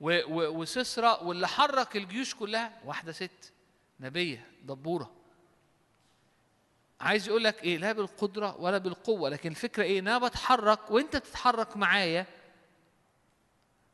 و- 0.00 0.24
و- 0.34 0.60
وسسرى 0.60 1.18
واللي 1.22 1.48
حرك 1.48 1.96
الجيوش 1.96 2.34
كلها 2.34 2.80
واحدة 2.84 3.12
ست. 3.12 3.52
نبية 4.00 4.46
دبورة. 4.62 5.10
عايز 7.00 7.28
يقول 7.28 7.44
لك 7.44 7.64
إيه؟ 7.64 7.78
لا 7.78 7.92
بالقدرة 7.92 8.56
ولا 8.60 8.78
بالقوة. 8.78 9.28
لكن 9.30 9.50
الفكرة 9.50 9.82
إيه؟ 9.82 9.98
ان 9.98 10.08
أنا 10.08 10.26
بتحرك 10.28 10.90
وإنت 10.90 11.16
بتتحرك 11.16 11.76
معايا 11.76 12.26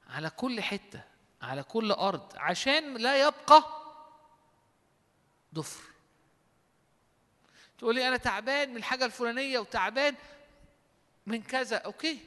على 0.06 0.30
كل 0.30 0.60
حتة 0.60 1.02
على 1.42 1.62
كل 1.62 1.92
أرض 1.92 2.32
عشان 2.36 2.94
لا 2.96 3.26
يبقى 3.26 3.64
ضفر. 5.54 5.82
تقول 7.78 7.94
لي 7.94 8.08
أنا 8.08 8.16
تعبان 8.16 8.70
من 8.70 8.76
الحاجة 8.76 9.04
الفلانية 9.04 9.58
وتعبان 9.58 10.14
من 11.26 11.42
كذا. 11.42 11.76
أوكي. 11.76 12.20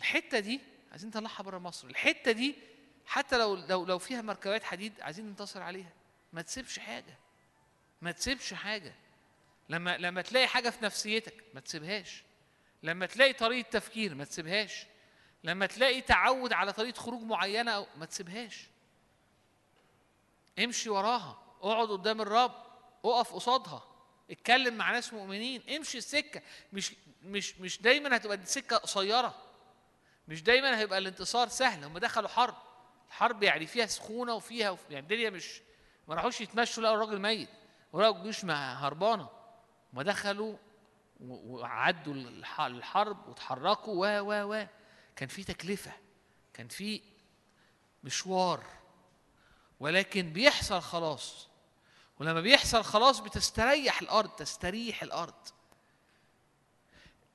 الحتة 0.00 0.38
دي 0.38 0.60
عايزين 0.90 1.08
نطلعها 1.10 1.42
بره 1.42 1.58
مصر. 1.58 1.88
الحتة 1.88 2.32
دي 2.32 2.54
حتى 3.06 3.38
لو 3.38 3.54
لو 3.54 3.84
لو 3.84 3.98
فيها 3.98 4.22
مركبات 4.22 4.64
حديد 4.64 5.00
عايزين 5.00 5.26
ننتصر 5.26 5.62
عليها. 5.62 5.92
ما 6.32 6.42
تسيبش 6.42 6.78
حاجة. 6.78 7.18
ما 8.02 8.12
تسيبش 8.12 8.54
حاجة. 8.54 8.94
لما 9.68 9.98
لما 9.98 10.22
تلاقي 10.22 10.46
حاجة 10.46 10.70
في 10.70 10.84
نفسيتك 10.84 11.44
ما 11.54 11.60
تسيبهاش. 11.60 12.22
لما 12.82 13.06
تلاقي 13.06 13.32
طريقة 13.32 13.68
تفكير 13.70 14.14
ما 14.14 14.24
تسيبهاش. 14.24 14.86
لما 15.44 15.66
تلاقي 15.66 16.00
تعود 16.00 16.52
على 16.52 16.72
طريقة 16.72 16.96
خروج 16.98 17.22
معينة 17.22 17.70
أو 17.70 17.86
ما 17.96 18.06
تسيبهاش. 18.06 18.66
امشي 20.58 20.90
وراها. 20.90 21.42
اقعد 21.62 21.88
قدام 21.88 22.20
الرب. 22.20 22.54
اقف 23.04 23.32
قصادها. 23.34 23.84
اتكلم 24.30 24.74
مع 24.74 24.92
ناس 24.92 25.12
مؤمنين. 25.12 25.62
امشي 25.76 25.98
السكة. 25.98 26.42
مش 26.72 26.92
مش 27.22 27.58
مش 27.58 27.82
دايما 27.82 28.16
هتبقى 28.16 28.36
دي 28.36 28.46
سكه 28.46 28.76
قصيرة. 28.76 29.49
مش 30.28 30.42
دايما 30.42 30.78
هيبقى 30.78 30.98
الانتصار 30.98 31.48
سهل 31.48 31.84
هم 31.84 31.98
دخلوا 31.98 32.28
حرب 32.28 32.54
الحرب 33.08 33.42
يعني 33.42 33.66
فيها 33.66 33.86
سخونة 33.86 34.34
وفيها 34.34 34.70
وفي 34.70 34.84
يعني 34.92 35.02
الدنيا 35.02 35.30
مش 35.30 35.60
ما 36.08 36.14
راحوش 36.14 36.40
يتمشوا 36.40 36.82
لقوا 36.82 36.94
الراجل 36.94 37.18
ميت 37.20 37.48
ولقوا 37.92 38.16
الجيوش 38.16 38.44
هربانة 38.44 39.28
ما 39.92 40.02
دخلوا 40.02 40.56
وعدوا 41.20 42.14
الح- 42.14 42.60
الحرب 42.60 43.28
وتحركوا 43.28 43.94
و 43.94 44.24
و 44.24 44.54
و 44.54 44.66
كان 45.16 45.28
في 45.28 45.44
تكلفة 45.44 45.92
كان 46.54 46.68
في 46.68 47.02
مشوار 48.04 48.64
ولكن 49.80 50.32
بيحصل 50.32 50.80
خلاص 50.82 51.48
ولما 52.20 52.40
بيحصل 52.40 52.84
خلاص 52.84 53.20
بتستريح 53.20 54.00
الأرض 54.02 54.28
تستريح 54.30 55.02
الأرض. 55.02 55.48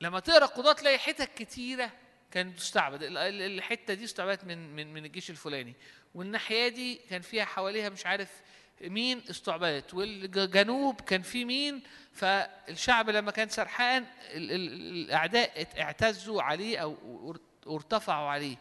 لما 0.02 0.20
تقرأ 0.20 0.45
قضاة 0.45 0.74
تلاقي 0.74 0.98
حتت 0.99 1.34
كتيرة 1.38 1.91
كانت 2.36 2.57
تستعبد 2.60 3.03
ال- 3.03 3.18
ال- 3.18 3.41
الحتة 3.41 3.94
دي 3.94 4.03
استعبدت 4.03 4.44
من 4.44 4.76
من 4.76 4.94
من 4.94 5.06
الجيش 5.06 5.30
الفلاني. 5.30 5.74
والناحية 6.16 6.68
دي 6.68 6.95
كان 6.95 7.22
فيها 7.22 7.45
حواليها 7.45 7.90
مش 7.90 8.06
عارف 8.06 8.41
مين 8.82 9.22
استعبدت. 9.30 9.94
والجنوب 9.94 11.02
كان 11.02 11.22
في 11.22 11.45
مين. 11.45 11.84
فالشعب 12.14 13.10
لما 13.10 13.32
كان 13.32 13.49
سرحان 13.49 14.03
ال- 14.22 14.52
ال- 14.52 14.82
الأعداء 15.06 15.68
اعتزوا 15.82 16.41
عليه 16.41 16.78
أو 16.78 16.98
ار- 17.32 17.74
ارتفعوا 17.76 18.30
عليه. 18.30 18.57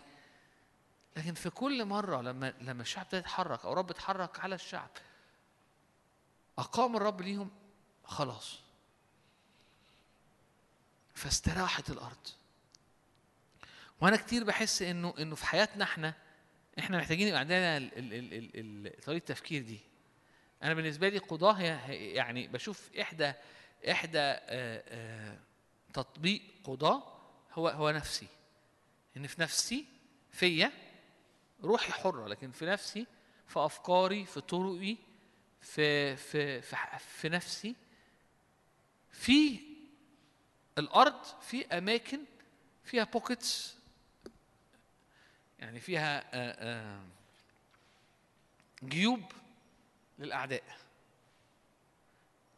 لكن 1.16 1.34
في 1.34 1.50
كل 1.50 1.84
مرة 1.84 2.22
لما 2.22 2.54
لما 2.60 2.82
الشعب 2.82 3.06
ده 3.12 3.18
يتحرك 3.18 3.64
أو 3.64 3.72
رب 3.72 3.90
اتحرك 3.90 4.40
على 4.40 4.54
الشعب 4.54 4.90
أقام 6.58 6.96
الرب 6.96 7.20
ليهم 7.20 7.50
خلاص. 8.04 8.58
فاستراحت 11.14 11.90
الأرض. 11.90 12.28
وأنا 14.04 14.16
كتير 14.16 14.44
بحس 14.44 14.82
إنه 14.82 15.14
إنه 15.18 15.34
في 15.34 15.46
حياتنا 15.46 15.84
إحنا 15.84 16.14
إحنا 16.78 16.98
محتاجين 16.98 17.28
يبقى 17.28 17.40
عندنا 17.40 17.78
طريقة 19.04 19.18
التفكير 19.18 19.62
دي. 19.62 19.80
أنا 20.62 20.74
بالنسبة 20.74 21.08
لي 21.08 21.18
قضاة 21.18 21.60
يعني 21.90 22.48
بشوف 22.48 22.90
إحدى 23.00 23.32
إحدى 23.90 24.18
آه، 24.18 24.42
آه، 24.88 25.38
تطبيق 25.92 26.42
قضاة 26.64 27.02
هو 27.52 27.68
هو 27.68 27.90
نفسي. 27.90 28.26
إن 29.16 29.26
في 29.26 29.40
نفسي 29.40 29.84
فيا 30.32 30.72
روحي 31.62 31.92
حرة 31.92 32.28
لكن 32.28 32.50
في 32.50 32.66
نفسي 32.66 33.06
في 33.46 33.60
أفكاري 33.60 34.24
في 34.24 34.40
طرقي 34.40 34.96
في 35.60 36.16
في 36.16 36.62
في, 36.62 36.98
في 36.98 37.28
نفسي 37.28 37.74
في 39.10 39.60
الأرض 40.78 41.24
في 41.40 41.66
أماكن 41.66 42.20
فيها 42.84 43.04
بوكيتس 43.04 43.83
يعني 45.58 45.80
فيها 45.80 46.18
آه، 46.18 46.24
آه، 46.34 47.04
جيوب 48.84 49.32
للاعداء 50.18 50.62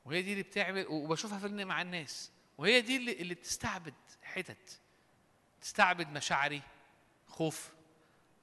وهي 0.05 0.23
دي 0.23 0.32
اللي 0.32 0.43
بتعمل 0.43 0.86
وبشوفها 0.89 1.39
في 1.39 1.64
مع 1.64 1.82
الناس 1.82 2.31
وهي 2.59 2.81
دي 2.81 2.97
اللي, 2.97 3.12
اللي 3.12 3.35
بتستعبد 3.35 3.94
حتت 4.23 4.81
تستعبد 5.60 6.09
مشاعري 6.09 6.62
خوف 7.28 7.70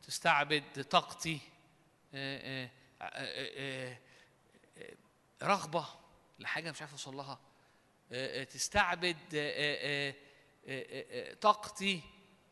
تستعبد 0.02 0.84
طاقتي 0.90 1.40
آه، 2.14 2.64
آه، 2.66 2.70
آه، 3.02 3.10
آه، 3.92 3.98
آه، 4.78 4.94
رغبه 5.44 5.86
لحاجه 6.40 6.72
مش 6.72 6.82
عارف 6.82 6.92
اوصل 6.92 7.16
لها 7.16 7.40
آه، 8.12 8.42
آه، 8.42 8.44
تستعبد 8.44 9.18
آه، 9.36 9.52
آه، 9.52 10.10
آه، 10.10 10.14
آه، 10.68 11.32
آه، 11.32 11.34
طاقتي 11.34 12.02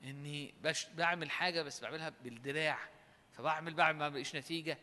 إني 0.03 0.53
بش 0.63 0.85
بعمل 0.85 1.31
حاجة 1.31 1.61
بس 1.61 1.79
بعملها 1.79 2.09
بالدراع 2.23 2.79
فبعمل 3.31 3.73
بعمل 3.73 3.99
ما 3.99 4.09
بلاقيش 4.09 4.35
نتيجة. 4.35 4.77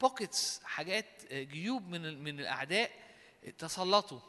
pockets 0.00 0.62
حاجات 0.64 1.06
آه، 1.30 1.42
جيوب 1.42 1.88
من 1.88 2.24
من 2.24 2.40
الأعداء 2.40 2.90
تسلطوا 3.58 4.20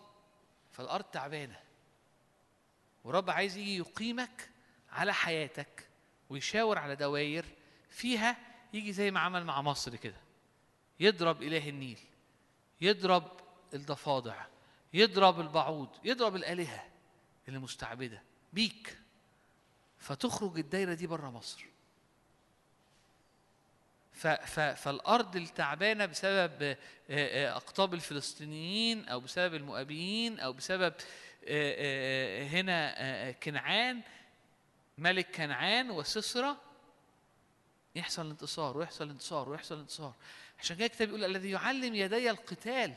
فالأرض 0.71 1.03
تعبانة. 1.03 1.59
ورب 3.03 3.29
عايز 3.29 3.57
يجي 3.57 3.77
يقيمك 3.77 4.49
على 4.91 5.13
حياتك 5.13 5.87
ويشاور 6.29 6.77
على 6.77 6.95
دواير 6.95 7.45
فيها 7.89 8.37
يجي 8.73 8.93
زي 8.93 9.11
ما 9.11 9.19
عمل 9.19 9.43
مع 9.43 9.61
مصر 9.61 9.95
كده. 9.95 10.21
يضرب 10.99 11.43
إله 11.43 11.69
النيل 11.69 11.99
يضرب 12.81 13.39
الضفادع 13.73 14.45
يضرب 14.93 15.39
البعوض 15.39 15.89
يضرب 16.03 16.35
الآلهة 16.35 16.87
اللي 17.47 17.59
مستعبدة. 17.59 18.23
بيك. 18.53 18.98
فتخرج 19.99 20.57
الدايرة 20.57 20.93
دي 20.93 21.07
بره 21.07 21.29
مصر. 21.29 21.65
فالأرض 24.75 25.35
التعبانة 25.35 26.05
بسبب 26.05 26.63
آه، 26.63 26.77
آه، 27.09 27.51
أقطاب 27.55 27.93
الفلسطينيين 27.93 29.07
أو 29.07 29.19
بسبب 29.19 29.53
المؤابيين 29.53 30.39
أو 30.39 30.53
بسبب 30.53 30.93
آه، 31.47 32.47
هنا 32.47 33.31
كنعان 33.31 34.01
ملك 34.97 35.35
كنعان 35.35 35.91
وسسرى 35.91 36.55
يحصل 37.95 38.25
الانتصار 38.25 38.77
ويحصل 38.77 39.05
الانتصار 39.05 39.49
ويحصل 39.49 39.75
الانتصار 39.75 40.13
عشان 40.59 40.75
كده 40.75 40.85
الكتاب 40.85 41.09
يقول 41.09 41.25
الذي 41.25 41.49
يعلم 41.49 41.95
يدي 41.95 42.29
القتال 42.29 42.93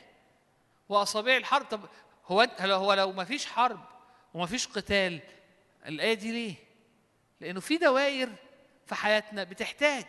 وأصابع 0.88 1.36
الحرب. 1.36 1.66
طب 1.66 1.80
هو 2.26 2.40
هو 2.60 2.92
لو 2.92 3.12
ما 3.12 3.24
فيش 3.24 3.46
حرب 3.46 3.84
وما 4.34 4.46
فيش 4.46 4.66
قتال 4.68 5.20
الآية 5.86 6.14
دي 6.14 6.32
ليه؟ 6.32 6.54
لأنه 7.42 7.60
في 7.60 7.76
دوائر 7.76 8.32
في 8.86 8.94
حياتنا 8.94 9.44
بتحتاج. 9.44 10.06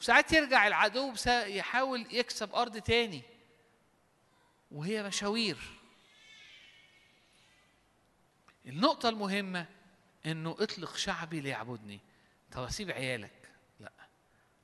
وساعات 0.00 0.32
يرجع 0.32 0.66
العدو 0.66 1.14
يحاول 1.26 2.06
يكسب 2.10 2.54
أرض 2.54 2.78
تاني. 2.78 3.22
وهي 4.70 5.02
مشاوير. 5.02 5.58
النقطة 8.66 9.08
المهمة 9.08 9.66
إنه 10.26 10.56
اطلق 10.58 10.96
شعبي 10.96 11.40
ليعبدني. 11.40 12.00
طب 12.52 12.62
اسيب 12.62 12.90
عيالك. 12.90 13.50
لا. 13.80 13.92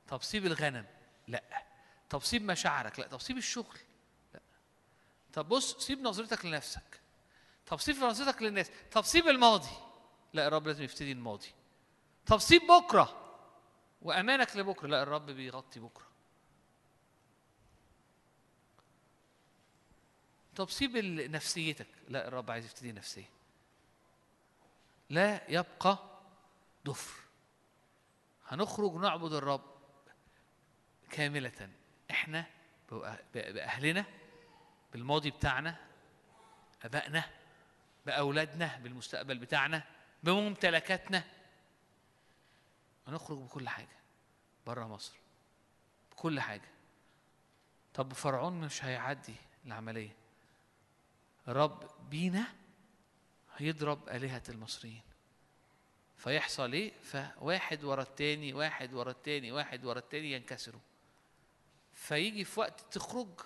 طب 0.07 0.23
سيب 0.23 0.45
الغنم. 0.45 0.85
لا. 1.27 1.43
طب 2.09 2.23
سيب 2.23 2.41
مشاعرك. 2.41 2.99
لا. 2.99 3.07
طب 3.07 3.21
سيب 3.21 3.37
الشغل. 3.37 3.77
لا. 4.33 4.39
طب 5.33 5.49
بص 5.49 5.85
سيب 5.85 6.01
نظرتك 6.01 6.45
لنفسك. 6.45 7.01
طب 7.67 7.79
سيب 7.79 7.95
نظرتك 7.95 8.41
للناس. 8.41 8.71
طب 8.91 9.05
سيب 9.05 9.27
الماضي. 9.27 9.77
لا 10.33 10.47
الرب 10.47 10.67
لازم 10.67 10.83
يفتدي 10.83 11.11
الماضي. 11.11 11.47
طب 12.27 12.37
سيب 12.37 12.61
بكرة. 12.61 13.23
وأمانك 14.01 14.55
لبكرة. 14.57 14.87
لا 14.87 15.03
الرب 15.03 15.25
بيغطي 15.25 15.79
بكرة. 15.79 16.07
طب 20.55 20.69
سيب 20.69 20.97
نفسيتك. 21.31 21.87
لا 22.09 22.27
الرب 22.27 22.51
عايز 22.51 22.65
يفتدي 22.65 22.91
نفسية. 22.91 23.29
لا 25.09 25.51
يبقى 25.51 25.97
ضفر. 26.85 27.19
هنخرج 28.47 28.93
نعبد 28.93 29.33
الرب 29.33 29.65
كاملة. 31.11 31.69
إحنا 32.11 32.45
بأ- 32.91 33.17
بأهلنا 33.33 34.05
بالماضي 34.93 35.31
بتاعنا 35.31 35.75
أبائنا 36.83 37.23
بأولادنا 38.05 38.77
بالمستقبل 38.77 39.37
بتاعنا 39.37 39.83
بممتلكاتنا. 40.23 41.23
هنخرج 43.07 43.37
بكل 43.37 43.69
حاجة 43.69 43.97
بره 44.65 44.87
مصر 44.87 45.13
بكل 46.11 46.39
حاجة. 46.39 46.69
طب 47.93 48.13
فرعون 48.13 48.61
مش 48.61 48.85
هيعدي 48.85 49.35
العملية. 49.65 50.15
الرب 51.47 51.89
بينا 52.09 52.47
هيضرب 53.57 54.09
آلهة 54.09 54.43
المصريين. 54.49 55.01
فيحصل 56.17 56.73
إيه؟ 56.73 56.93
فواحد 57.01 57.83
ورا 57.83 58.01
التاني 58.01 58.53
واحد 58.53 58.93
ورا 58.93 59.11
التاني 59.11 59.51
واحد 59.51 59.85
ورا 59.85 59.99
التاني 59.99 60.31
ينكسروا. 60.31 60.81
فيجي 61.93 62.43
في 62.45 62.59
وقت 62.59 62.81
تخرج 62.91 63.39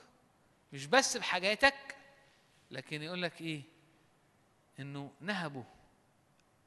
مش 0.73 0.85
بس 0.85 1.17
بحاجاتك 1.17 1.95
لكن 2.71 3.01
يقول 3.03 3.21
لك 3.21 3.41
إيه؟ 3.41 3.61
إنه 4.79 5.11
نهبوا 5.21 5.63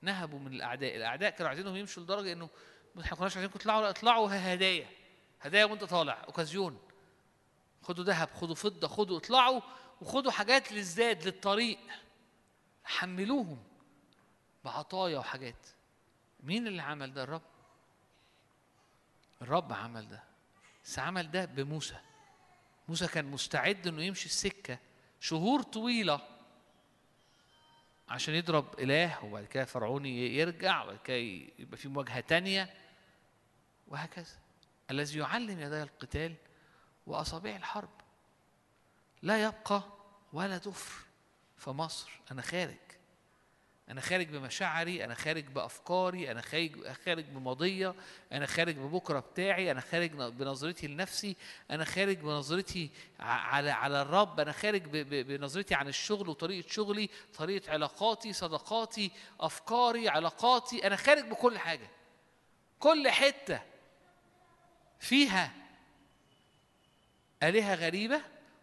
نهبوا 0.03 0.39
من 0.39 0.53
الأعداء. 0.53 0.97
الأعداء 0.97 1.31
كانوا 1.31 1.49
عايزينهم 1.49 1.77
يمشوا 1.77 2.03
لدرجة 2.03 2.33
إنه 2.33 2.49
ما 2.95 3.03
كناش 3.03 3.37
عايزينكم 3.37 3.59
تطلعوا 3.59 3.83
لا 3.83 3.91
اطلعوا 3.91 4.29
هدايا. 4.55 4.87
هدايا 5.41 5.65
وانت 5.65 5.85
طالع 5.85 6.25
أوكازيون. 6.27 6.79
خدوا 7.83 8.05
ذهب 8.05 8.29
خدوا 8.35 8.55
فضة 8.55 8.89
خدوا 8.89 9.17
اطلعوا 9.19 9.61
وخدوا 10.01 10.31
حاجات 10.31 10.73
للزاد 10.73 11.25
للطريق. 11.25 11.79
حملوهم 12.85 13.63
بعطايا 14.65 15.19
وحاجات. 15.19 15.67
مين 16.43 16.67
اللي 16.67 16.83
عمل 16.83 17.15
ده؟ 17.15 17.23
الرب. 17.23 17.43
الرب 19.43 19.73
عمل 19.73 20.09
ده. 20.09 20.23
بس 20.85 20.99
عمل 20.99 21.31
ده 21.31 21.45
بموسى. 21.45 21.97
موسى 22.89 23.07
كان 23.07 23.25
مستعد 23.25 23.87
إنه 23.87 24.03
يمشي 24.03 24.27
السكة 24.27 24.79
شهور 25.21 25.63
طويلة 25.63 26.21
عشان 28.09 28.35
يضرب 28.35 28.81
إله 28.81 29.25
وبعد 29.25 29.45
كده 29.45 29.65
فرعون 29.65 30.07
يرجع 30.07 30.83
وبعد 30.85 30.99
كده 31.05 31.17
يبقى 31.59 31.77
في 31.77 31.89
مواجهة 31.89 32.21
تانية. 32.21 32.75
وهكذا. 33.89 34.37
الذي 34.91 35.19
يعلم 35.19 35.61
يدي 35.61 35.83
القتال 35.83 36.35
واصابع 37.07 37.57
الحرب. 37.57 37.91
لا 39.23 39.43
يبقى 39.43 39.83
ولا 40.33 40.59
تفر 40.59 41.05
فمصر 41.57 42.11
أنا 42.31 42.43
خارج. 42.43 42.77
أنا 43.89 44.01
خارج 44.01 44.29
بمشاعري 44.29 45.05
أنا 45.05 45.15
خارج 45.15 45.45
بأفكاري 45.45 46.31
أنا 46.31 46.41
خارج 46.41 46.93
خارج 47.07 47.25
بماضية 47.25 47.95
أنا 48.33 48.47
خارج 48.47 48.77
ببكرة 48.77 49.21
بتاعي 49.21 49.71
أنا 49.71 49.81
خارج 49.81 50.11
بنظرتي 50.11 50.87
لنفسي 50.87 51.37
أنا 51.71 51.85
خارج 51.85 52.19
بنظرتي 52.19 52.91
على 53.21 53.71
على 53.71 54.03
الرب 54.03 54.41
أنا 54.41 54.53
خارج 54.53 54.83
بنظرتي 55.23 55.75
عن 55.75 55.89
الشغل 55.89 56.29
وطريقة 56.29 56.69
شغلي 56.69 57.11
طريقة 57.39 57.73
علاقاتي 57.73 58.33
صداقاتي 58.33 59.11
أفكاري 59.41 60.09
علاقاتي. 60.09 60.87
أنا 60.87 60.97
خارج 60.97 61.25
بكل 61.25 61.59
حاجة. 61.59 61.91
كل 62.79 63.09
حتة 63.09 63.74
فيها 65.05 65.53
آلهة 67.43 67.75
غريبة 67.75 68.21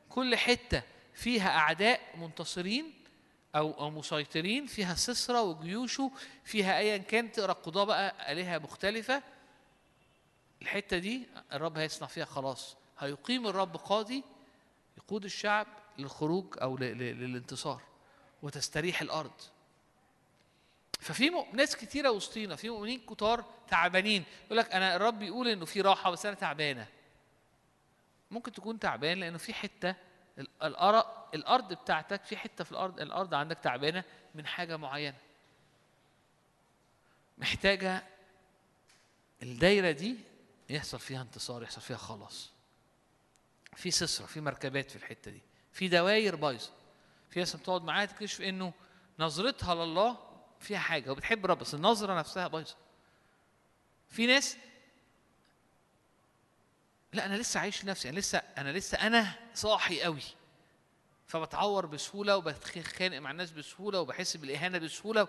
كل 0.10 0.36
حتة 0.36 0.84
فيها 1.14 1.58
أعداء 1.58 2.02
منتصرين 2.18 2.94
أو 3.56 3.72
أو 3.72 3.90
مسيطرين 3.90 4.66
فيها 4.66 4.96
سسرى 4.96 5.40
وجيوشه 5.40 6.12
فيها 6.44 6.78
ايا 6.78 6.98
كان 6.98 7.32
تقرأ 7.32 7.52
القضاه 7.52 7.84
بقى 7.84 8.32
آلهة 8.32 8.58
مختلفة. 8.58 9.24
الحتة 10.62 10.98
دي 10.98 11.28
الرب 11.54 11.78
هيصنع 11.78 12.08
فيها 12.08 12.26
خلاص. 12.26 12.76
هيقيم 13.00 13.48
الرب 13.48 13.78
قاضي 13.78 14.24
يقود 14.98 15.26
الشعب 15.26 15.68
للخروج 15.98 16.46
أو 16.62 16.78
للانتصار 16.78 17.82
وتستريح 18.42 19.02
الأرض. 19.02 19.42
ففي 21.02 21.32
ناس 21.54 21.76
كتيرة 21.76 22.12
وسطينا 22.12 22.56
في 22.56 22.70
مؤمنين 22.70 23.00
كتار 23.00 23.46
تعبانين. 23.68 24.24
يقول 24.46 24.58
لك 24.58 24.72
أنا 24.72 24.96
الرب 24.96 25.20
بيقول 25.20 25.48
إنه 25.48 25.66
في 25.66 25.82
راحة 25.82 26.12
بس 26.12 26.26
أنا 26.26 26.36
تعبانة. 26.36 26.88
ممكن 28.32 28.52
تكون 28.52 28.80
تعبان 28.80 29.20
لأنه 29.20 29.38
في 29.38 29.54
حتة 29.54 29.96
الأرض 31.34 31.74
بتاعتك 31.74 32.24
في 32.24 32.38
حتة 32.38 32.64
في 32.64 32.72
الأرض 32.72 33.00
الأرض 33.00 33.34
عندك 33.34 33.58
تعبانة 33.58 34.04
من 34.36 34.46
حاجة 34.46 34.78
معينة. 34.78 35.18
محتاجة 37.38 38.04
الدايرة 39.44 39.92
دي 39.92 40.16
يحصل 40.70 41.00
فيها 41.00 41.22
انتصار 41.22 41.64
يحصل 41.64 41.82
فيها 41.82 41.98
خلاص. 41.98 42.50
في 43.76 43.92
سسرة 43.92 44.26
في 44.26 44.42
مركبات 44.42 44.90
في 44.92 44.96
الحتة 44.96 45.32
دي. 45.32 45.42
في 45.74 45.88
دواير 45.88 46.36
بايظة. 46.36 46.72
في 47.30 47.40
ناس 47.40 47.56
بتقعد 47.56 47.84
معاها 47.84 48.06
تكتشف 48.06 48.42
إنه 48.42 48.74
نظرتها 49.20 49.76
لله 49.76 50.31
فيها 50.62 50.80
حاجة 50.80 51.12
وبتحب 51.12 51.46
رب 51.46 51.60
بس 51.60 51.74
النظرة 51.74 52.20
نفسها 52.20 52.48
بايظة. 52.48 52.76
في 54.10 54.26
ناس 54.28 54.58
لا 57.14 57.26
أنا 57.26 57.36
لسه 57.36 57.60
عايش 57.60 57.84
لنفسي 57.84 58.10
أنا 58.10 58.20
لسه 58.20 58.38
أنا 58.38 58.72
لسه 58.72 58.98
أنا 58.98 59.40
صاحي 59.54 60.02
قوي 60.02 60.22
فبتعور 61.28 61.86
بسهولة 61.86 62.38
وبتخانق 62.38 63.18
مع 63.18 63.32
الناس 63.32 63.52
بسهولة 63.52 64.00
وبحس 64.02 64.38
بالإهانة 64.38 64.78
بسهولة. 64.78 65.28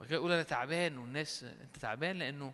وكده 0.00 0.14
يقول 0.14 0.32
أنا 0.32 0.42
تعبان 0.42 0.98
والناس 0.98 1.42
أنت 1.44 1.76
تعبان 1.76 2.18
لأنه 2.18 2.52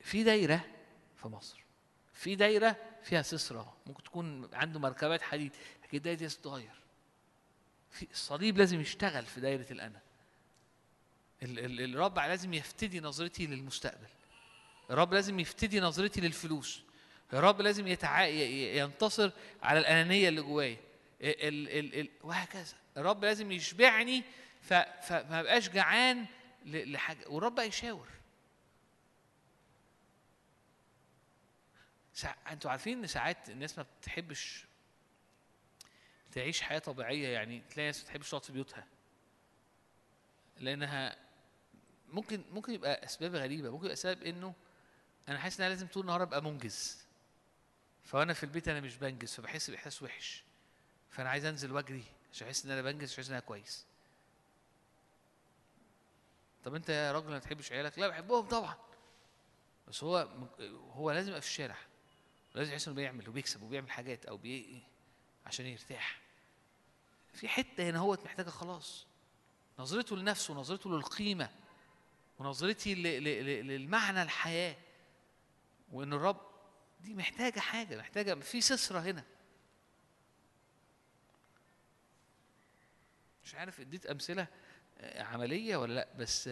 في 0.00 0.24
دايرة 0.24 0.64
في 1.16 1.28
مصر 1.28 1.64
في 2.12 2.36
دايرة 2.36 2.76
فيها 3.02 3.22
سسرة 3.22 3.76
ممكن 3.86 4.02
تكون 4.02 4.54
عنده 4.54 4.80
مركبات 4.80 5.22
حديد 5.22 5.52
لكن 5.84 5.96
الدايرة 5.96 6.18
دي 6.18 6.28
تتغير 6.28 6.83
في 7.94 8.06
الصليب 8.12 8.58
لازم 8.58 8.80
يشتغل 8.80 9.26
في 9.26 9.40
دايرة 9.40 9.66
الانا 9.70 10.00
الرب 11.42 12.18
لازم 12.18 12.54
يفتدي 12.54 13.00
نظرتي 13.00 13.46
للمستقبل. 13.46 14.08
الرب 14.90 15.14
لازم 15.14 15.40
يفتدي 15.40 15.80
نظرتي 15.80 16.20
للفلوس. 16.20 16.82
الرب 17.32 17.60
لازم 17.60 17.86
يتع... 17.86 18.26
ينتصر 18.26 19.30
على 19.62 19.78
الأنانية 19.78 20.28
اللي 20.28 20.42
جوايا. 20.42 20.76
ال... 21.20 21.68
ال... 21.68 22.00
ال... 22.00 22.08
وهكذا. 22.22 22.74
الرب 22.96 23.24
لازم 23.24 23.52
يشبعني 23.52 24.24
ف... 24.62 24.74
فما 24.74 25.42
بقاش 25.42 25.68
جعان 25.68 26.26
ل... 26.64 26.92
لحاجة. 26.92 27.28
والرب 27.28 27.58
يشاور 27.58 28.08
سا... 32.14 32.34
أنتوا 32.50 32.70
عارفين 32.70 32.98
إن 32.98 33.06
ساعات 33.06 33.50
الناس 33.50 33.78
ما 33.78 33.86
بتحبش 34.00 34.64
تعيش 36.34 36.62
حياة 36.62 36.78
طبيعية 36.78 37.28
يعني 37.28 37.62
تلاقي 37.70 37.86
ناس 37.86 37.98
ما 37.98 38.04
بتحبش 38.04 38.30
تقعد 38.30 38.44
في 38.44 38.52
بيوتها. 38.52 38.86
لأنها 40.60 41.16
ممكن 42.08 42.44
ممكن 42.52 42.72
يبقى 42.74 43.04
أسباب 43.04 43.34
غريبة. 43.34 43.70
ممكن 43.70 43.84
يبقى 43.84 43.96
سبب 43.96 44.22
إنه 44.22 44.54
أنا 45.28 45.38
حاسس 45.38 45.60
إن 45.60 45.66
أنا 45.66 45.74
لازم 45.74 45.86
طول 45.86 46.02
النهار 46.02 46.22
أبقى 46.22 46.42
منجز. 46.42 47.04
فأنا 48.04 48.32
في 48.32 48.42
البيت 48.44 48.68
أنا 48.68 48.80
مش 48.80 48.96
بنجز 48.96 49.34
فبحس 49.34 49.70
بإحساس 49.70 50.02
وحش. 50.02 50.44
فأنا 51.10 51.30
عايز 51.30 51.44
أنزل 51.44 51.72
وأجري 51.72 52.04
عشان 52.32 52.46
أحس 52.46 52.64
إن 52.64 52.70
أنا 52.70 52.82
بنجز 52.82 53.12
عشان 53.12 53.22
أحس 53.22 53.28
إن 53.28 53.34
أنا 53.36 53.46
كويس. 53.46 53.86
طب 56.64 56.74
أنت 56.74 56.88
يا 56.88 57.12
راجل 57.12 57.28
ما 57.28 57.38
تحبش 57.38 57.72
عيالك؟ 57.72 57.98
لا 57.98 58.08
بحبهم 58.08 58.48
طبعا. 58.48 58.76
بس 59.88 60.04
هو 60.04 60.28
هو 60.92 61.10
لازم 61.10 61.28
يبقى 61.28 61.40
في 61.40 61.46
الشارع. 61.46 61.76
لازم 62.54 62.72
يحس 62.72 62.88
إنه 62.88 62.96
بيعمل 62.96 63.28
وبيكسب 63.28 63.62
وبيعمل 63.62 63.90
حاجات 63.90 64.26
أو 64.26 64.36
بي 64.36 64.82
عشان 65.46 65.66
يرتاح. 65.66 66.23
في 67.34 67.48
حتة 67.48 67.90
هنا 67.90 67.98
هو 67.98 68.18
محتاجة 68.24 68.50
خلاص. 68.50 69.06
نظرته 69.78 70.16
لنفسه 70.16 70.54
ونظرته 70.54 70.90
للقيمة 70.90 71.50
ونظرتي 72.38 72.94
للمعنى 72.94 74.22
الحياة 74.22 74.76
وإن 75.92 76.12
الرب 76.12 76.40
دي 77.00 77.14
محتاجة 77.14 77.60
حاجة 77.60 77.96
محتاجة 77.96 78.34
في 78.34 78.60
سسرة 78.60 79.00
هنا. 79.00 79.24
مش 83.44 83.54
عارف 83.54 83.80
اديت 83.80 84.06
أمثلة 84.06 84.46
عملية 85.00 85.76
ولا 85.76 85.92
لأ 85.94 86.08
بس 86.18 86.50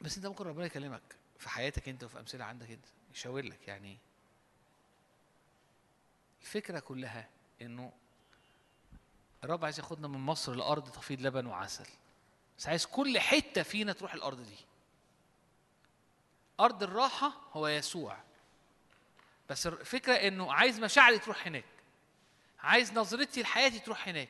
بس 0.00 0.16
انت 0.16 0.26
ممكن 0.26 0.44
ربنا 0.44 0.66
يكلمك 0.66 1.16
في 1.38 1.48
حياتك 1.48 1.88
انت 1.88 2.04
وفي 2.04 2.18
أمثلة 2.20 2.44
عندك 2.44 2.70
انت 2.70 2.84
يشاور 3.14 3.42
لك 3.42 3.68
يعني. 3.68 3.98
الفكرة 6.40 6.78
كلها 6.78 7.28
إنه 7.62 7.92
الرب 9.44 9.64
عايز 9.64 9.78
ياخدنا 9.78 10.08
من 10.08 10.18
مصر 10.18 10.54
لأرض 10.54 10.90
تفيض 10.90 11.20
لبن 11.20 11.46
وعسل. 11.46 11.86
بس 12.58 12.68
عايز 12.68 12.86
كل 12.86 13.18
حتة 13.18 13.62
فينا 13.62 13.92
تروح 13.92 14.14
الأرض 14.14 14.40
دي. 14.42 14.56
أرض 16.60 16.82
الراحة 16.82 17.32
هو 17.52 17.68
يسوع. 17.68 18.16
بس 19.50 19.66
الفكرة 19.66 20.12
إنه 20.14 20.52
عايز 20.52 20.80
مشاعري 20.80 21.18
تروح 21.18 21.46
هناك. 21.46 21.64
عايز 22.58 22.92
نظرتي 22.92 23.42
لحياتي 23.42 23.78
تروح 23.78 24.08
هناك. 24.08 24.28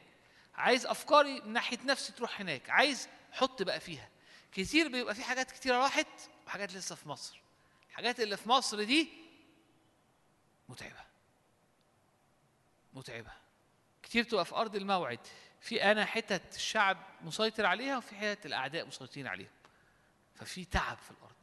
عايز 0.55 0.87
أفكاري 0.87 1.41
من 1.41 1.53
ناحية 1.53 1.79
نفسي 1.85 2.13
تروح 2.13 2.41
هناك. 2.41 2.71
عايز 2.71 3.09
حط 3.33 3.63
بقى 3.63 3.81
فيها. 3.81 4.09
كتير 4.53 4.89
بيبقى 4.89 5.15
في 5.15 5.23
حاجات 5.23 5.51
كتيرة 5.51 5.77
راحت 5.77 6.07
وحاجات 6.47 6.73
لسه 6.73 6.95
في 6.95 7.09
مصر. 7.09 7.41
الحاجات 7.91 8.21
اللي 8.21 8.37
في 8.37 8.49
مصر 8.49 8.83
دي 8.85 9.09
متعبة. 10.69 11.05
متعبة. 12.95 13.40
كتير 14.11 14.25
تبقى 14.25 14.45
في 14.45 14.55
أرض 14.55 14.77
الموعد. 14.77 15.19
في 15.61 15.83
أنا 15.83 16.05
حتت 16.05 16.57
الشعب 16.57 17.07
مسيطر 17.23 17.67
عليها 17.67 17.99
وفي 17.99 18.15
حتت 18.15 18.47
الأعداء 18.47 18.87
مسيطرين 18.87 19.27
عليها 19.27 19.51
ففي 20.35 20.65
تعب 20.65 20.99
في 20.99 21.11
الأرض. 21.11 21.35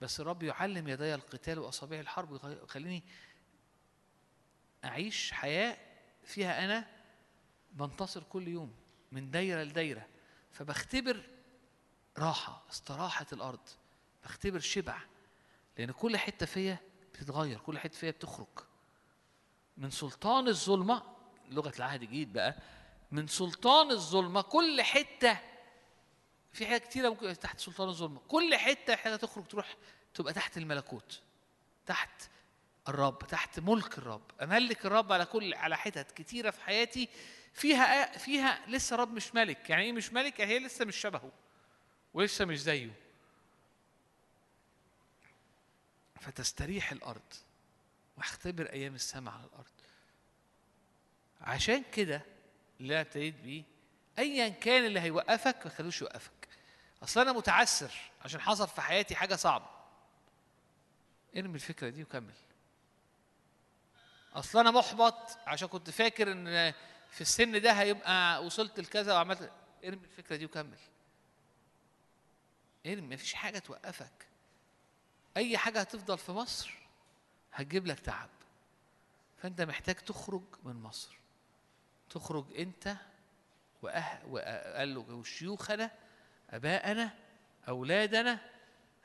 بس 0.00 0.20
الرب 0.20 0.42
يعلم 0.42 0.88
يدي 0.88 1.14
القتال 1.14 1.58
واصابع 1.58 2.00
الحرب 2.00 2.30
ويخليني 2.30 3.02
أعيش 4.84 5.32
حياة 5.32 5.76
فيها 6.24 6.64
أنا 6.64 6.86
بنتصر 7.72 8.22
كل 8.22 8.48
يوم 8.48 8.76
من 9.12 9.30
دايرة 9.30 9.62
لدايرة. 9.62 10.06
فبختبر 10.52 11.28
راحة 12.18 12.62
استراحة 12.70 13.26
الأرض. 13.32 13.68
بختبر 14.24 14.58
شبع. 14.60 14.98
لأن 15.78 15.90
كل 15.90 16.16
حتة 16.16 16.46
فيا 16.46 16.78
بتتغير 17.12 17.58
كل 17.58 17.78
حتة 17.78 17.98
فيا 17.98 18.10
بتخرج. 18.10 18.73
من 19.76 19.90
سلطان 19.90 20.48
الظلمة 20.48 21.02
لغة 21.50 21.72
العهد 21.76 22.02
الجديد 22.02 22.32
بقى 22.32 22.56
من 23.10 23.26
سلطان 23.26 23.90
الظلمة 23.90 24.40
كل 24.40 24.82
حتة 24.82 25.38
في 26.52 26.66
حاجات 26.66 26.84
كتيرة 26.84 27.08
ممكن 27.08 27.38
تحت 27.38 27.60
سلطان 27.60 27.88
الظلمة 27.88 28.20
كل 28.28 28.54
حتة 28.56 28.96
حاجة 28.96 29.16
تخرج 29.16 29.46
تروح 29.46 29.76
تبقى 30.14 30.32
تحت 30.32 30.56
الملكوت 30.58 31.20
تحت 31.86 32.22
الرب 32.88 33.18
تحت 33.18 33.60
ملك 33.60 33.98
الرب 33.98 34.30
أملك 34.42 34.86
الرب 34.86 35.12
على 35.12 35.24
كل 35.24 35.54
على 35.54 35.76
حتت 35.76 36.10
كتيرة 36.10 36.50
في 36.50 36.60
حياتي 36.64 37.08
فيها 37.54 38.18
فيها 38.18 38.60
لسه 38.68 38.96
رب 38.96 39.12
مش 39.12 39.34
ملك 39.34 39.70
يعني 39.70 39.82
إيه 39.82 39.92
مش 39.92 40.12
ملك؟ 40.12 40.38
يعني 40.40 40.52
هي 40.52 40.58
لسه 40.58 40.84
مش 40.84 40.96
شبهه 40.96 41.32
ولسه 42.14 42.44
مش 42.44 42.62
زيه. 42.62 42.90
فتستريح 46.20 46.92
الأرض. 46.92 47.22
واختبر 48.16 48.72
أيام 48.72 48.94
السماء 48.94 49.34
على 49.34 49.44
الأرض. 49.44 49.64
عشان 51.40 51.84
كده 51.92 52.22
اللي 52.80 52.94
أنا 52.94 53.00
ابتديت 53.00 53.34
بيه 53.34 53.62
ايا 54.18 54.48
كان 54.48 54.84
اللي 54.86 55.00
هيوقفك 55.00 55.56
ما 55.64 55.70
تخلوش 55.70 56.02
يوقفك. 56.02 56.48
أصل 57.02 57.20
أنا 57.20 57.32
متعسر 57.32 57.92
عشان 58.24 58.40
حصل 58.40 58.68
في 58.68 58.80
حياتي 58.80 59.14
حاجة 59.16 59.34
صعبة. 59.34 59.66
ارمي 61.36 61.54
الفكرة 61.54 61.88
دي 61.88 62.02
وكمل. 62.02 62.34
أصل 64.34 64.58
أنا 64.58 64.70
محبط 64.70 65.38
عشان 65.46 65.68
كنت 65.68 65.90
فاكر 65.90 66.32
إن 66.32 66.72
في 67.10 67.20
السن 67.20 67.60
ده 67.60 67.72
هيبقى 67.72 68.44
وصلت 68.44 68.80
لكذا 68.80 69.14
وعملت 69.14 69.50
ارمي 69.84 70.04
الفكرة 70.04 70.36
دي 70.36 70.44
وكمل. 70.44 70.78
ارمي 72.86 73.14
مفيش 73.14 73.34
حاجة 73.34 73.58
توقفك. 73.58 74.26
أي 75.36 75.58
حاجة 75.58 75.80
هتفضل 75.80 76.18
في 76.18 76.32
مصر 76.32 76.83
هتجيب 77.54 77.86
لك 77.86 78.00
تعب. 78.00 78.28
فأنت 79.42 79.60
محتاج 79.60 79.94
تخرج 79.94 80.42
من 80.64 80.82
مصر. 80.82 81.16
تخرج 82.10 82.44
أنت 82.58 82.96
وأه 83.82 84.20
وقال 84.28 84.94
له 84.94 85.00
وشيوخنا 85.00 85.90
أباءنا 86.50 87.14
أولادنا 87.68 88.38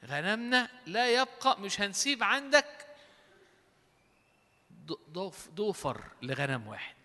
غنمنا 0.06 0.70
لا 0.86 1.22
يبقى 1.22 1.60
مش 1.62 1.82
هنسيب 1.82 2.24
عندك 2.24 2.88
ضوفر 5.54 6.04
لغنم 6.22 6.68
واحد. 6.68 6.96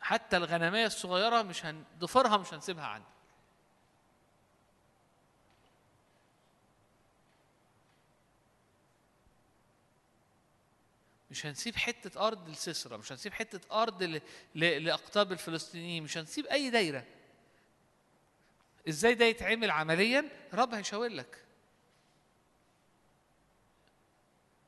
حتى 0.00 0.36
الغنمية 0.36 0.86
الصغيرة 0.86 1.42
مش 1.42 1.66
هن 1.66 1.84
ضفرها 1.98 2.36
مش 2.36 2.54
هنسيبها 2.54 2.84
عندك. 2.86 3.15
مش 11.36 11.46
هنسيب 11.46 11.76
حتة 11.76 12.26
أرض 12.26 12.48
لسسرة 12.48 12.96
مش 12.96 13.12
هنسيب 13.12 13.32
حتة 13.32 13.82
أرض. 13.82 14.20
لأقطاب 14.54 15.32
الفلسطينيين 15.32 16.02
مش 16.02 16.18
هنسيب 16.18 16.46
أي 16.46 16.70
دايرة. 16.70 17.04
إزاي 18.88 19.14
ده 19.14 19.24
يتعمل 19.24 19.70
عمليا؟ 19.70 20.28
رب 20.54 20.74
هيشاور 20.74 21.08
لك. 21.08 21.44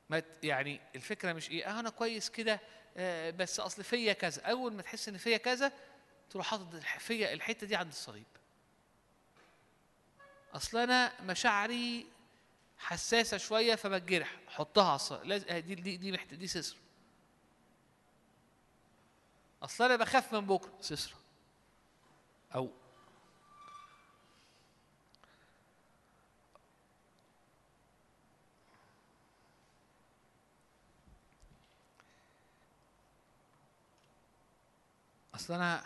ما 0.09 0.23
يعني 0.43 0.81
الفكرة 0.95 1.33
مش 1.33 1.49
إيه؟ 1.49 1.65
آه 1.69 1.79
أنا 1.79 1.89
كويس 1.89 2.29
كده 2.29 2.59
آه 2.97 3.29
بس 3.29 3.59
أصل 3.59 3.83
فيا 3.83 4.13
كذا. 4.13 4.41
أول 4.41 4.73
ما 4.73 4.81
تحس 4.81 5.09
إن 5.09 5.17
فيا 5.17 5.37
كذا 5.37 5.71
تروح 6.29 6.47
حاطط 6.47 6.75
فيا 6.99 7.33
الحتة 7.33 7.67
دي 7.67 7.75
عند 7.75 7.89
الصليب. 7.91 8.27
أصل 10.53 10.77
أنا 10.77 11.21
مشاعري 11.21 12.05
حساسة 12.79 13.37
شوية 13.37 13.75
فبتجرح 13.75 14.37
حطها 14.47 14.99
على 15.11 15.35
آه 15.49 15.59
دي 15.59 15.75
دي 15.75 15.97
دي 15.97 16.11
محت... 16.11 16.33
دي 16.33 16.47
سسره 16.47 16.77
أصل 19.63 19.83
أنا 19.83 19.95
بخاف 19.95 20.33
من 20.35 20.47
بكرة. 20.47 20.73
سسره 20.81 21.17
أو. 22.55 22.69
أصل 35.35 35.53
أنا 35.53 35.83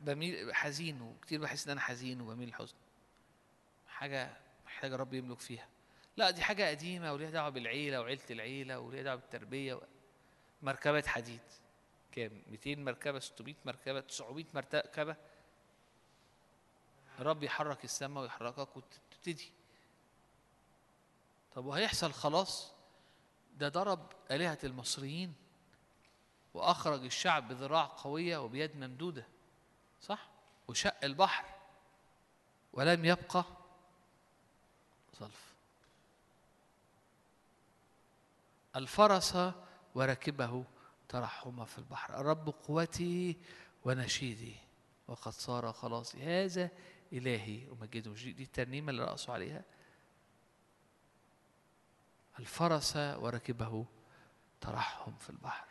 بميل 0.00 0.54
حزين 0.54 1.00
وكتير 1.02 1.40
بحس 1.40 1.64
إن 1.66 1.70
أنا 1.70 1.80
حزين 1.80 2.20
وبميل 2.20 2.48
للحزن. 2.48 2.74
حاجة 3.88 4.36
محتاجة 4.66 4.96
رب 4.96 5.14
يملك 5.14 5.40
فيها. 5.40 5.73
لا 6.16 6.30
دي 6.30 6.42
حاجة 6.42 6.68
قديمة 6.70 7.12
وليها 7.12 7.30
دعوة 7.30 7.48
بالعيلة 7.48 8.00
وعيلة 8.00 8.22
العيلة 8.30 8.78
وليها 8.78 9.02
دعوة 9.02 9.16
بالتربية 9.16 9.74
و... 9.74 9.82
مركبات 10.62 11.06
حديد. 11.06 11.40
كام؟ 12.12 12.42
200 12.50 12.74
مركبة 12.76 13.18
600 13.20 13.54
مركبة 13.64 14.00
900 14.00 14.44
مركبة. 14.54 15.16
الرب 17.18 17.42
يحرك 17.42 17.84
السماء 17.84 18.22
ويحركك 18.22 18.76
وتبتدي. 18.76 19.52
طب 21.54 21.64
وهيحصل 21.64 22.12
خلاص؟ 22.12 22.72
ده 23.56 23.68
ضرب 23.68 24.12
آلهة 24.30 24.58
المصريين 24.64 25.34
وأخرج 26.54 27.04
الشعب 27.04 27.48
بذراع 27.48 27.84
قوية 27.84 28.38
وبيد 28.38 28.76
ممدودة 28.76 29.26
صح؟ 30.02 30.28
وشق 30.68 31.04
البحر 31.04 31.44
ولم 32.72 33.04
يبقى 33.04 33.44
ظلف 35.20 35.53
الفرس 38.76 39.38
وركبه 39.94 40.64
ترحما 41.08 41.64
في 41.64 41.78
البحر. 41.78 42.20
الرب 42.20 42.48
قوتي 42.48 43.36
ونشيدي 43.84 44.56
وقد 45.08 45.32
صار 45.32 45.72
خلاصي. 45.72 46.22
هذا 46.22 46.70
إلهي 47.12 47.68
ومجده 47.68 48.10
مش 48.10 48.24
دي 48.24 48.42
الترنيمة 48.42 48.90
اللي 48.90 49.04
رقصوا 49.04 49.34
عليها. 49.34 49.64
الفرس 52.38 52.96
وركبه 52.96 53.86
ترحم 54.60 55.14
في 55.16 55.30
البحر. 55.30 55.66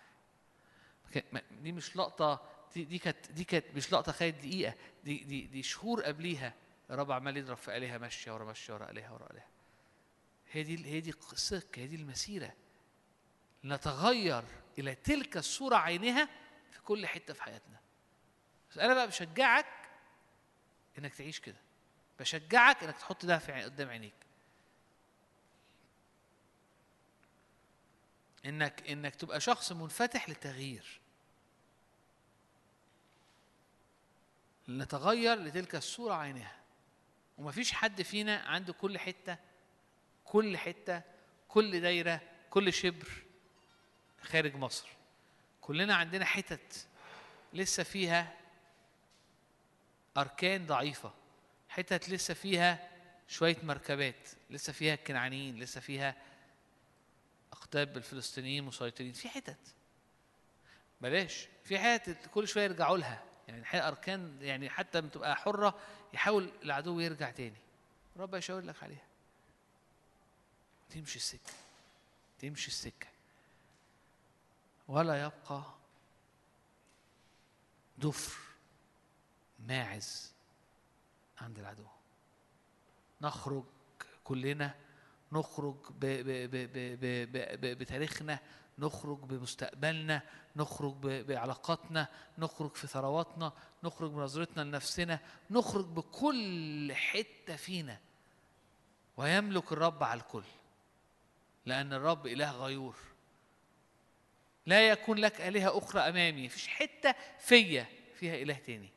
دي 1.61 1.71
مش 1.71 1.97
لقطة 1.97 2.49
دي 2.73 2.85
دي 2.85 2.97
كانت 2.97 3.31
دي 3.31 3.43
كانت 3.43 3.65
مش 3.75 3.93
لقطة 3.93 4.11
خدت 4.11 4.35
دقيقة. 4.35 4.75
دي 5.03 5.23
دي 5.23 5.41
دي 5.41 5.63
شهور 5.63 6.03
قبليها 6.03 6.53
الرب 6.89 7.11
عمال 7.11 7.37
يضرب 7.37 7.57
في 7.57 7.77
آلهة 7.77 7.97
ماشية 7.97 8.31
ورا 8.31 8.45
ماشية 8.45 8.73
ورا 8.73 8.91
آلهة 8.91 9.13
ورا 9.13 9.31
آلهة. 9.31 9.47
هي 10.51 10.63
دي 10.63 10.85
هي 10.85 11.01
دي 11.01 11.13
السكة 11.33 11.79
هي 11.79 11.87
دي 11.87 11.95
المسيرة. 11.95 12.53
نتغير 13.65 14.43
إلى 14.79 14.95
تلك 14.95 15.37
الصورة 15.37 15.75
عينها 15.75 16.29
في 16.71 16.81
كل 16.81 17.07
حتة 17.07 17.33
في 17.33 17.43
حياتنا. 17.43 17.79
بس 18.71 18.77
أنا 18.77 18.93
بقى 18.93 19.07
بشجعك 19.07 19.65
إنك 20.97 21.15
تعيش 21.15 21.39
كده. 21.39 21.59
بشجعك 22.19 22.83
إنك 22.83 22.97
تحط 22.97 23.25
ده 23.25 23.37
في 23.37 23.51
قدام 23.51 23.89
عينيك. 23.89 24.13
إنك 28.45 28.89
إنك 28.89 29.15
تبقى 29.15 29.39
شخص 29.39 29.71
منفتح 29.71 30.29
للتغيير. 30.29 31.01
نتغير 34.69 35.39
لتلك 35.39 35.75
الصورة 35.75 36.13
عينها. 36.13 36.59
ومفيش 37.37 37.71
حد 37.71 38.01
فينا 38.01 38.37
عنده 38.37 38.73
كل 38.73 38.97
حتة 38.99 39.37
كل 40.25 40.57
حتة 40.57 41.01
كل 41.47 41.81
دايرة 41.81 42.21
كل 42.49 42.73
شبر 42.73 43.22
خارج 44.23 44.55
مصر. 44.55 44.87
كلنا 45.61 45.95
عندنا 45.95 46.25
حتت 46.25 46.87
لسه 47.53 47.83
فيها 47.83 48.33
أركان 50.17 50.65
ضعيفة 50.65 51.13
حتت 51.69 52.09
لسه 52.09 52.33
فيها 52.33 52.89
شوية 53.27 53.57
مركبات 53.63 54.29
لسه 54.49 54.73
فيها 54.73 54.93
الكنعانيين 54.93 55.59
لسه 55.59 55.81
فيها 55.81 56.15
أقطاب 57.51 57.97
الفلسطينيين 57.97 58.63
مسيطرين. 58.63 59.13
في 59.13 59.29
حتت. 59.29 59.75
بلاش. 61.01 61.47
في 61.63 61.79
حتت 61.79 62.17
كل 62.33 62.47
شوية 62.47 62.63
يرجعوا 62.63 62.97
لها. 62.97 63.23
يعني 63.47 63.87
أركان 63.87 64.37
يعني 64.41 64.69
حتى 64.69 64.99
لما 65.01 65.09
تبقى 65.09 65.35
حرة 65.35 65.79
يحاول 66.13 66.51
العدو 66.63 66.99
يرجع 66.99 67.31
تاني. 67.31 67.57
رب 68.17 68.35
يشاور 68.35 68.61
لك 68.61 68.83
عليها. 68.83 69.05
تمشي 70.89 71.15
السكة. 71.15 71.53
تمشي 72.39 72.67
السكة. 72.67 73.07
ولا 74.87 75.23
يبقى 75.23 75.63
ضفر 77.99 78.37
ماعز 79.59 80.33
عند 81.41 81.59
العدو. 81.59 81.87
نخرج 83.21 83.63
كلنا 84.23 84.75
نخرج 85.31 85.75
بـ 85.89 85.99
بـ 85.99 86.27
بـ 86.27 86.55
بـ 86.55 86.99
بـ 86.99 87.31
بـ 87.31 87.61
بـ 87.61 87.77
بتاريخنا 87.77 88.39
نخرج 88.79 89.17
بمستقبلنا 89.17 90.21
نخرج 90.55 90.93
بعلاقاتنا 91.01 92.07
نخرج 92.37 92.75
في 92.75 92.87
ثرواتنا 92.87 93.53
نخرج 93.83 94.11
بنظرتنا 94.11 94.61
لنفسنا 94.61 95.19
نخرج 95.51 95.85
بكل 95.85 96.93
حتة 96.93 97.55
فينا. 97.55 97.99
ويملك 99.17 99.71
الرب 99.71 100.03
على 100.03 100.19
الكل 100.19 100.43
لأن 101.65 101.93
الرب 101.93 102.27
إله 102.27 102.51
غيور. 102.51 102.95
لا 104.65 104.89
يكون 104.89 105.17
لك 105.17 105.41
آلهة 105.41 105.77
أخرى 105.77 106.01
أمامي. 106.01 106.45
مفيش 106.45 106.67
حتة 106.67 107.15
فيا 107.39 107.85
فيها 108.15 108.35
إله 108.35 108.53
تاني. 108.53 108.89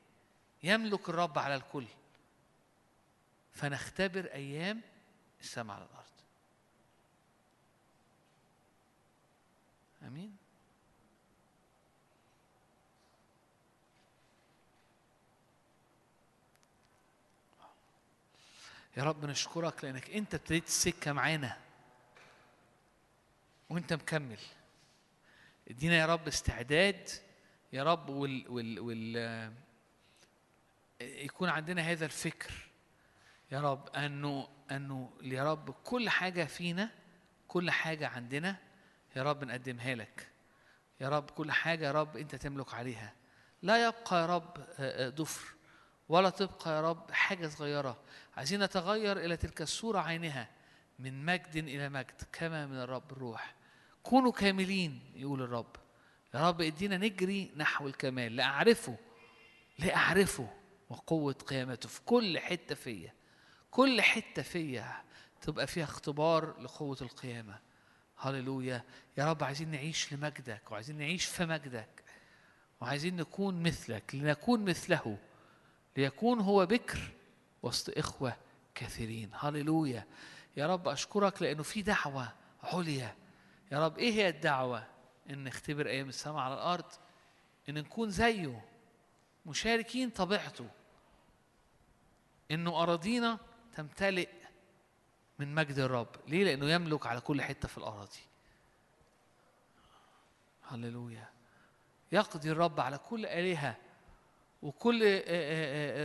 يملك 0.62 1.08
الرب 1.08 1.38
على 1.38 1.54
الكل. 1.54 1.86
فنختبر 3.54 4.24
أيام 4.24 4.80
السماء 5.40 5.76
على 5.76 5.84
الأرض. 5.84 6.06
آمين. 10.02 10.36
يا 18.96 19.02
رب 19.04 19.24
نشكرك 19.24 19.84
لأنك 19.84 20.10
أنت 20.10 20.34
ابتديت 20.34 20.66
السكه 20.66 21.12
معانا. 21.12 21.58
وأنت 23.70 23.92
مكمل. 23.92 24.38
ادينا 25.70 25.94
يا 25.96 26.06
رب 26.06 26.28
استعداد 26.28 27.08
يا 27.72 27.82
رب 27.82 28.08
وال 28.08 28.48
وال 28.48 28.80
وال 28.80 29.52
يكون 31.00 31.48
عندنا 31.48 31.82
هذا 31.82 32.04
الفكر 32.04 32.52
يا 33.52 33.60
رب 33.60 33.88
أنه 33.88 34.48
أنه 34.70 35.10
يا 35.22 35.52
رب 35.52 35.70
كل 35.70 36.08
حاجة 36.08 36.44
فينا 36.44 36.90
كل 37.48 37.70
حاجة 37.70 38.08
عندنا 38.08 38.56
يا 39.16 39.22
رب 39.22 39.44
نقدمها 39.44 39.94
لك. 39.94 40.28
يا 41.00 41.08
رب 41.08 41.30
كل 41.30 41.52
حاجة 41.52 41.86
يا 41.86 41.92
رب 41.92 42.16
أنت 42.16 42.34
تملك 42.34 42.74
عليها. 42.74 43.12
لا 43.62 43.86
يبقى 43.86 44.20
يا 44.20 44.26
رب 44.26 44.58
آه، 44.58 45.06
آه، 45.06 45.08
ضفر 45.08 45.54
ولا 46.08 46.30
تبقى 46.30 46.70
يا 46.70 46.80
رب 46.80 47.10
حاجة 47.12 47.48
صغيرة. 47.48 48.00
عايزين 48.36 48.62
نتغير 48.62 49.18
إلى 49.18 49.36
تلك 49.36 49.62
الصورة 49.62 50.00
عينها 50.00 50.48
من 50.98 51.24
مجد 51.24 51.56
إلى 51.56 51.88
مجد 51.88 52.22
كما 52.32 52.66
من 52.66 52.76
الرب 52.76 53.12
الروح 53.12 53.54
كونوا 54.06 54.32
كاملين 54.32 55.00
يقول 55.14 55.42
الرب. 55.42 55.76
يا 56.34 56.48
رب 56.48 56.60
ادينا 56.60 56.96
نجري 56.96 57.52
نحو 57.56 57.86
الكمال 57.86 58.36
لأعرفه 58.36 58.96
لأعرفه 59.78 60.48
وقوة 60.90 61.32
قيامته 61.32 61.88
في 61.88 62.00
كل 62.00 62.38
حتة 62.38 62.74
فيا 62.74 63.12
كل 63.70 64.02
حتة 64.02 64.42
فيا 64.42 65.02
تبقى 65.40 65.66
فيها 65.66 65.84
اختبار 65.84 66.60
لقوة 66.60 66.96
القيامة. 67.02 67.58
هللويا. 68.18 68.84
يا 69.18 69.30
رب 69.30 69.44
عايزين 69.44 69.70
نعيش 69.70 70.12
لمجدك 70.12 70.70
وعايزين 70.70 70.98
نعيش 70.98 71.24
في 71.24 71.46
مجدك 71.46 72.04
وعايزين 72.80 73.16
نكون 73.16 73.62
مثلك 73.62 74.14
لنكون 74.14 74.64
مثله 74.64 75.18
ليكون 75.96 76.40
هو 76.40 76.66
بكر 76.66 76.98
وسط 77.62 77.98
إخوة 77.98 78.36
كثيرين. 78.74 79.30
هللويا. 79.34 80.06
يا 80.56 80.66
رب 80.66 80.88
أشكرك 80.88 81.42
لأنه 81.42 81.62
في 81.62 81.82
دعوة 81.82 82.32
عليا. 82.62 83.25
يا 83.72 83.86
رب 83.86 83.98
إيه 83.98 84.12
هي 84.12 84.28
الدعوة؟ 84.28 84.86
إن 85.30 85.44
نختبر 85.44 85.86
أيام 85.86 86.08
السماء 86.08 86.38
على 86.38 86.54
الأرض 86.54 86.92
إن 87.68 87.74
نكون 87.74 88.10
زيه 88.10 88.64
مشاركين 89.46 90.10
طبيعته. 90.10 90.68
إنه 92.50 92.82
أراضينا 92.82 93.38
تمتلئ 93.76 94.28
من 95.38 95.54
مجد 95.54 95.78
الرب. 95.78 96.08
ليه؟ 96.28 96.44
لأنه 96.44 96.70
يملك 96.70 97.06
على 97.06 97.20
كل 97.20 97.42
حتة 97.42 97.68
في 97.68 97.78
الأراضي. 97.78 98.20
هللويا. 100.68 101.28
يقضي 102.12 102.50
الرب 102.50 102.80
على 102.80 102.98
كل 102.98 103.26
آلهة 103.26 103.76
وكل 104.62 105.02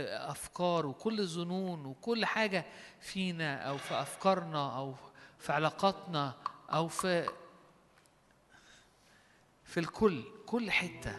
أفكار 0.08 0.86
وكل 0.86 1.26
ظنون 1.26 1.86
وكل 1.86 2.24
حاجة 2.24 2.64
فينا 3.00 3.68
أو 3.68 3.78
في 3.78 3.94
أفكارنا 3.94 4.76
أو 4.76 4.94
في 5.38 5.52
علاقاتنا 5.52 6.34
أو 6.70 6.88
في 6.88 7.28
في 9.72 9.80
الكل 9.80 10.22
كل 10.46 10.70
حتة. 10.70 11.12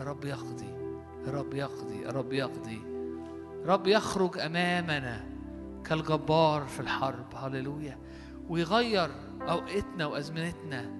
الرب 0.00 0.24
يقضي 0.24 0.74
الرب 1.26 1.54
يقضي 1.54 2.08
الرب 2.08 2.32
يقضي. 2.32 2.80
الرب 3.62 3.86
يخرج 3.86 4.38
أمامنا 4.38 5.24
كالجبار 5.84 6.66
في 6.66 6.80
الحرب. 6.80 7.26
هللويا. 7.34 7.98
ويغير 8.48 9.10
أوقاتنا 9.42 10.06
وأزمنتنا. 10.06 10.90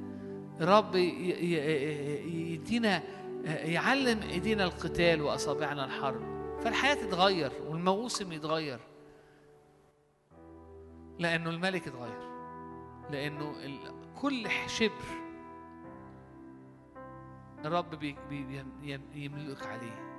ي- 0.96 2.52
يدينا 2.52 3.02
يعلم 3.44 4.22
إيدينا 4.22 4.64
القتال 4.64 5.22
وأصابعنا 5.22 5.84
الحرب. 5.84 6.22
فالحياة 6.60 6.94
تتغير 6.94 7.52
والموسم 7.68 8.32
يتغير. 8.32 8.80
لأنه 11.18 11.50
الملك 11.50 11.88
اتغير. 11.88 12.28
لأنه 13.10 13.54
كل 14.20 14.48
شبر 14.66 15.24
الرب 17.64 18.16
بيملك 19.14 19.66
عليه. 19.66 20.13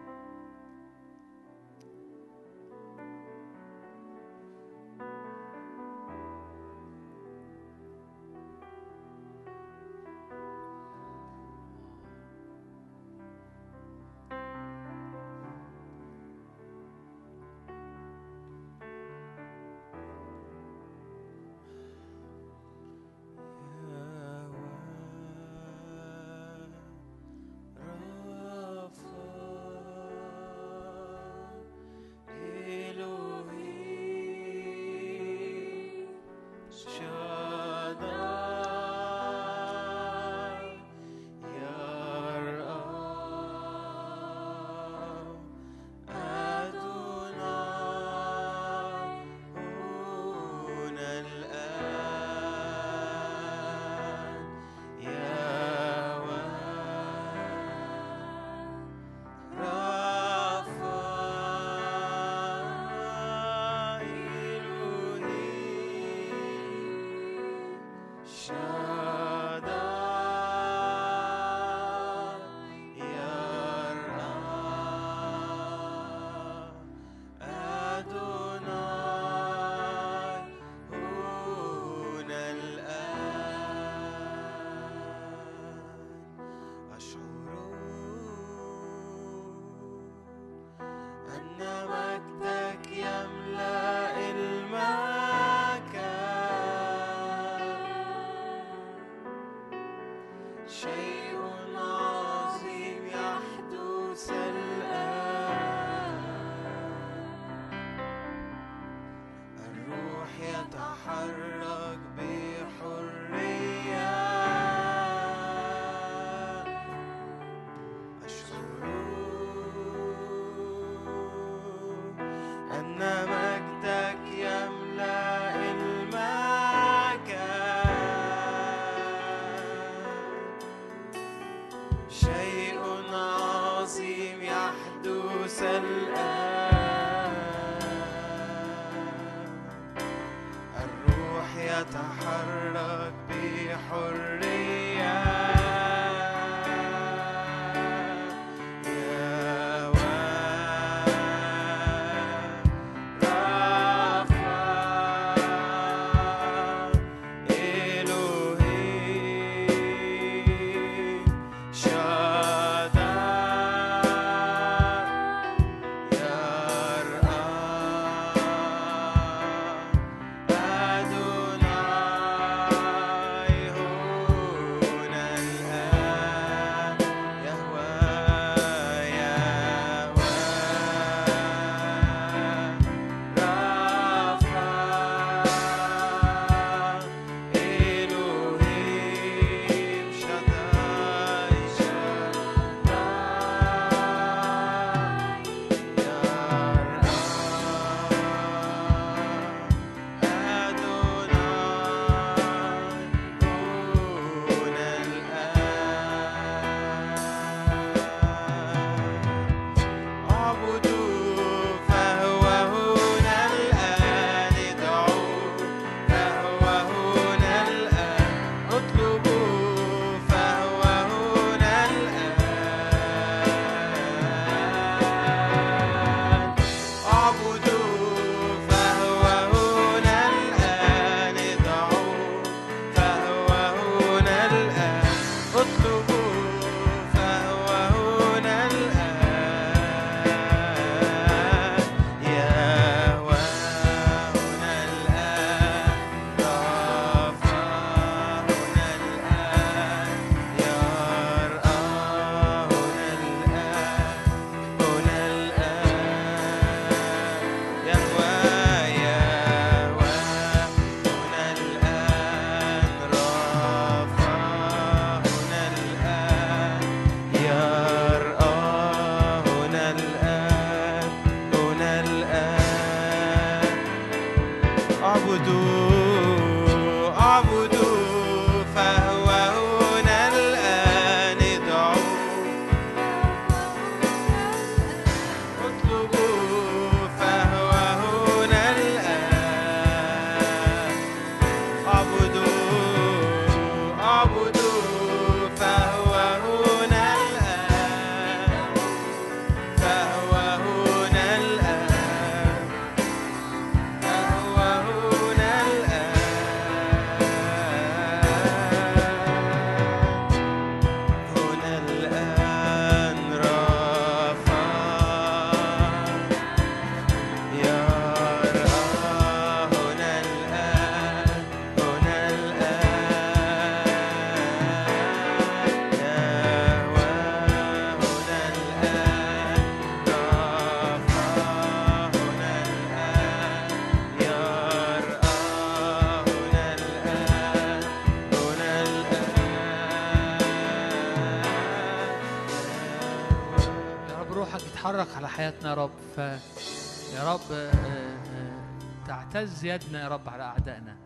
تعتز 349.65 349.73
يدنا 349.73 350.03
يا 350.03 350.07
رب 350.07 350.29
على 350.29 350.43
أعدائنا. 350.43 350.97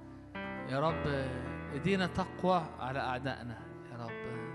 يا 0.69 0.79
رب 0.79 1.07
ايدينا 1.73 2.07
تقوى 2.07 2.63
على 2.79 2.99
أعدائنا. 2.99 3.57
يا 3.91 3.97
رب. 4.05 4.49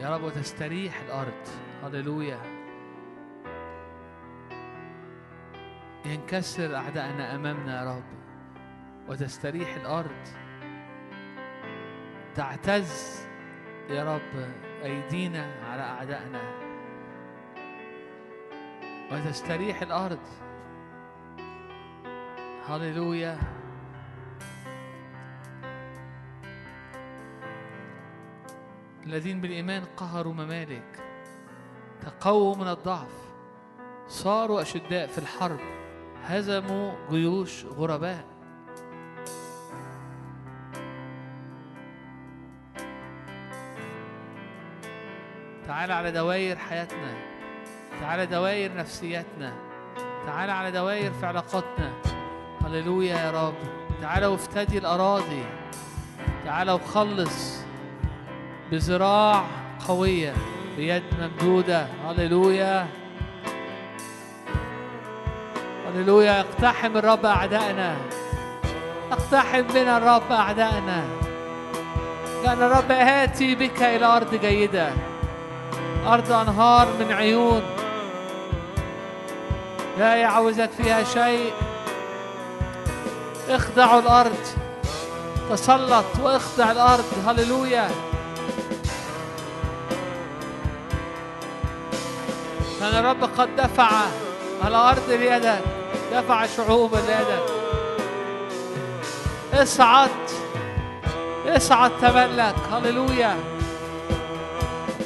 يا 0.00 0.16
رب 0.16 0.22
وتستريح 0.22 1.00
الأرض. 1.00 1.48
هللويا. 1.84 2.38
ينكسر 6.04 6.76
أعدائنا 6.76 7.34
أمامنا 7.34 7.80
يا 7.80 7.96
رب 7.96 8.04
وتستريح 9.08 9.74
الأرض. 9.76 10.26
تعتز 12.34 13.26
يا 13.90 14.14
رب 14.16 14.48
أيدينا 14.82 15.54
على 15.70 15.82
أعدائنا. 15.82 16.40
وتستريح 19.12 19.82
الأرض. 19.82 20.45
هللويا 22.68 23.38
الذين 29.06 29.40
بالإيمان 29.40 29.84
قهروا 29.96 30.32
ممالك. 30.32 31.04
تقووا 32.00 32.56
من 32.56 32.68
الضعف. 32.68 33.26
صاروا 34.08 34.62
أشداء 34.62 35.06
في 35.06 35.18
الحرب. 35.18 35.60
هزموا 36.24 36.92
جيوش 37.10 37.64
غرباء. 37.64 38.24
تعال 45.66 45.92
على 45.92 46.12
دواير 46.12 46.56
حياتنا. 46.56 47.14
تعال 48.00 48.30
دواير 48.30 48.76
نفسياتنا. 48.76 49.52
تعال 50.26 50.50
على 50.50 50.70
دواير 50.70 51.12
في 51.12 51.26
علاقاتنا. 51.26 52.15
هللويا 52.66 53.16
يا 53.16 53.30
رب. 53.30 53.54
تعال 54.02 54.24
وافتدي 54.24 54.78
الأراضي. 54.78 55.44
تعال 56.44 56.70
وخلص 56.70 57.58
بذراع 58.70 59.44
قوية 59.88 60.34
بيد 60.76 61.02
ممدودة. 61.20 61.86
هللويا. 62.06 62.86
هللويا. 65.86 66.40
اقتحم 66.40 66.96
الرب 66.96 67.26
أعدائنا. 67.26 67.96
اقتحم 69.12 69.62
بنا 69.62 69.96
الرب 69.98 70.32
أعدائنا. 70.32 71.04
لأن 72.44 72.62
الرب 72.62 72.90
آتي 72.90 73.54
بك 73.54 73.82
إلى 73.82 74.06
أرض 74.06 74.34
جيدة. 74.34 74.88
أرض 76.06 76.32
أنهار 76.32 76.88
من 77.00 77.12
عيون. 77.12 77.62
لا 79.98 80.16
يعوزك 80.16 80.70
فيها 80.70 81.04
شيء. 81.04 81.52
اخضعوا 83.48 84.00
الأرض. 84.00 84.46
تسلط 85.50 86.04
واخضع 86.22 86.70
الأرض. 86.70 87.04
هللويا. 87.26 87.90
لأن 92.80 93.04
الرب 93.04 93.30
قد 93.38 93.56
دفع 93.56 93.88
على 94.64 94.76
أرض 94.76 95.10
بيدك 95.10 95.60
دفع 96.12 96.46
شعوب 96.46 96.90
بيدك 96.90 97.46
اصعد 99.54 100.10
اصعد 101.46 101.90
تملك. 102.00 102.54
هللويا. 102.72 103.36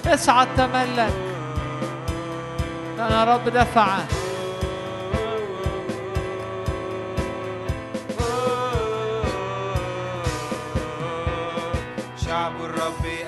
اصعد 0.07 0.49
تملك. 0.57 1.15
لأن 2.99 3.13
الرب 3.13 3.49
دفع 3.49 3.99
شعب 12.41 12.63
الرب 12.65 13.20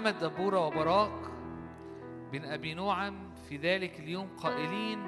فترنمت 0.00 0.24
دبورة 0.24 0.66
وبراق 0.66 1.30
بن 2.32 2.44
أبي 2.44 2.74
نعم 2.74 3.14
في 3.48 3.56
ذلك 3.56 4.00
اليوم 4.00 4.28
قائلين 4.42 4.98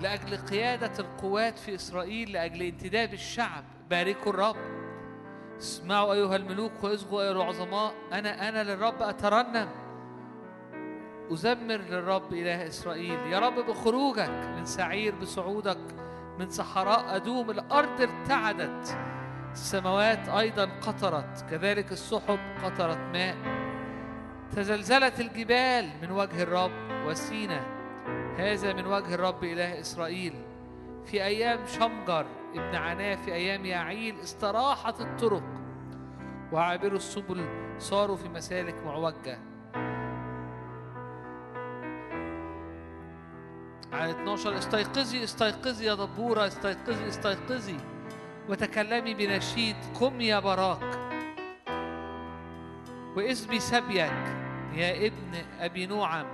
لأجل 0.00 0.36
قيادة 0.36 0.92
القوات 0.98 1.58
في 1.58 1.74
إسرائيل 1.74 2.32
لأجل 2.32 2.62
انتداب 2.62 3.12
الشعب. 3.12 3.64
باركوا 3.90 4.32
الرب. 4.32 4.56
اسمعوا 5.58 6.14
أيها 6.14 6.36
الملوك 6.36 6.72
واصغوا 6.82 7.22
أيها 7.22 7.32
العظماء. 7.32 7.94
أنا 8.12 8.48
أنا 8.48 8.64
للرب 8.64 9.02
أترنم. 9.02 9.68
أزمر 11.32 11.76
للرب 11.76 12.32
إله 12.32 12.66
إسرائيل. 12.66 13.18
يا 13.32 13.38
رب 13.38 13.54
بخروجك 13.54 14.54
من 14.56 14.64
سعير 14.64 15.14
بصعودك 15.14 15.94
من 16.38 16.50
صحراء 16.50 17.16
أدوم. 17.16 17.50
الأرض 17.50 18.00
ارتعدت. 18.00 18.98
السماوات 19.52 20.28
أيضا 20.28 20.64
قطرت. 20.64 21.44
كذلك 21.50 21.92
السحب 21.92 22.38
قطرت 22.64 22.98
ماء. 22.98 23.63
تزلزلت 24.56 25.20
الجبال 25.20 25.90
من 26.02 26.10
وجه 26.10 26.42
الرب 26.42 27.06
وسينا. 27.06 27.60
هذا 28.38 28.72
من 28.72 28.86
وجه 28.86 29.14
الرب 29.14 29.44
إله 29.44 29.80
إسرائيل. 29.80 30.34
في 31.04 31.24
أيام 31.24 31.66
شمجر 31.66 32.26
ابن 32.54 32.74
عناه 32.74 33.14
في 33.14 33.34
أيام 33.34 33.66
يعيل 33.66 34.20
استراحت 34.20 35.00
الطرق. 35.00 35.42
وعابروا 36.52 36.96
السبل 36.96 37.46
صاروا 37.78 38.16
في 38.16 38.28
مسالك 38.28 38.74
معوجة. 38.86 39.38
عن 43.92 44.10
12 44.10 44.58
استيقظي 44.58 45.24
استيقظي 45.24 45.86
يا 45.86 45.94
دبورة 45.94 46.46
استيقظي 46.46 47.08
استيقظي. 47.08 47.76
وتكلمي 48.48 49.14
بنشيد 49.14 49.76
قم 50.00 50.20
يا 50.20 50.40
باراق. 50.40 50.98
واسبي 53.16 53.60
سبيك 53.60 54.43
يا 54.74 55.06
ابن 55.06 55.44
أبينوعم 55.60 56.26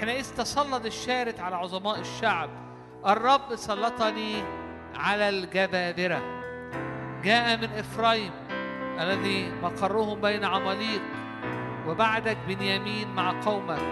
حينئذ 0.00 0.34
تسلط 0.36 0.84
الشارد 0.84 1.40
على 1.40 1.56
عظماء 1.56 2.00
الشعب 2.00 2.50
الرب 3.06 3.56
سلطني 3.56 4.42
على 4.94 5.28
الجبابرة. 5.28 6.22
جاء 7.24 7.56
من 7.56 7.64
إفرايم 7.64 8.30
الذي 9.00 9.52
مقرهم 9.62 10.20
بين 10.20 10.44
عماليق 10.44 11.02
وبعدك 11.86 12.36
بنيامين 12.48 13.14
مع 13.14 13.40
قومك 13.40 13.82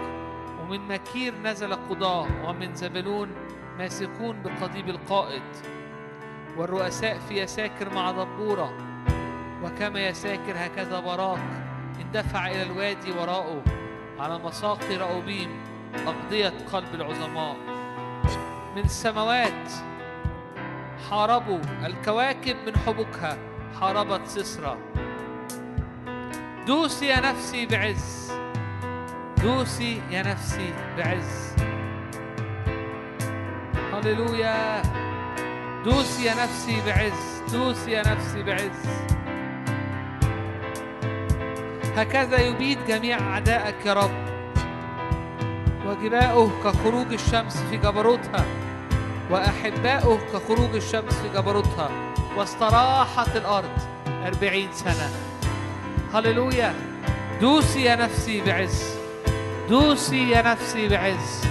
ومن 0.61 0.87
ماكير 0.87 1.33
نزل 1.43 1.73
قضاة 1.73 2.27
ومن 2.45 2.75
زبولون 2.75 3.29
ماسكون 3.77 4.41
بقضيب 4.41 4.89
القائد. 4.89 5.43
والرؤساء 6.57 7.19
في 7.19 7.41
يساكر 7.41 7.93
مع 7.93 8.11
دبورة 8.11 8.73
وكما 9.63 10.07
يساكر 10.07 10.53
هكذا 10.55 10.99
براك 10.99 11.39
اندفع 12.01 12.47
إلى 12.47 12.63
الوادي 12.63 13.11
وراءه. 13.11 13.80
على 14.21 14.39
مساقي 14.39 14.97
رأوبيم 14.97 15.49
أقضية 16.07 16.53
قلب 16.73 16.95
العظماء. 16.95 17.55
من 18.75 18.83
السماوات 18.83 19.71
حاربوا 21.09 21.59
الكواكب 21.85 22.55
من 22.65 22.77
حبكها 22.77 23.37
حاربت 23.79 24.27
سسرى 24.27 24.77
دوسي 26.67 27.05
يا 27.05 27.19
نفسي 27.19 27.65
بعز 27.65 28.31
دوسي 29.43 30.01
يا 30.11 30.23
نفسي 30.23 30.73
بعز. 30.97 31.55
هللويا. 33.93 34.81
دوسي 35.85 36.25
يا 36.25 36.33
نفسي 36.43 36.81
بعز 36.85 37.43
دوسي 37.53 37.91
يا 37.91 38.13
نفسي 38.13 38.43
بعز. 38.43 38.87
هكذا 41.95 42.39
يبيد 42.39 42.77
جميع 42.87 43.19
أعدائك 43.19 43.85
يا 43.85 43.93
رب. 43.93 44.31
وجباؤه 45.85 46.51
كخروج 46.63 47.13
الشمس 47.13 47.57
في 47.69 47.77
جبروتها 47.77 48.45
وأحباؤه 49.29 50.19
كخروج 50.33 50.75
الشمس 50.75 51.13
في 51.13 51.29
جبروتها 51.29 51.89
واستراحت 52.37 53.35
الأرض 53.35 53.77
أربعين 54.07 54.69
سنة. 54.73 55.09
هللويا. 56.13 56.75
دوسي 57.41 57.83
يا 57.83 57.95
نفسي 57.95 58.41
بعز. 58.41 58.83
دوسي 59.69 60.29
يا 60.29 60.41
نفسي 60.41 60.87
بعز. 60.87 61.45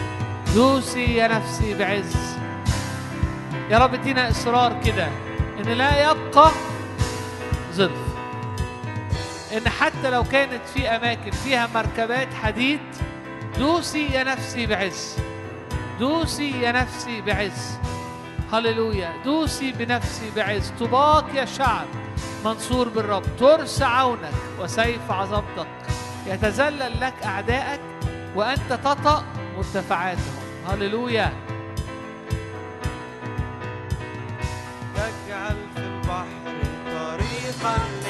دوسي 0.55 1.17
يا 1.17 1.28
نفسي 1.28 1.75
بعز. 1.75 2.17
يا 3.70 3.78
رب 3.78 3.94
ادينا 3.94 4.31
إصرار 4.31 4.81
كده 4.85 5.09
إن 5.60 5.69
لا 5.69 6.10
يبقى 6.10 6.51
ظلف 7.73 8.10
إن 9.57 9.69
حتى 9.69 10.11
لو 10.11 10.25
كانت 10.25 10.61
في 10.75 10.89
أماكن 10.89 11.31
فيها 11.31 11.67
مركبات 11.75 12.35
حديد 12.35 12.81
دوسي 13.59 14.07
يا 14.07 14.25
نفسي 14.25 14.67
بعز. 14.67 15.17
دوسي 15.99 16.61
يا 16.61 16.73
نفسي 16.73 17.20
بعز. 17.20 17.79
هللويا. 18.53 19.12
دوسي 19.25 19.73
بنفسي 19.73 20.31
بعز. 20.37 20.73
طباق 20.81 21.27
يا 21.35 21.45
شعب. 21.45 21.87
منصور 22.45 22.89
بالرب. 22.89 23.23
ترس 23.39 23.83
عونك 23.83 24.33
وسيف 24.61 25.11
عظمتك. 25.11 25.69
يتذلل 26.27 27.01
لك 27.01 27.15
اعدائك 27.25 27.81
وأنت 28.37 28.73
تطأ 28.73 29.25
مرتفعاتهم. 29.57 30.41
هللويا. 30.69 31.33
تجعل 34.95 35.57
في 35.75 35.81
البحر 35.81 36.57
طريقا 36.87 37.20
لشعبك 37.57 38.10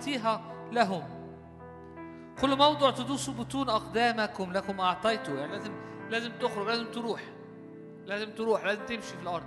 معطيها 0.00 0.40
لهم. 0.72 1.02
كل 2.40 2.56
موضع 2.56 2.90
تدوس 2.90 3.30
بطون 3.30 3.68
أقدامكم 3.68 4.52
لكم 4.52 4.80
أعطيته. 4.80 5.34
يعني 5.38 5.52
لازم 5.52 5.72
لازم 6.10 6.32
تخرج 6.32 6.66
لازم 6.66 6.90
تروح. 6.90 7.20
لازم 8.06 8.30
تروح 8.30 8.64
لازم 8.64 8.86
تمشي 8.86 9.16
في 9.16 9.22
الأرض. 9.22 9.46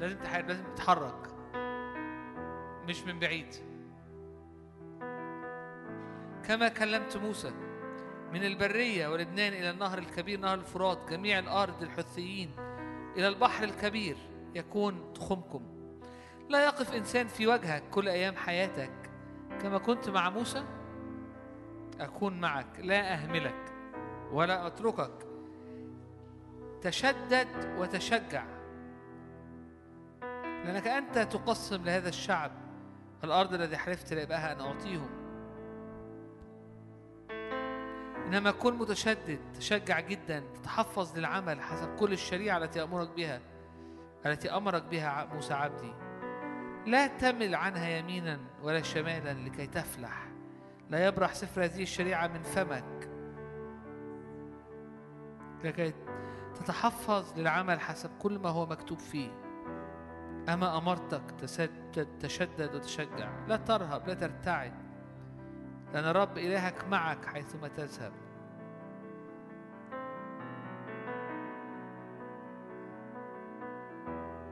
لازم 0.00 0.18
تحارب 0.18 0.48
لازم 0.48 0.64
تتحرك. 0.74 1.28
مش 2.88 3.02
من 3.02 3.18
بعيد. 3.18 3.54
كما 6.44 6.68
كلمت 6.68 7.16
موسى 7.16 7.52
من 8.32 8.44
البرية 8.44 9.08
ولبنان 9.08 9.52
إلى 9.52 9.70
النهر 9.70 9.98
الكبير 9.98 10.40
نهر 10.40 10.54
الفرات 10.58 11.10
جميع 11.10 11.38
الأرض 11.38 11.82
الحثيين 11.82 12.50
إلى 13.16 13.28
البحر 13.28 13.64
الكبير 13.64 14.16
يكون 14.54 15.12
تخمكم. 15.14 15.62
لا 16.48 16.64
يقف 16.64 16.94
إنسان 16.94 17.28
في 17.28 17.46
وجهك 17.46 17.82
كل 17.90 18.08
أيام 18.08 18.36
حياتك. 18.36 18.99
كما 19.62 19.78
كنت 19.78 20.08
مع 20.08 20.30
موسى 20.30 20.64
أكون 22.00 22.40
معك 22.40 22.80
لا 22.80 23.14
أهملك 23.14 23.72
ولا 24.32 24.66
أتركك. 24.66 25.26
تشدد 26.82 27.76
وتشجع 27.78 28.44
لأنك 30.64 30.86
أنت 30.86 31.18
تقسم 31.18 31.84
لهذا 31.84 32.08
الشعب 32.08 32.50
الأرض 33.24 33.54
الذي 33.54 33.76
حلفت 33.76 34.12
لأبائها 34.12 34.52
أن 34.52 34.60
أعطيهم. 34.60 35.10
إنما 38.26 38.50
كن 38.50 38.74
متشدد 38.74 39.38
تشجع 39.54 40.00
جدا 40.00 40.42
تتحفظ 40.54 41.18
للعمل 41.18 41.60
حسب 41.60 41.96
كل 41.96 42.12
الشريعة 42.12 42.58
التي 42.58 42.82
أمرك 42.82 43.10
بها 43.16 43.40
التي 44.26 44.50
أمرك 44.50 44.82
بها 44.82 45.24
موسى 45.34 45.54
عبدي. 45.54 45.92
لا 46.90 47.06
تمل 47.06 47.54
عنها 47.54 47.88
يمينا 47.88 48.40
ولا 48.62 48.82
شمالا 48.82 49.32
لكي 49.32 49.66
تفلح. 49.66 50.26
لا 50.90 51.06
يبرح 51.06 51.34
سفر 51.34 51.64
هذه 51.64 51.82
الشريعة 51.82 52.26
من 52.26 52.42
فمك. 52.42 53.10
لكي 55.64 55.94
تتحفظ 56.54 57.38
للعمل 57.38 57.80
حسب 57.80 58.10
كل 58.18 58.38
ما 58.38 58.48
هو 58.48 58.66
مكتوب 58.66 58.98
فيه. 58.98 59.30
أما 60.48 60.78
أمرتك 60.78 61.22
تشدد 62.20 62.74
وتشجع. 62.74 63.30
لا 63.48 63.56
ترهب 63.56 64.08
لا 64.08 64.14
ترتعد. 64.14 64.74
لأن 65.94 66.04
الرب 66.04 66.38
إلهك 66.38 66.88
معك 66.88 67.24
حيثما 67.24 67.68
تذهب. 67.68 68.12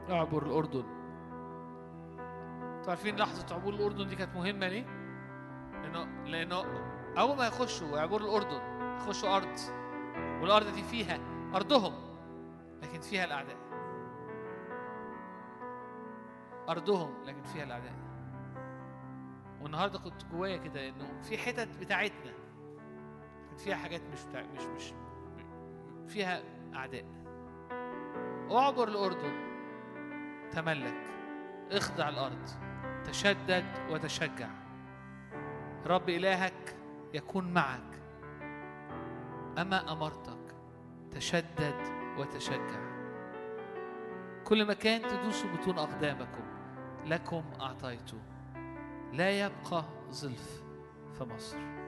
أعبر 0.09 0.43
الأردن. 0.45 0.98
أنتوا 2.79 2.89
عارفين 2.93 3.15
لحظة 3.15 3.55
عبور 3.55 3.73
الأردن 3.73 4.07
دي 4.07 4.15
كانت 4.15 4.35
مهمة 4.35 4.67
ليه؟ 4.67 4.85
لأنه 5.73 6.23
لأنه 6.25 6.63
أول 7.17 7.37
ما 7.37 7.47
يخشوا 7.47 7.97
يعبروا 7.97 8.27
الأردن 8.27 8.61
يخشوا 8.97 9.35
أرض 9.35 9.59
والأرض 10.41 10.73
دي 10.73 10.83
فيها 10.83 11.19
أرضهم 11.55 11.93
لكن 12.83 13.01
فيها 13.01 13.25
الأعداء. 13.25 13.57
أرضهم 16.69 17.23
لكن 17.25 17.43
فيها 17.43 17.63
الأعداء. 17.63 17.93
والنهاردة 19.61 19.99
كنت 19.99 20.25
جوايا 20.31 20.57
كده 20.57 20.89
إنه 20.89 21.21
في 21.21 21.37
حتت 21.37 21.77
بتاعتنا 21.79 22.31
كان 23.49 23.57
فيها 23.57 23.75
حاجات 23.75 24.01
مش 24.13 24.25
بتاع 24.25 24.41
مش 24.41 24.63
مش 24.63 24.93
فيها 26.07 26.41
أعداء. 26.75 27.05
أعبر 28.51 28.87
الأردن. 28.87 29.49
تملك. 30.51 31.03
اخضع 31.71 32.09
الأرض. 32.09 32.49
تشدد 33.05 33.65
وتشجع. 33.89 34.49
رب 35.85 36.09
إلهك 36.09 36.75
يكون 37.13 37.53
معك. 37.53 38.01
أما 39.57 39.91
أمرتك 39.91 40.55
تشدد 41.11 41.75
وتشجع. 42.17 42.89
كل 44.45 44.67
مكان 44.67 45.01
تدوسوا 45.01 45.49
بطون 45.49 45.77
أقدامكم 45.79 46.43
لكم 47.05 47.43
اعطيته 47.61 48.17
لا 49.13 49.45
يبقى 49.45 49.83
ظلف 50.11 50.63
في 51.17 51.23
مصر. 51.23 51.78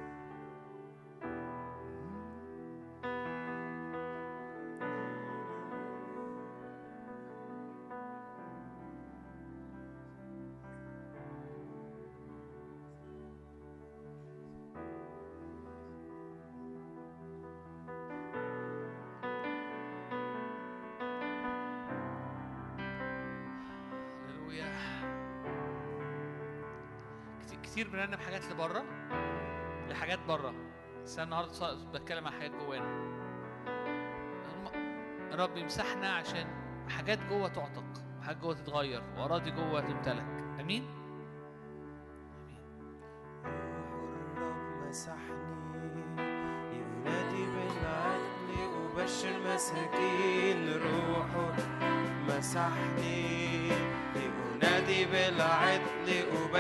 بنرنم 28.12 28.26
حاجات 28.26 28.46
لبره؟ 28.52 28.84
لحاجات 29.90 30.20
بره. 30.20 30.54
بس 31.04 31.20
أنا 31.20 31.24
النهارده 31.24 31.92
بتكلم 31.92 32.28
عن 32.28 32.34
حاجات 32.34 32.52
جوانا. 32.52 33.12
رب 35.32 35.58
يمسحنا 35.58 36.14
عشان 36.14 36.48
حاجات 36.90 37.20
جوه 37.30 37.48
تعتق 37.48 37.84
حاجات 38.22 38.42
جوه 38.42 38.54
تتغير 38.54 39.04
وأراضي 39.18 39.52
جوه 39.52 39.82
تمتلك. 39.82 40.26
آمين؟ 40.60 41.01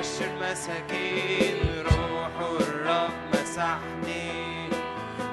أبشر 0.02 0.32
مساكين 0.42 1.58
روح 1.86 2.34
الرب 2.62 3.12
مسحني. 3.34 4.70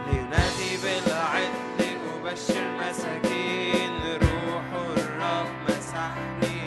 لينادي 0.06 0.72
بالعدل 0.82 1.80
أبشر 2.14 2.64
مساكين 2.80 3.96
روح 4.22 4.68
الرب 4.96 5.48
مسحني. 5.68 6.57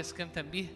قام 0.00 0.28
امين 0.36 0.68